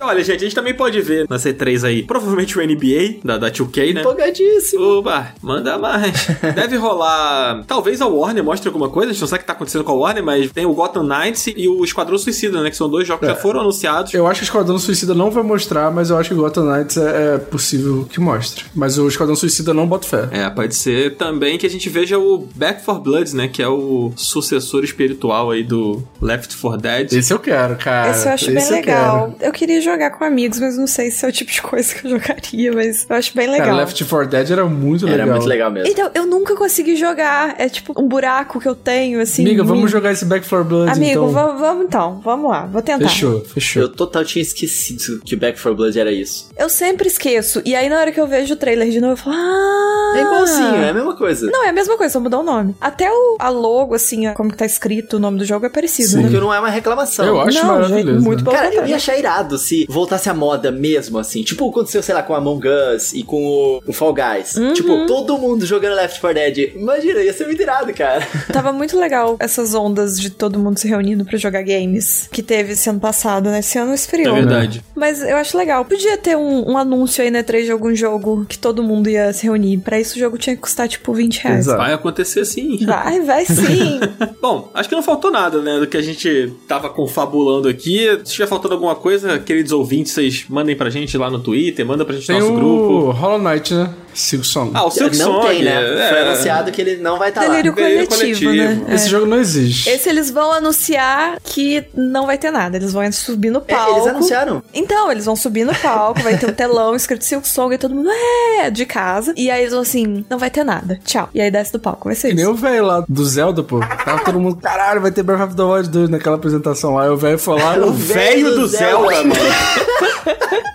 [0.01, 3.51] Olha, gente, a gente também pode ver na C3 aí, provavelmente o NBA da, da
[3.51, 4.01] 2K, né?
[4.01, 4.99] Empolgadíssimo.
[4.99, 6.27] Oba, manda mais.
[6.55, 7.65] Deve rolar.
[7.67, 9.11] Talvez a Warner mostre alguma coisa.
[9.11, 11.05] A gente não sabe o que tá acontecendo com a Warner, mas tem o Gotham
[11.05, 12.71] Knights e o Esquadrão Suicida, né?
[12.71, 14.13] Que são dois jogos que já foram anunciados.
[14.15, 16.65] Eu acho que o Esquadrão Suicida não vai mostrar, mas eu acho que o Gotham
[16.65, 18.65] Knights é, é possível que mostre.
[18.75, 20.29] Mas o Esquadrão Suicida não bota fé.
[20.31, 23.49] É, pode ser também que a gente veja o Back for Bloods, né?
[23.49, 27.13] Que é o sucessor espiritual aí do Left 4 Dead.
[27.13, 28.11] Esse eu quero, cara.
[28.11, 29.35] Esse eu acho bem Esse eu legal.
[29.41, 32.07] Eu, queria jogar com amigos, mas não sei se é o tipo de coisa que
[32.07, 33.67] eu jogaria, mas eu acho bem legal.
[33.69, 35.37] Cara, Left 4 Dead era muito Era legal.
[35.37, 35.89] muito legal mesmo.
[35.91, 37.55] Então, eu nunca consegui jogar.
[37.59, 39.43] É tipo um buraco que eu tenho, assim.
[39.43, 39.89] Amiga, vamos mim.
[39.91, 41.29] jogar esse Back for Blood, Amigo, então.
[41.31, 42.21] vamos, vamos então.
[42.23, 43.09] Vamos lá, vou tentar.
[43.09, 43.83] Fechou, fechou.
[43.83, 46.49] Eu total tinha esquecido que Back 4 Blood era isso.
[46.57, 47.63] Eu sempre esqueço.
[47.65, 50.15] E aí, na hora que eu vejo o trailer de novo, eu falo, ah...
[50.17, 51.51] É igualzinho, é a mesma coisa.
[51.51, 52.75] Não, é a mesma coisa, só mudou o nome.
[52.81, 56.09] Até o, a logo, assim, como que tá escrito o nome do jogo é parecido,
[56.09, 56.17] Sim.
[56.17, 56.23] né?
[56.25, 57.25] Porque não é uma reclamação.
[57.25, 58.13] Eu acho Não, maravilhoso.
[58.19, 58.45] gente, muito né?
[58.45, 58.51] bom.
[58.51, 61.30] Cara, eu ia achar irado se voltasse a moda mesmo, assim.
[61.45, 64.57] Tipo, aconteceu, sei lá, com Among Us e com o, o Fall Guys.
[64.57, 64.73] Uhum.
[64.73, 66.73] Tipo, todo mundo jogando Left 4 Dead.
[66.75, 68.27] Imagina, ia ser muito irado, cara.
[68.53, 72.73] Tava muito legal essas ondas de todo mundo se reunindo pra jogar games que teve
[72.73, 73.61] esse ano passado, né?
[73.61, 74.35] Esse ano É esfriou.
[74.35, 74.83] verdade.
[74.95, 75.85] Mas eu acho legal.
[75.85, 79.33] Podia ter um, um anúncio aí na E3 de algum jogo que todo mundo ia
[79.33, 79.79] se reunir.
[79.79, 81.59] Pra isso o jogo tinha que custar tipo 20 reais.
[81.67, 81.79] Exato.
[81.79, 82.85] Vai acontecer sim.
[82.85, 84.01] Vai, vai sim.
[84.41, 85.79] Bom, acho que não faltou nada, né?
[85.79, 87.99] Do que a gente tava confabulando aqui.
[88.19, 92.05] Se estiver faltando alguma coisa, queridos ouvintes, vocês mandem pra gente lá no Twitter, manda
[92.05, 93.11] pra gente no Tem nosso o grupo.
[93.13, 93.91] Hollow Knight, né?
[94.13, 94.73] Silk Song.
[94.75, 95.47] Ah, o Silk não Song.
[95.47, 96.07] tem, né?
[96.07, 96.09] é.
[96.09, 97.47] Foi anunciado que ele não vai estar lá.
[97.49, 98.85] Delírio Delírio coletivo, coletivo.
[98.89, 98.95] né?
[98.95, 99.09] Esse É.
[99.09, 99.89] jogo não existe.
[99.89, 102.77] Esse eles vão anunciar que não vai ter nada.
[102.77, 103.93] Eles vão subir no É, palco.
[103.99, 104.63] eles anunciaram.
[104.75, 107.95] Então, eles vão subir no palco, vai ter um telão escrito Silk Song e todo
[107.95, 108.11] mundo
[108.59, 109.33] é de casa.
[109.37, 110.99] E aí eles vão assim, não vai ter nada.
[111.05, 111.29] Tchau.
[111.33, 113.79] E aí desce do palco, vai ser Que nem o velho lá do Zelda, pô.
[114.05, 117.05] Tava todo mundo, caralho, vai ter Breath of the Wild 2 naquela apresentação lá.
[117.05, 119.35] Aí o velho foi lá, O velho do Zelda, mano.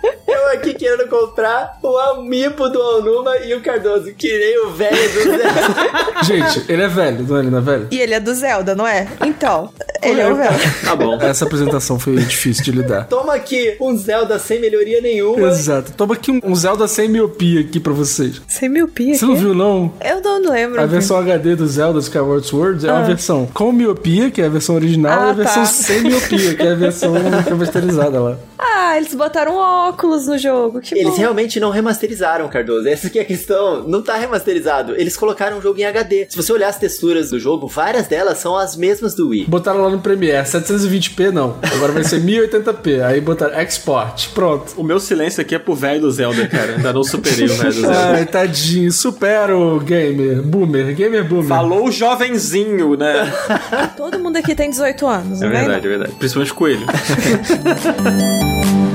[0.56, 4.12] Aqui querendo comprar o amiibo do Onuma e o Cardoso.
[4.16, 6.22] Que nem o velho do Zelda.
[6.24, 7.40] Gente, ele é velho, não é?
[7.40, 7.88] Ele não é velho?
[7.90, 9.06] E ele é do Zelda, não é?
[9.24, 9.70] Então,
[10.02, 10.54] ele é o velho.
[10.84, 11.18] Tá bom.
[11.20, 13.06] Essa apresentação foi difícil de lidar.
[13.06, 15.48] Toma aqui um Zelda sem melhoria nenhuma.
[15.48, 15.92] Exato.
[15.92, 18.40] Toma aqui um, um Zelda sem miopia aqui pra vocês.
[18.48, 19.14] Sem miopia.
[19.14, 19.92] Você não viu, não?
[20.04, 20.80] Eu não lembro.
[20.80, 23.04] A versão HD do Zelda Skyward Sword é uma Ah.
[23.04, 25.66] versão com miopia, que é a versão original, Ah, e a versão tá.
[25.66, 27.12] sem miopia, que é a versão
[27.46, 28.36] remasterizada lá.
[28.58, 30.80] Ah, eles botaram óculos no jogo.
[30.80, 31.16] Que Eles bom.
[31.16, 32.86] realmente não remasterizaram, Cardoso.
[32.88, 33.82] Essa que é a questão.
[33.88, 34.94] Não tá remasterizado.
[34.96, 36.26] Eles colocaram o jogo em HD.
[36.28, 39.46] Se você olhar as texturas do jogo, várias delas são as mesmas do Wii.
[39.48, 41.56] Botaram lá no Premiere, 720p não.
[41.74, 43.02] Agora vai ser 1080p.
[43.02, 44.28] Aí botaram export.
[44.34, 44.74] Pronto.
[44.76, 46.76] O meu silêncio aqui é pro velho do Zelda, cara.
[46.76, 48.10] Ainda não superei o velho do Zelda.
[48.12, 48.92] Ai, tadinho.
[48.92, 50.42] Supera o gamer.
[50.42, 50.94] Boomer.
[50.94, 51.48] Gamer boomer.
[51.48, 53.32] Falou o jovenzinho, né?
[53.96, 56.12] Todo mundo aqui tem 18 anos, É verdade, é verdade.
[56.12, 56.86] Principalmente o coelho.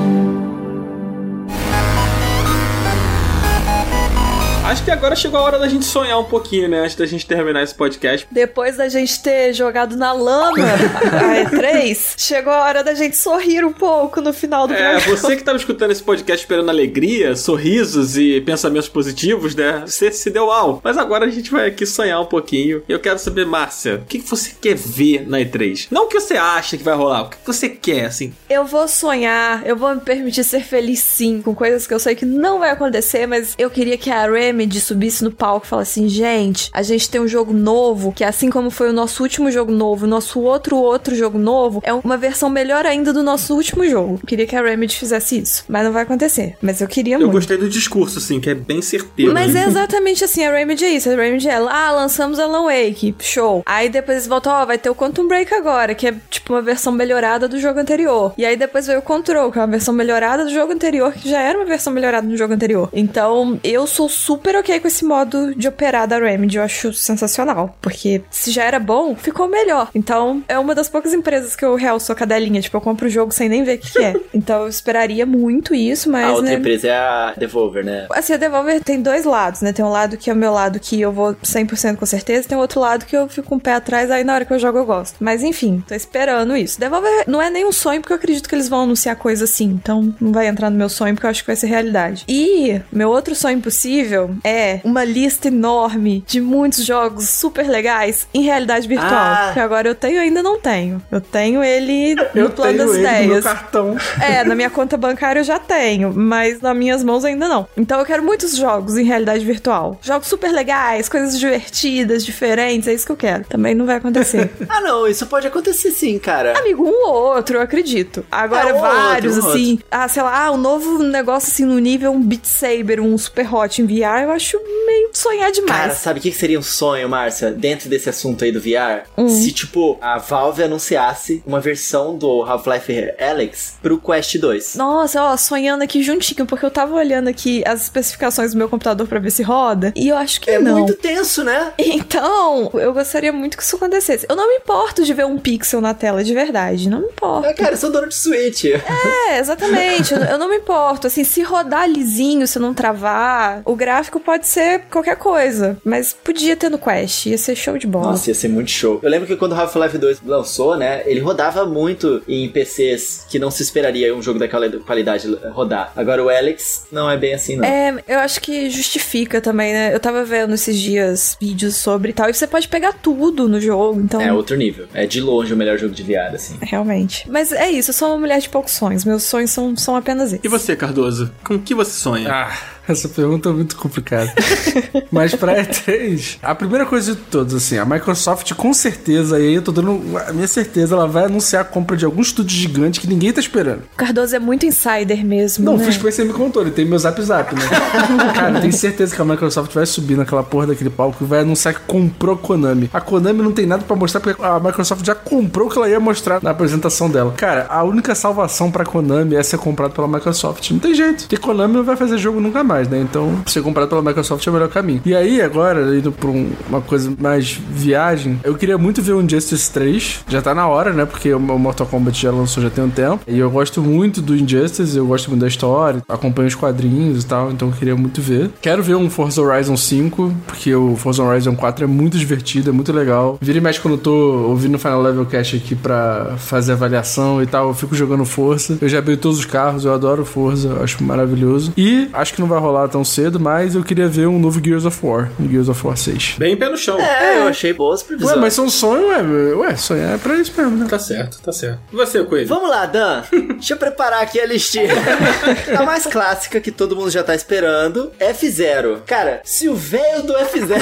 [4.72, 6.80] Acho que agora chegou a hora da gente sonhar um pouquinho, né?
[6.80, 8.26] Antes da gente terminar esse podcast.
[8.32, 13.66] Depois da gente ter jogado na lama a E3, chegou a hora da gente sorrir
[13.66, 15.18] um pouco no final do É, programa.
[15.18, 19.84] você que tava escutando esse podcast esperando alegria, sorrisos e pensamentos positivos, né?
[19.86, 20.80] Você se deu mal.
[20.82, 22.82] Mas agora a gente vai aqui sonhar um pouquinho.
[22.88, 25.88] E eu quero saber, Márcia, o que você quer ver na E3?
[25.92, 28.34] Não o que você acha que vai rolar, o que você quer, assim.
[28.50, 32.16] Eu vou sonhar, eu vou me permitir ser feliz sim, com coisas que eu sei
[32.16, 34.16] que não vai acontecer, mas eu queria que a
[34.62, 38.24] Remedy subisse no palco e falasse assim, gente, a gente tem um jogo novo, que
[38.24, 41.92] assim como foi o nosso último jogo novo, o nosso outro outro jogo novo, é
[41.92, 44.20] uma versão melhor ainda do nosso último jogo.
[44.22, 46.56] Eu queria que a Remedy fizesse isso, mas não vai acontecer.
[46.62, 47.32] Mas eu queria Eu muito.
[47.32, 49.34] gostei do discurso, assim, que é bem certeiro.
[49.34, 49.64] Mas né?
[49.64, 51.10] é exatamente assim, a Remedy é isso.
[51.10, 53.64] A Remedy é, ah, lançamos Alan Wake, show.
[53.66, 56.62] Aí depois eles voltam, ó, vai ter o Quantum Break agora, que é tipo uma
[56.62, 58.34] versão melhorada do jogo anterior.
[58.38, 61.30] E aí depois veio o Control, que é uma versão melhorada do jogo anterior, que
[61.30, 62.90] já era uma versão melhorada do jogo anterior.
[62.94, 66.94] Então, eu sou super super ok com esse modo de operar da Remedy, eu acho
[66.94, 67.76] sensacional.
[67.82, 69.90] Porque se já era bom, ficou melhor.
[69.96, 72.62] Então, é uma das poucas empresas que eu real sou cadelinha.
[72.62, 74.14] Tipo, eu compro o jogo sem nem ver o que, que é.
[74.34, 76.26] Então, eu esperaria muito isso, mas.
[76.26, 78.08] a outra né, empresa é a Devolver, né?
[78.12, 79.72] Assim, a Devolver tem dois lados, né?
[79.72, 82.58] Tem um lado que é o meu lado que eu vou 100% com certeza, tem
[82.58, 84.78] outro lado que eu fico com um pé atrás, aí na hora que eu jogo
[84.80, 85.18] eu gosto.
[85.20, 86.80] Mas enfim, tô esperando isso.
[86.80, 89.66] Devolver não é nem um sonho, porque eu acredito que eles vão anunciar coisa assim,
[89.66, 92.26] então não vai entrar no meu sonho, porque eu acho que vai ser realidade.
[92.28, 98.44] E meu outro sonho impossível é uma lista enorme de muitos jogos super legais em
[98.44, 99.10] realidade virtual.
[99.12, 99.52] Ah.
[99.54, 101.02] Que agora eu tenho e ainda não tenho.
[101.12, 103.44] Eu tenho ele Eu no plano tenho das ele no meu ideias.
[103.44, 103.98] cartão.
[104.22, 107.68] É, na minha conta bancária eu já tenho, mas nas minhas mãos ainda não.
[107.78, 109.98] Então eu quero muitos jogos em realidade virtual.
[110.02, 113.44] Jogos super legais, coisas divertidas, diferentes, é isso que eu quero.
[113.46, 114.50] Também não vai acontecer.
[114.70, 116.58] Ah, não, isso pode acontecer sim, cara.
[116.58, 118.26] Amigo, um ou outro, eu acredito.
[118.32, 119.80] Agora, É, um vários, outro, um assim.
[119.92, 123.54] Ah, sei lá, ah, um novo negócio assim no nível, um Beat Saber, um Super
[123.54, 125.80] Hot em VR, eu acho meio sonhar demais.
[125.82, 129.08] Cara, sabe o que seria um sonho, Márcia, dentro desse assunto aí do VR?
[129.18, 129.28] Hum.
[129.28, 134.76] Se, tipo, a Valve anunciasse uma versão do Half-Life Alyx pro Quest 2.
[134.76, 139.08] Nossa, ó, sonhando aqui juntinho, porque eu tava olhando aqui as especificações do meu computador
[139.08, 140.80] pra ver se roda, e eu acho que É não.
[140.80, 141.74] muito tenso, né?
[142.02, 144.26] Então, eu gostaria muito que isso acontecesse.
[144.30, 146.90] Eu não me importo de ver um pixel na tela, de verdade.
[146.90, 147.48] Não me importo.
[147.48, 148.66] É, cara, eu sou dono de Switch.
[148.66, 150.14] É, exatamente.
[150.14, 151.08] eu, eu não me importo.
[151.08, 155.78] Assim, se rodar lisinho, se não travar, o gráfico pode ser qualquer coisa.
[155.84, 157.26] Mas podia ter no Quest.
[157.26, 158.12] Ia ser show de bola.
[158.12, 159.00] Nossa, ia ser muito show.
[159.02, 163.52] Eu lembro que quando Half-Life 2 lançou, né, ele rodava muito em PCs que não
[163.52, 165.92] se esperaria um jogo daquela qualidade rodar.
[165.96, 167.66] Agora o Alex não é bem assim, não.
[167.66, 169.94] É, eu acho que justifica também, né?
[169.94, 173.60] Eu tava vendo esses dias vídeos sobre e tal, e você pode pegar tudo no
[173.60, 174.22] jogo, então.
[174.22, 174.88] É outro nível.
[174.94, 176.58] É de longe o melhor jogo de VR, assim.
[176.62, 177.30] Realmente.
[177.30, 179.06] Mas é isso, eu sou uma mulher de poucos sonhos.
[179.06, 180.46] Meus sonhos são, são apenas esses.
[180.46, 181.32] E você, Cardoso?
[181.44, 182.30] Com o que você sonha?
[182.32, 182.58] Ah,
[182.88, 184.32] essa pergunta é muito complicada.
[185.12, 189.54] Mas pra E3, a primeira coisa de todas, assim, a Microsoft com certeza, e aí
[189.56, 193.00] eu tô dando a minha certeza, ela vai anunciar a compra de algum estúdio gigante
[193.00, 193.84] que ninguém tá esperando.
[193.94, 195.66] O Cardoso é muito insider mesmo.
[195.66, 195.82] Não, né?
[195.82, 197.62] o Phil Spencer me contou, ele tem meu zap zap, né?
[198.34, 201.40] Cara, eu tenho certeza que a Microsoft vai subir naquela porra daquele palco e vai
[201.40, 202.90] anunciar que comprou a Konami.
[202.94, 205.90] A Konami não tem nada pra mostrar porque a Microsoft já comprou o que ela
[205.90, 207.34] ia mostrar na apresentação dela.
[207.38, 210.72] Cara, a única salvação pra Konami é ser comprado pela Microsoft.
[210.72, 211.22] Não tem jeito.
[211.22, 213.00] Porque Konami não vai fazer jogo nunca mais, né?
[213.02, 215.02] Então, ser comprado pela Microsoft é o melhor caminho.
[215.06, 219.22] E aí, agora, indo pra um- uma coisa mais viagem, eu queria muito ver o
[219.22, 220.20] Injustice 3.
[220.28, 221.06] Já tá na hora, né?
[221.06, 223.20] Porque o Mortal Kombat já lançou já tem um tempo.
[223.28, 227.28] E eu gosto muito do Injustice, eu gosto muito da história, acompanho os quadrinhos e
[227.28, 228.50] tal, então eu queria muito ver.
[228.62, 232.74] Quero ver um Forza Horizon 5, porque o Forza Horizon 4 é muito divertido, é
[232.74, 233.38] muito legal.
[233.42, 234.14] Vira e mexe quando eu tô
[234.48, 238.78] ouvindo o Final Level Cast aqui pra fazer avaliação e tal, eu fico jogando Forza.
[238.82, 241.74] Eu já abri todos os carros, eu adoro Forza, acho maravilhoso.
[241.78, 244.86] E acho que não vai rolar tão cedo, mas eu queria ver um novo Gears
[244.86, 246.36] of War, um Gears of War 6.
[246.38, 247.00] Bem pé no chão.
[247.00, 248.36] É, eu achei boas previsões.
[248.36, 249.22] Ué, mas são sonhos, ué,
[249.56, 250.88] ué, sonhar é pra isso mesmo, né?
[250.90, 251.80] Tá certo, tá certo.
[251.92, 252.48] E você, Coelho?
[252.48, 253.24] Vamos lá, Dan.
[253.54, 254.94] Deixa eu preparar aqui a listinha.
[255.78, 259.00] a mais clássica que todo mundo já tá esperando, F0.
[259.06, 260.82] Cara, se o velho do F0,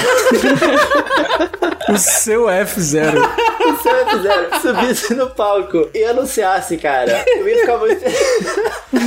[1.92, 2.76] O seu F0.
[2.76, 8.04] o seu F0 subisse no palco e anunciasse, cara, eu ia ficar muito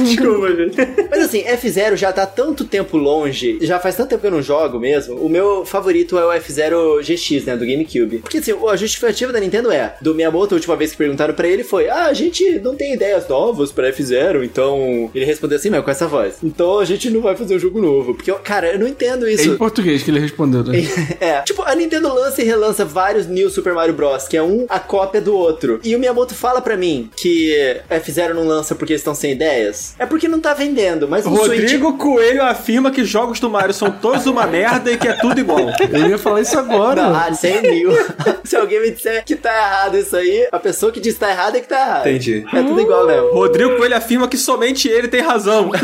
[0.03, 0.77] Desculpa, gente.
[1.09, 4.41] Mas assim, F0 já tá tanto tempo longe, já faz tanto tempo que eu não
[4.41, 5.15] jogo mesmo.
[5.15, 8.19] O meu favorito é o F0 GX, né, do GameCube.
[8.19, 11.47] Porque assim, a justificativa da Nintendo é, do Miyamoto, a última vez que perguntaram pra
[11.47, 15.69] ele foi: "Ah, a gente não tem ideias novas pra F0", então ele respondeu assim,
[15.69, 16.35] mas com essa voz.
[16.43, 19.33] Então a gente não vai fazer um jogo novo, porque cara, eu não entendo É
[19.33, 19.49] isso.
[19.49, 20.73] em português que ele respondeu, né?
[21.19, 24.65] É, tipo, a Nintendo lança e relança vários New Super Mario Bros, que é um
[24.69, 25.79] a cópia do outro.
[25.83, 27.53] E o Miyamoto fala pra mim que
[27.89, 29.95] F0 não lança porque eles estão sem ideias.
[29.99, 33.73] É porque não tá vendendo, mas o Switch Rodrigo Coelho afirma que jogos do Mario
[33.73, 35.59] são todos uma merda e que é tudo igual.
[35.91, 37.03] Eu ia falar isso agora.
[37.03, 37.91] Não, ah, 100 mil.
[38.43, 41.29] Se alguém me disser que tá errado isso aí, a pessoa que diz que tá
[41.29, 42.07] errado é que tá errado.
[42.07, 42.45] Entendi.
[42.53, 43.33] É tudo igual mesmo.
[43.33, 45.71] Rodrigo Coelho afirma que somente ele tem razão.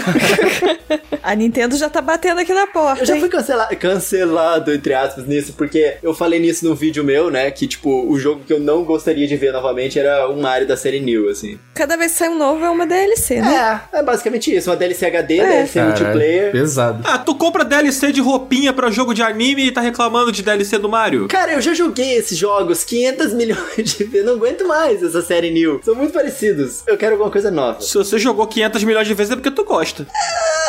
[1.21, 3.01] A Nintendo já tá batendo aqui na porta.
[3.01, 3.19] Eu já hein?
[3.19, 7.51] fui cancelado, cancelado, entre aspas, nisso, porque eu falei nisso num vídeo meu, né?
[7.51, 10.77] Que, tipo, o jogo que eu não gostaria de ver novamente era um Mario da
[10.77, 11.59] série New, assim.
[11.75, 13.81] Cada vez que sai um novo é uma DLC, né?
[13.93, 14.69] É, é basicamente isso.
[14.69, 15.45] Uma DLC HD, É.
[15.45, 16.51] DLC Caralho, multiplayer.
[16.59, 17.03] Pesado.
[17.05, 20.77] Ah, tu compra DLC de roupinha pra jogo de anime e tá reclamando de DLC
[20.77, 21.27] do Mario?
[21.27, 24.25] Cara, eu já joguei esses jogos 500 milhões de vezes.
[24.25, 25.79] Não aguento mais essa série New.
[25.83, 26.83] São muito parecidos.
[26.85, 27.79] Eu quero alguma coisa nova.
[27.81, 30.05] Se você jogou 500 milhões de vezes é porque tu gosta.
[30.09, 30.68] Ai,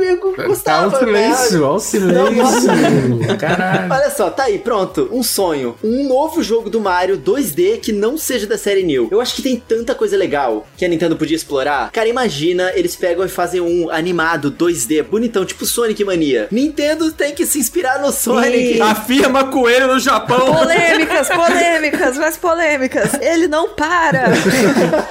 [0.00, 0.96] eu Tá gostava.
[0.96, 1.64] o silêncio, né?
[1.66, 3.36] ó o silêncio.
[3.38, 3.92] Caralho.
[3.92, 5.08] Olha só, tá aí, pronto.
[5.12, 5.76] Um sonho.
[5.82, 9.08] Um novo jogo do Mario 2D que não seja da série New.
[9.10, 11.90] Eu acho que tem tanta coisa legal que a Nintendo podia explorar.
[11.92, 16.48] Cara, imagina eles pegam e fazem um animado 2D bonitão, tipo Sonic Mania.
[16.50, 18.80] Nintendo tem que se inspirar no Sonic.
[18.80, 20.54] Afirma coelho no Japão.
[20.54, 23.14] Polêmicas, polêmicas, mais polêmicas.
[23.20, 24.32] Ele não para.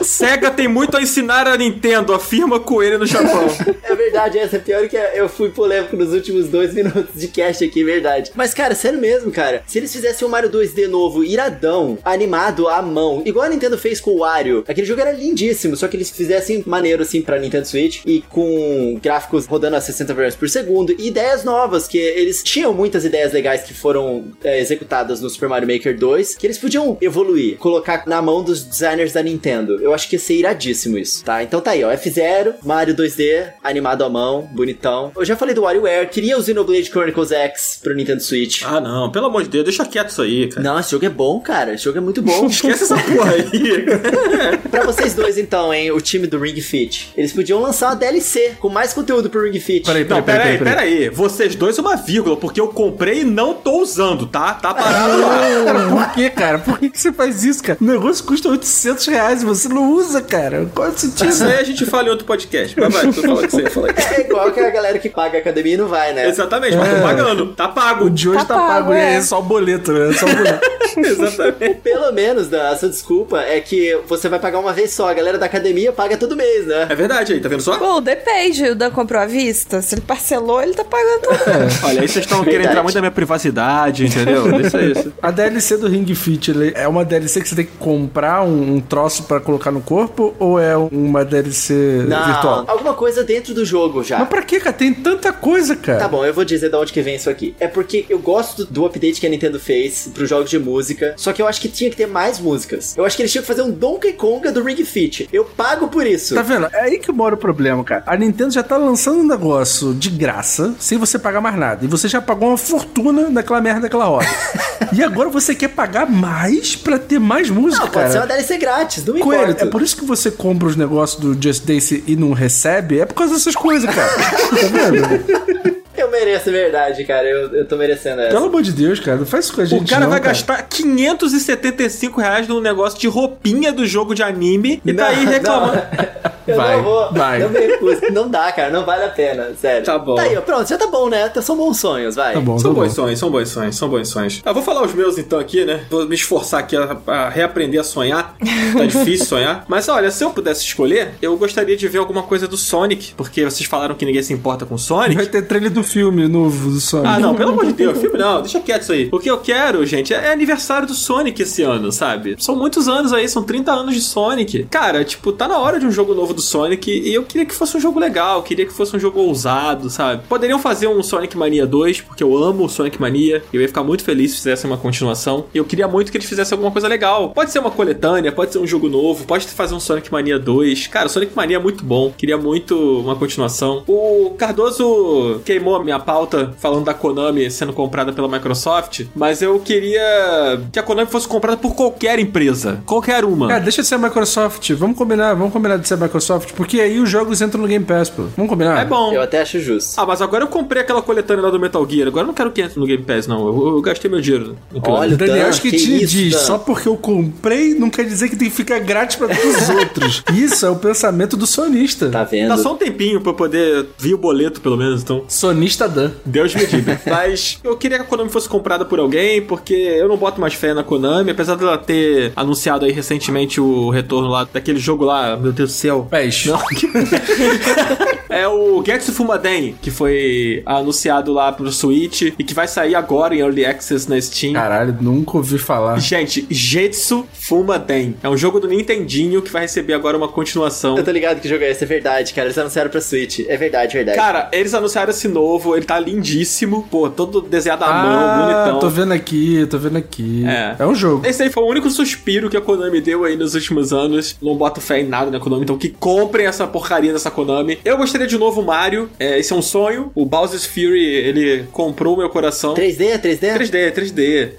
[0.01, 2.13] Sega tem muito a ensinar a Nintendo.
[2.13, 3.47] Afirma coelho no Japão.
[3.83, 7.63] É verdade, essa é pior que eu fui polêmico nos últimos dois minutos de cast
[7.63, 8.31] aqui, verdade.
[8.35, 9.63] Mas, cara, sério mesmo, cara.
[9.67, 13.99] Se eles fizessem um Mario 2D novo, iradão, animado à mão, igual a Nintendo fez
[13.99, 17.67] com o Wario, aquele jogo era lindíssimo, só que eles fizessem maneiro assim pra Nintendo
[17.67, 22.43] Switch e com gráficos rodando a 60 frames por segundo e ideias novas, que eles
[22.43, 26.57] tinham muitas ideias legais que foram é, executadas no Super Mario Maker 2, que eles
[26.57, 29.81] podiam evoluir, colocar na mão dos designers da Nintendo.
[29.81, 31.43] Eu acho que ia ser iradíssimo isso, tá?
[31.43, 35.11] Então tá aí, ó, F0, Mario 2D, animado à mão, bonitão.
[35.15, 38.63] Eu já falei do WarioWare, queria o Xenoblade Chronicles X pro Nintendo Switch.
[38.65, 39.11] Ah, não.
[39.11, 40.61] Pelo amor de Deus, deixa quieto isso aí, cara.
[40.61, 41.73] Não, esse jogo é bom, cara.
[41.73, 42.45] Esse jogo é muito bom.
[42.51, 43.85] Esquece essa porra aí.
[44.69, 47.11] pra vocês dois, então, hein, o time do Ring Fit.
[47.15, 49.85] Eles podiam lançar uma DLC com mais conteúdo pro Ring Fit.
[49.85, 50.73] Peraí, Não, peraí, pera aí, peraí.
[50.75, 51.09] pera aí.
[51.09, 54.53] Vocês dois uma vírgula, porque eu comprei e não tô usando, tá?
[54.53, 55.41] Tá parado lá.
[55.65, 56.59] Cara, por que, cara?
[56.59, 57.77] Por que, que você faz isso, cara?
[57.81, 60.69] O negócio custa 800 reais e você não usa, cara.
[60.73, 61.29] Qual é o sentido?
[61.29, 62.77] Isso aí a gente fala em outro podcast.
[62.79, 64.23] Mas vai, tu fala que você ia falar aqui.
[64.41, 66.27] É igual aquela galera que paga a academia e não vai, né?
[66.27, 67.47] Exatamente, mas tô pagando.
[67.53, 68.05] Tá pago.
[68.05, 69.13] O de hoje tá, Tá pago, pago, né?
[69.13, 69.17] é.
[69.17, 70.09] É só o boleto, né?
[70.09, 70.71] É só o boleto.
[70.97, 71.75] Exatamente.
[71.81, 75.09] Pelo menos, Dan, a sua desculpa é que você vai pagar uma vez só.
[75.09, 76.87] A galera da academia paga todo mês, né?
[76.89, 77.77] É verdade aí, tá vendo só?
[77.77, 78.63] Bom, depende.
[78.69, 79.81] O Dan comprou à vista.
[79.81, 81.85] Se ele parcelou, ele tá pagando tudo.
[81.85, 84.51] Olha, aí vocês estão querendo entrar muito na minha privacidade, entendeu?
[84.59, 85.13] Deixa isso.
[85.21, 88.75] A DLC do Ring Fit ele é uma DLC que você tem que comprar um,
[88.75, 92.65] um troço pra colocar no corpo ou é uma DLC Não, virtual?
[92.67, 94.19] alguma coisa dentro do jogo já.
[94.19, 94.73] Mas pra que, cara?
[94.73, 95.99] Tem tanta coisa, cara.
[95.99, 97.53] Tá bom, eu vou dizer de onde que vem isso aqui.
[97.59, 101.33] É porque eu gosto do update que a Nintendo fez pros jogos de música, só
[101.33, 102.95] que eu acho que tinha que ter mais músicas.
[102.97, 105.29] Eu acho que eles tinham que fazer um Donkey Konga do Ring Fit.
[105.31, 106.33] Eu pago por isso.
[106.33, 106.67] Tá vendo?
[106.73, 108.03] É aí que mora o problema, cara.
[108.07, 111.83] A Nintendo já tá lançando um negócio de graça, sem você pagar mais nada.
[111.83, 114.27] E você já pagou uma fortuna naquela merda daquela hora.
[114.93, 118.11] e agora você quer pagar mais pra ter mais música, Não, pode cara.
[118.11, 119.63] ser uma DLC grátis, não Coelho, importa.
[119.65, 122.99] é por isso que você compra os negócios do Just Dance e não recebe?
[122.99, 124.11] É por causa dessas coisas, cara.
[124.21, 125.81] tá vendo?
[125.97, 127.27] Eu mereço, é verdade, cara.
[127.27, 128.31] Eu, eu tô merecendo essa.
[128.33, 129.83] Pelo amor de Deus, cara, não faz isso com a gente.
[129.83, 134.81] O cara não, vai gastar 575 reais num negócio de roupinha do jogo de anime
[134.85, 135.81] e tá aí reclamando.
[136.47, 136.53] não.
[136.53, 137.11] Eu Vai, não vou.
[137.13, 137.39] vai.
[137.39, 138.01] Não me recuso.
[138.11, 138.69] Não dá, cara.
[138.71, 139.51] Não vale a pena.
[139.59, 139.85] Sério.
[139.85, 140.15] Tá bom.
[140.15, 140.67] Tá aí, pronto.
[140.67, 141.31] Já tá bom, né?
[141.41, 142.33] São bons sonhos, vai.
[142.33, 142.85] Tá bom, São tá bom.
[142.85, 144.41] bons sonhos, são bons sonhos, são bons sonhos.
[144.45, 145.85] Ah, vou falar os meus então aqui, né?
[145.89, 148.35] Vou me esforçar aqui a, a reaprender a sonhar.
[148.77, 149.65] Tá difícil sonhar.
[149.67, 153.43] Mas olha, se eu pudesse escolher, eu gostaria de ver alguma coisa do Sonic, porque
[153.43, 155.15] vocês falaram que ninguém se importa com Sonic.
[155.15, 157.07] Vai ter trailer do filme novo do Sonic.
[157.07, 159.09] Ah, não, pelo amor de Deus, filme não, deixa quieto isso aí.
[159.11, 162.35] O que eu quero, gente, é aniversário do Sonic esse ano, sabe?
[162.39, 164.65] São muitos anos aí, são 30 anos de Sonic.
[164.69, 167.53] Cara, tipo, tá na hora de um jogo novo do Sonic e eu queria que
[167.53, 170.23] fosse um jogo legal, queria que fosse um jogo ousado, sabe?
[170.27, 173.83] Poderiam fazer um Sonic Mania 2, porque eu amo o Sonic Mania, eu ia ficar
[173.83, 175.45] muito feliz se fizessem uma continuação.
[175.53, 177.29] E eu queria muito que eles fizessem alguma coisa legal.
[177.29, 180.87] Pode ser uma coletânea, pode ser um jogo novo, pode fazer um Sonic Mania 2.
[180.87, 183.83] Cara, Sonic Mania é muito bom, queria muito uma continuação.
[183.87, 189.59] O Cardoso queimou a minha pauta falando da Konami sendo comprada pela Microsoft, mas eu
[189.59, 193.47] queria que a Konami fosse comprada por qualquer empresa, qualquer uma.
[193.47, 194.71] Cara, deixa de ser a Microsoft.
[194.71, 196.20] Vamos combinar, vamos combinar de ser a Microsoft,
[196.55, 198.23] porque aí os jogos entram no Game Pass, pô.
[198.35, 198.81] Vamos combinar?
[198.81, 199.11] É bom.
[199.13, 199.99] Eu até acho justo.
[199.99, 202.07] Ah, mas agora eu comprei aquela coletânea lá do Metal Gear.
[202.07, 203.47] Agora eu não quero que entre no Game Pass, não.
[203.47, 204.55] Eu, eu gastei meu dinheiro.
[204.83, 206.39] Olha, O Daniel Dan, acho que, que te isso, diz, Dan?
[206.39, 209.69] só porque eu comprei não quer dizer que tem que ficar grátis pra todos os
[209.69, 210.23] outros.
[210.33, 212.09] Isso é o pensamento do sonista.
[212.09, 212.49] Tá vendo?
[212.49, 215.23] Dá só um tempinho pra eu poder vir o boleto, pelo menos, então.
[215.27, 216.11] Sonista Dan.
[216.25, 216.97] Deus me livre.
[217.05, 220.53] Mas eu queria que a Konami fosse comprada por alguém, porque eu não boto mais
[220.53, 225.35] fé na Konami, apesar dela ter anunciado aí recentemente o retorno lá daquele jogo lá,
[225.37, 226.07] meu Deus do céu.
[226.11, 226.45] Pés.
[226.45, 226.59] Não.
[228.29, 233.33] é o Getsu Fumaden, que foi anunciado lá pro Switch e que vai sair agora
[233.33, 234.53] em Early Access na Steam.
[234.53, 235.97] Caralho, nunca ouvi falar.
[235.99, 238.15] Gente, Jetsu Fumaden.
[238.21, 240.97] É um jogo do Nintendinho que vai receber agora uma continuação.
[240.97, 242.47] Eu tô ligado que jogo é esse, é verdade, cara.
[242.47, 243.39] Eles anunciaram pra Switch.
[243.47, 244.17] É verdade, verdade.
[244.17, 246.85] Cara, eles anunciaram esse novo, ele tá lindíssimo.
[246.91, 248.79] Pô, todo desenhado à mão, Ah, bonitão.
[248.79, 250.43] tô vendo aqui, tô vendo aqui.
[250.45, 250.75] É.
[250.79, 251.25] É um jogo.
[251.25, 254.35] Esse aí foi o único suspiro que a Konami deu aí nos últimos anos.
[254.41, 257.77] Não boto fé em nada na Konami, então que comprem essa porcaria dessa Konami.
[257.85, 260.11] Eu gostaria de novo Mario, é, esse é um sonho.
[260.15, 262.73] O Bowser's Fury, ele comprou meu coração.
[262.73, 263.57] 3D, 3D?
[263.59, 264.51] 3D, 3D.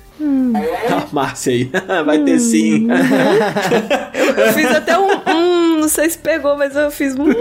[0.88, 1.70] A Márcia aí.
[2.06, 2.86] Vai ter sim.
[4.36, 7.14] Eu fiz até um, um não sei se pegou, mas eu fiz.
[7.14, 7.32] Hum.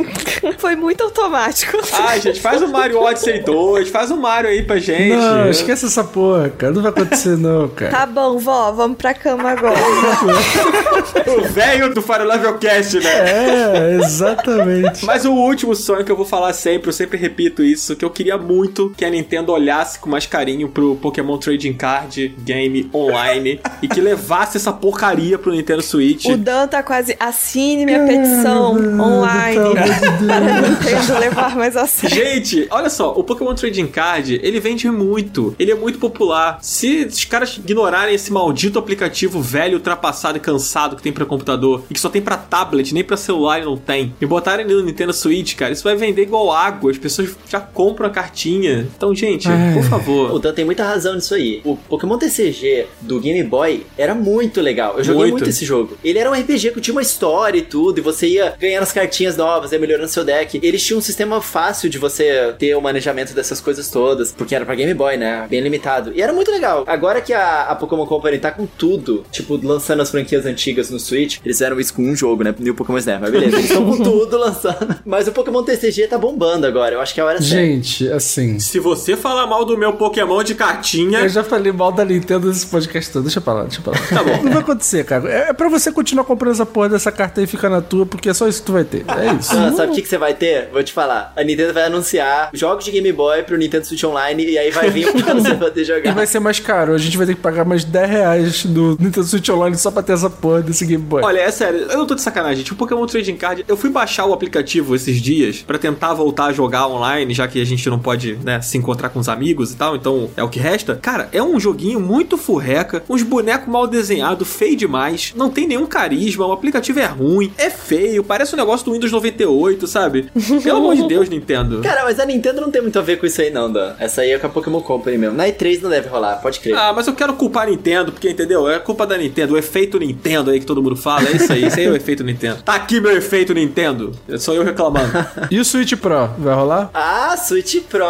[0.58, 1.78] Foi muito automático.
[1.92, 5.16] Ai, gente, faz o Mario Odyssey 2, faz o Mario aí pra gente.
[5.16, 6.72] Não, esquece essa porra, cara.
[6.72, 7.90] Não vai acontecer, não, cara.
[7.90, 9.74] Tá bom, vó, vamos pra cama agora.
[11.26, 13.10] O velho do Fire Level Cast, né?
[13.10, 15.04] É, exatamente.
[15.04, 18.10] Mas o último sonho que eu vou falar sempre, eu sempre repito isso, que eu
[18.10, 23.60] queria muito que a Nintendo olhasse com mais carinho pro Pokémon Trading Card Game Online
[23.82, 26.26] e que levasse essa porcaria pro Nintendo Switch.
[26.26, 27.16] O Dan tá quase.
[27.18, 29.58] Assine minha petição online
[30.26, 32.16] para a Nintendo levar mais a sério.
[32.16, 35.54] Gente, olha só, o Pokémon Trading Card, ele vende muito.
[35.58, 36.58] Ele é muito popular.
[36.62, 41.84] Se os caras ignorarem esse maldito aplicativo velho, ultrapassado e cansado que tem pra computador
[41.90, 44.74] e que só tem pra tablet, nem pra celular e não tem, e botarem ele
[44.74, 46.90] no Nintendo Switch, cara, isso vai vender igual água.
[46.90, 48.88] As pessoas já compram a cartinha.
[48.96, 49.74] Então, gente, Ai.
[49.74, 50.38] por O favor.
[50.38, 51.60] Dan tem muita razão nisso aí.
[51.64, 54.94] O Pokémon TCG do Game Boy era muito legal.
[54.96, 55.32] Eu joguei Muito.
[55.32, 55.96] muito, esse jogo.
[56.04, 58.92] Ele era um RPG que tinha uma história e tudo, e você ia ganhando as
[58.92, 60.58] cartinhas novas, ia melhorando seu deck.
[60.62, 64.64] Eles tinham um sistema fácil de você ter o manejamento dessas coisas todas, porque era
[64.64, 65.46] pra Game Boy, né?
[65.48, 66.12] Bem limitado.
[66.14, 66.84] E era muito legal.
[66.86, 70.98] Agora que a, a Pokémon Company tá com tudo, tipo, lançando as franquias antigas no
[70.98, 72.54] Switch, eles fizeram isso com um jogo, né?
[72.58, 73.56] E o Pokémon Snap, mas beleza.
[73.56, 74.96] Eles estão com tudo lançando.
[75.04, 76.94] Mas o Pokémon TCG tá bombando agora.
[76.94, 77.56] Eu acho que é a hora certa.
[77.56, 78.58] Gente, assim.
[78.58, 82.48] Se você falar mal do meu Pokémon de cartinha, Eu já falei mal da Nintendo
[82.48, 83.24] nesse podcast todo.
[83.24, 83.98] Deixa pra lá, deixa pra lá.
[84.08, 84.42] Tá bom.
[84.42, 85.30] Não vai acontecer, cara.
[85.30, 88.04] É é pra você continuar comprando essa porra dessa carta aí e ficar na tua,
[88.04, 89.04] porque é só isso que tu vai ter.
[89.08, 89.56] É isso.
[89.56, 90.68] Ah, sabe o que, que você vai ter?
[90.72, 91.32] Vou te falar.
[91.36, 94.90] A Nintendo vai anunciar jogos de Game Boy pro Nintendo Switch Online e aí vai
[94.90, 96.14] vir pra você poder E jogar.
[96.14, 96.92] vai ser mais caro.
[96.94, 100.02] A gente vai ter que pagar mais 10 reais do Nintendo Switch Online só pra
[100.02, 101.22] ter essa porra desse Game Boy.
[101.22, 102.72] Olha, é sério, eu não tô de sacanagem, gente.
[102.72, 106.52] O Pokémon Trading Card, eu fui baixar o aplicativo esses dias pra tentar voltar a
[106.52, 109.76] jogar online, já que a gente não pode, né, se encontrar com os amigos e
[109.76, 110.96] tal, então é o que resta.
[111.00, 115.86] Cara, é um joguinho muito furreca, uns bonecos mal desenhados, feio demais, não tem nenhum
[115.86, 120.30] carisma, o aplicativo é ruim, é feio, parece um negócio do Windows 98, sabe?
[120.62, 121.80] Pelo amor de Deus, Nintendo.
[121.82, 123.94] Cara, mas a Nintendo não tem muito a ver com isso aí, não, Dan.
[123.98, 125.36] Essa aí é com a Pokémon Company mesmo.
[125.36, 126.74] Na E3 não deve rolar, pode crer.
[126.74, 128.68] Ah, mas eu quero culpar a Nintendo, porque entendeu?
[128.68, 131.64] É culpa da Nintendo, o efeito Nintendo aí que todo mundo fala, é isso aí,
[131.64, 132.62] esse aí é o efeito Nintendo.
[132.62, 135.10] Tá aqui meu efeito Nintendo, sou eu reclamando.
[135.50, 136.28] E o Switch Pro?
[136.38, 136.90] Vai rolar?
[136.94, 138.06] Ah, Switch Pro!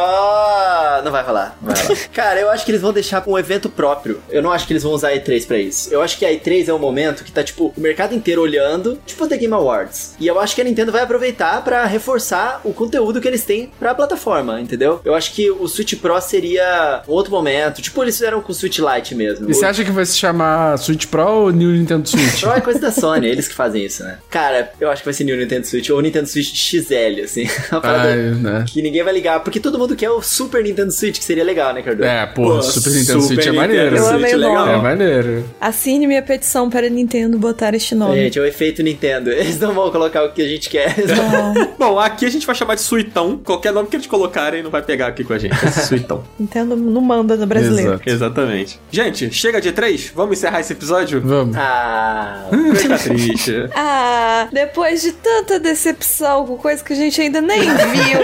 [1.05, 1.99] Não vai rolar, não vai rolar.
[2.13, 4.21] Cara, eu acho que eles vão deixar um evento próprio.
[4.31, 5.93] Eu não acho que eles vão usar a E3 pra isso.
[5.93, 8.99] Eu acho que a E3 é um momento que tá, tipo, o mercado inteiro olhando,
[9.07, 10.15] tipo The Game Awards.
[10.21, 13.71] E eu acho que a Nintendo vai aproveitar pra reforçar o conteúdo que eles têm
[13.79, 15.01] pra plataforma, entendeu?
[15.05, 17.81] Eu acho que o Switch Pro seria um outro momento.
[17.83, 19.51] Tipo, eles fizeram com o Switch Lite mesmo.
[19.51, 22.41] E você acha que vai se chamar Switch Pro ou New Nintendo Switch?
[22.41, 24.19] Pro é coisa da Sony, eles que fazem isso, né?
[24.31, 27.49] Cara, eu acho que vai ser New Nintendo Switch ou Nintendo Switch XL, assim.
[27.73, 28.65] Uma parada Ai, né?
[28.69, 31.73] que ninguém vai ligar, porque todo mundo quer o Super Nintendo Switch, que seria legal,
[31.73, 32.09] né, Cardoso?
[32.09, 33.97] É, pô, Pô, Super Nintendo Super Switch é Nintendo maneiro.
[33.97, 34.69] Eu Switch amei o legal.
[34.69, 35.45] É maneiro.
[35.61, 38.17] Assine minha petição para a Nintendo botar este nome.
[38.17, 39.30] Gente, é o efeito Nintendo.
[39.41, 40.95] Eles não vão colocar o que a gente quer.
[41.79, 43.39] Bom, aqui a gente vai chamar de Suitão.
[43.39, 45.55] Qualquer nome que eles colocarem não vai pegar aqui com a gente.
[45.65, 46.25] Esse Suitão.
[46.39, 47.95] Nintendo não manda no brasileiro.
[47.95, 48.09] Exato.
[48.09, 48.81] Exatamente.
[48.91, 50.13] Gente, chega de três?
[50.15, 51.21] Vamos encerrar esse episódio?
[51.21, 51.57] Vamos.
[51.57, 52.49] Ah.
[52.77, 53.69] Fica triste.
[53.75, 58.21] Ah, depois de tanta decepção com coisa que a gente ainda nem viu.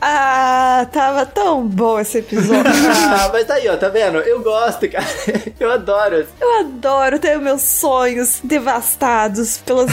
[0.00, 2.64] Ah, tava tão bom esse episódio.
[2.64, 4.18] ah, mas tá aí, ó, tá vendo?
[4.18, 5.06] Eu gosto, cara.
[5.58, 6.26] Eu adoro.
[6.40, 9.90] Eu adoro ter meus sonhos devastados pelas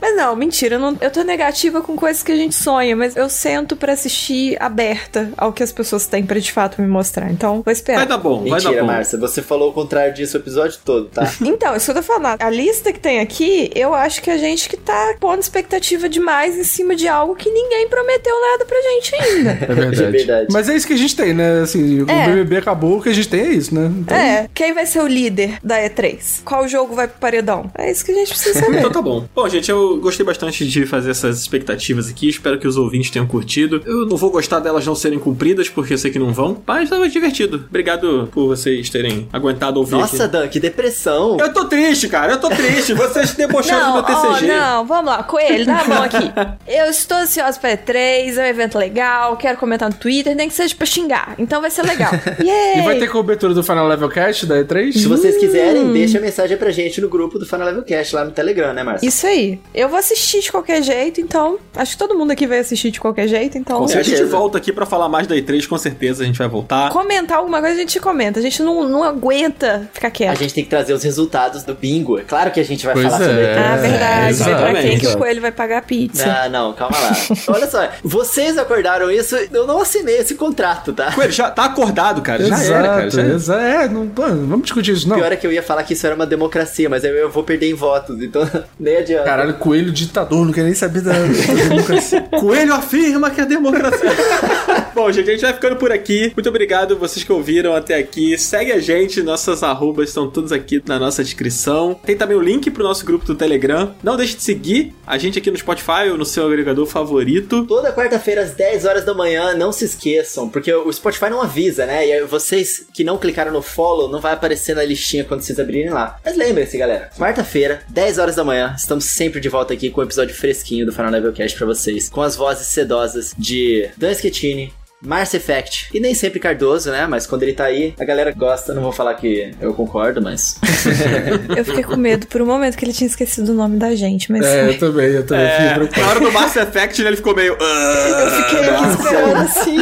[0.00, 3.16] Mas não, mentira, eu, não- eu tô negativa com coisas que a gente sonha, mas
[3.16, 7.30] eu sento pra assistir aberta ao que as pessoas têm pra de fato me mostrar.
[7.30, 8.06] Então, vou Vai esperar.
[8.06, 8.86] dar bom, vai dar Mentira, bom.
[8.86, 9.18] Márcia.
[9.18, 11.30] Você falou o contrário disso o episódio todo, tá?
[11.44, 12.40] Então, isso que eu tô falando.
[12.40, 16.56] A lista que tem aqui, eu acho que a gente que tá pondo expectativa demais
[16.56, 19.58] em cima de algo que ninguém prometeu nada pra gente ainda.
[19.64, 20.02] É verdade.
[20.04, 20.46] É verdade.
[20.52, 21.60] Mas é isso que a gente tem, né?
[21.62, 22.26] Assim, o É.
[22.26, 23.90] BBB acabou, o que a gente tem é isso, né?
[23.98, 26.42] Então, É, quem vai ser o líder da E3?
[26.44, 27.70] Qual jogo vai pro paredão?
[27.76, 28.78] É isso que a gente precisa saber.
[28.78, 29.23] Então tá bom.
[29.34, 32.28] Bom, gente, eu gostei bastante de fazer essas expectativas aqui.
[32.28, 33.80] Espero que os ouvintes tenham curtido.
[33.84, 36.62] Eu não vou gostar delas não serem cumpridas, porque eu sei que não vão.
[36.66, 37.64] Mas tava divertido.
[37.68, 40.32] Obrigado por vocês terem aguentado ouvir Nossa, aqui.
[40.32, 41.36] Dan, que depressão.
[41.38, 42.32] Eu tô triste, cara.
[42.32, 42.94] Eu tô triste.
[42.94, 44.46] Vocês debochando Não, do meu TCG.
[44.46, 46.32] não, vamos lá, Coelho, dá a mão aqui.
[46.66, 50.54] Eu estou ansiosa pra E3, é um evento legal, quero comentar no Twitter, nem que
[50.54, 51.34] seja pra xingar.
[51.38, 52.10] Então vai ser legal.
[52.42, 52.78] Yay!
[52.78, 54.92] E vai ter cobertura do Final Level Cast da E3?
[54.92, 58.24] Se vocês quiserem, deixa a mensagem pra gente no grupo do Final Level Cast lá
[58.24, 59.06] no Telegram, né, Márcia?
[59.14, 59.60] Isso aí.
[59.72, 61.58] Eu vou assistir de qualquer jeito, então.
[61.76, 63.86] Acho que todo mundo aqui vai assistir de qualquer jeito, então.
[63.88, 66.24] É, a gente volta aqui pra falar mais da E3, com certeza.
[66.24, 66.90] A gente vai voltar.
[66.90, 68.40] Comentar alguma coisa a gente comenta.
[68.40, 70.38] A gente não, não aguenta ficar A quieto.
[70.38, 72.18] gente tem que trazer os resultados do bingo.
[72.18, 73.28] É claro que a gente vai Pois falar é.
[73.28, 73.60] sobre isso.
[73.60, 74.34] Ah, verdade.
[74.42, 76.24] Ver pra quem que o coelho vai pagar a pizza.
[76.44, 77.12] Ah, não, calma lá.
[77.48, 81.12] Olha só, vocês acordaram isso, eu não assinei esse contrato, tá?
[81.12, 82.44] Coelho, já tá acordado, cara.
[82.44, 83.10] Já exato, era, cara.
[83.10, 83.34] Já era.
[83.34, 85.16] exa- É, não, vamos discutir isso, não.
[85.16, 87.44] Pior é que eu ia falar que isso era uma democracia, mas aí eu vou
[87.44, 88.42] perder em votos, então
[88.78, 89.24] nem adianta.
[89.24, 92.20] Caralho, coelho ditador, não quer nem saber da, da democracia.
[92.38, 94.10] Coelho afirma que é democracia.
[94.94, 96.32] Bom, gente, a gente vai ficando por aqui.
[96.34, 98.36] Muito obrigado vocês que ouviram até aqui.
[98.38, 101.98] Segue a gente, nossas arrobas estão todas aqui na nossa descrição.
[102.04, 103.94] Tem também o link pro nosso grupo do Telegram.
[104.02, 107.66] Não deixe de seguir a gente aqui no Spotify ou no seu agregador favorito.
[107.66, 111.86] Toda quarta-feira às 10 horas da manhã, não se esqueçam, porque o Spotify não avisa,
[111.86, 112.06] né?
[112.06, 115.90] E vocês que não clicaram no follow, não vai aparecer na listinha quando vocês abrirem
[115.90, 116.18] lá.
[116.24, 120.04] Mas lembrem-se, galera, quarta-feira, 10 horas da manhã, estamos sempre de volta aqui com um
[120.04, 124.72] episódio fresquinho do Final Level Cast pra vocês, com as vozes sedosas de Dan Schettini,
[125.02, 125.88] Mars Effect.
[125.92, 127.06] E nem sempre Cardoso, né?
[127.06, 128.72] Mas quando ele tá aí, a galera gosta.
[128.72, 130.58] Não vou falar que eu concordo, mas.
[131.54, 134.32] Eu fiquei com medo por um momento que ele tinha esquecido o nome da gente,
[134.32, 136.00] mas É, eu também, eu também fiquei É, preocupado.
[136.06, 137.54] na hora do Mass Effect, né, ele ficou meio.
[137.60, 138.20] "Ah".
[138.24, 139.76] eu fiquei aqui esperando assim.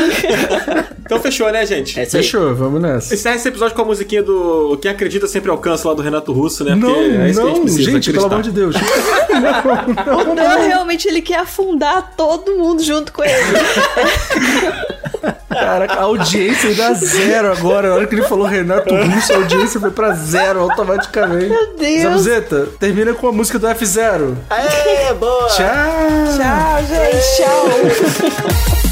[1.12, 2.00] Então fechou, né, gente?
[2.00, 2.06] É.
[2.06, 3.12] Fechou, vamos nessa.
[3.12, 6.64] Encerra esse episódio com a musiquinha do Quem Acredita Sempre Alcança lá do Renato Russo,
[6.64, 6.74] né?
[6.74, 8.74] Não, é isso que a gente não, precisa gente, pelo amor de Deus.
[9.32, 13.32] O Dan realmente ele quer afundar todo mundo junto com ele.
[15.48, 17.90] Caraca, a audiência dá zero agora.
[17.90, 21.48] Na hora que ele falou Renato Russo, a audiência foi pra zero automaticamente.
[21.48, 22.02] Meu Deus.
[22.02, 24.34] Zabuzeta, termina com a música do F0.
[24.48, 25.48] Aê, boa!
[25.48, 25.66] Tchau!
[26.36, 27.36] Tchau, gente.
[27.36, 27.66] Tchau.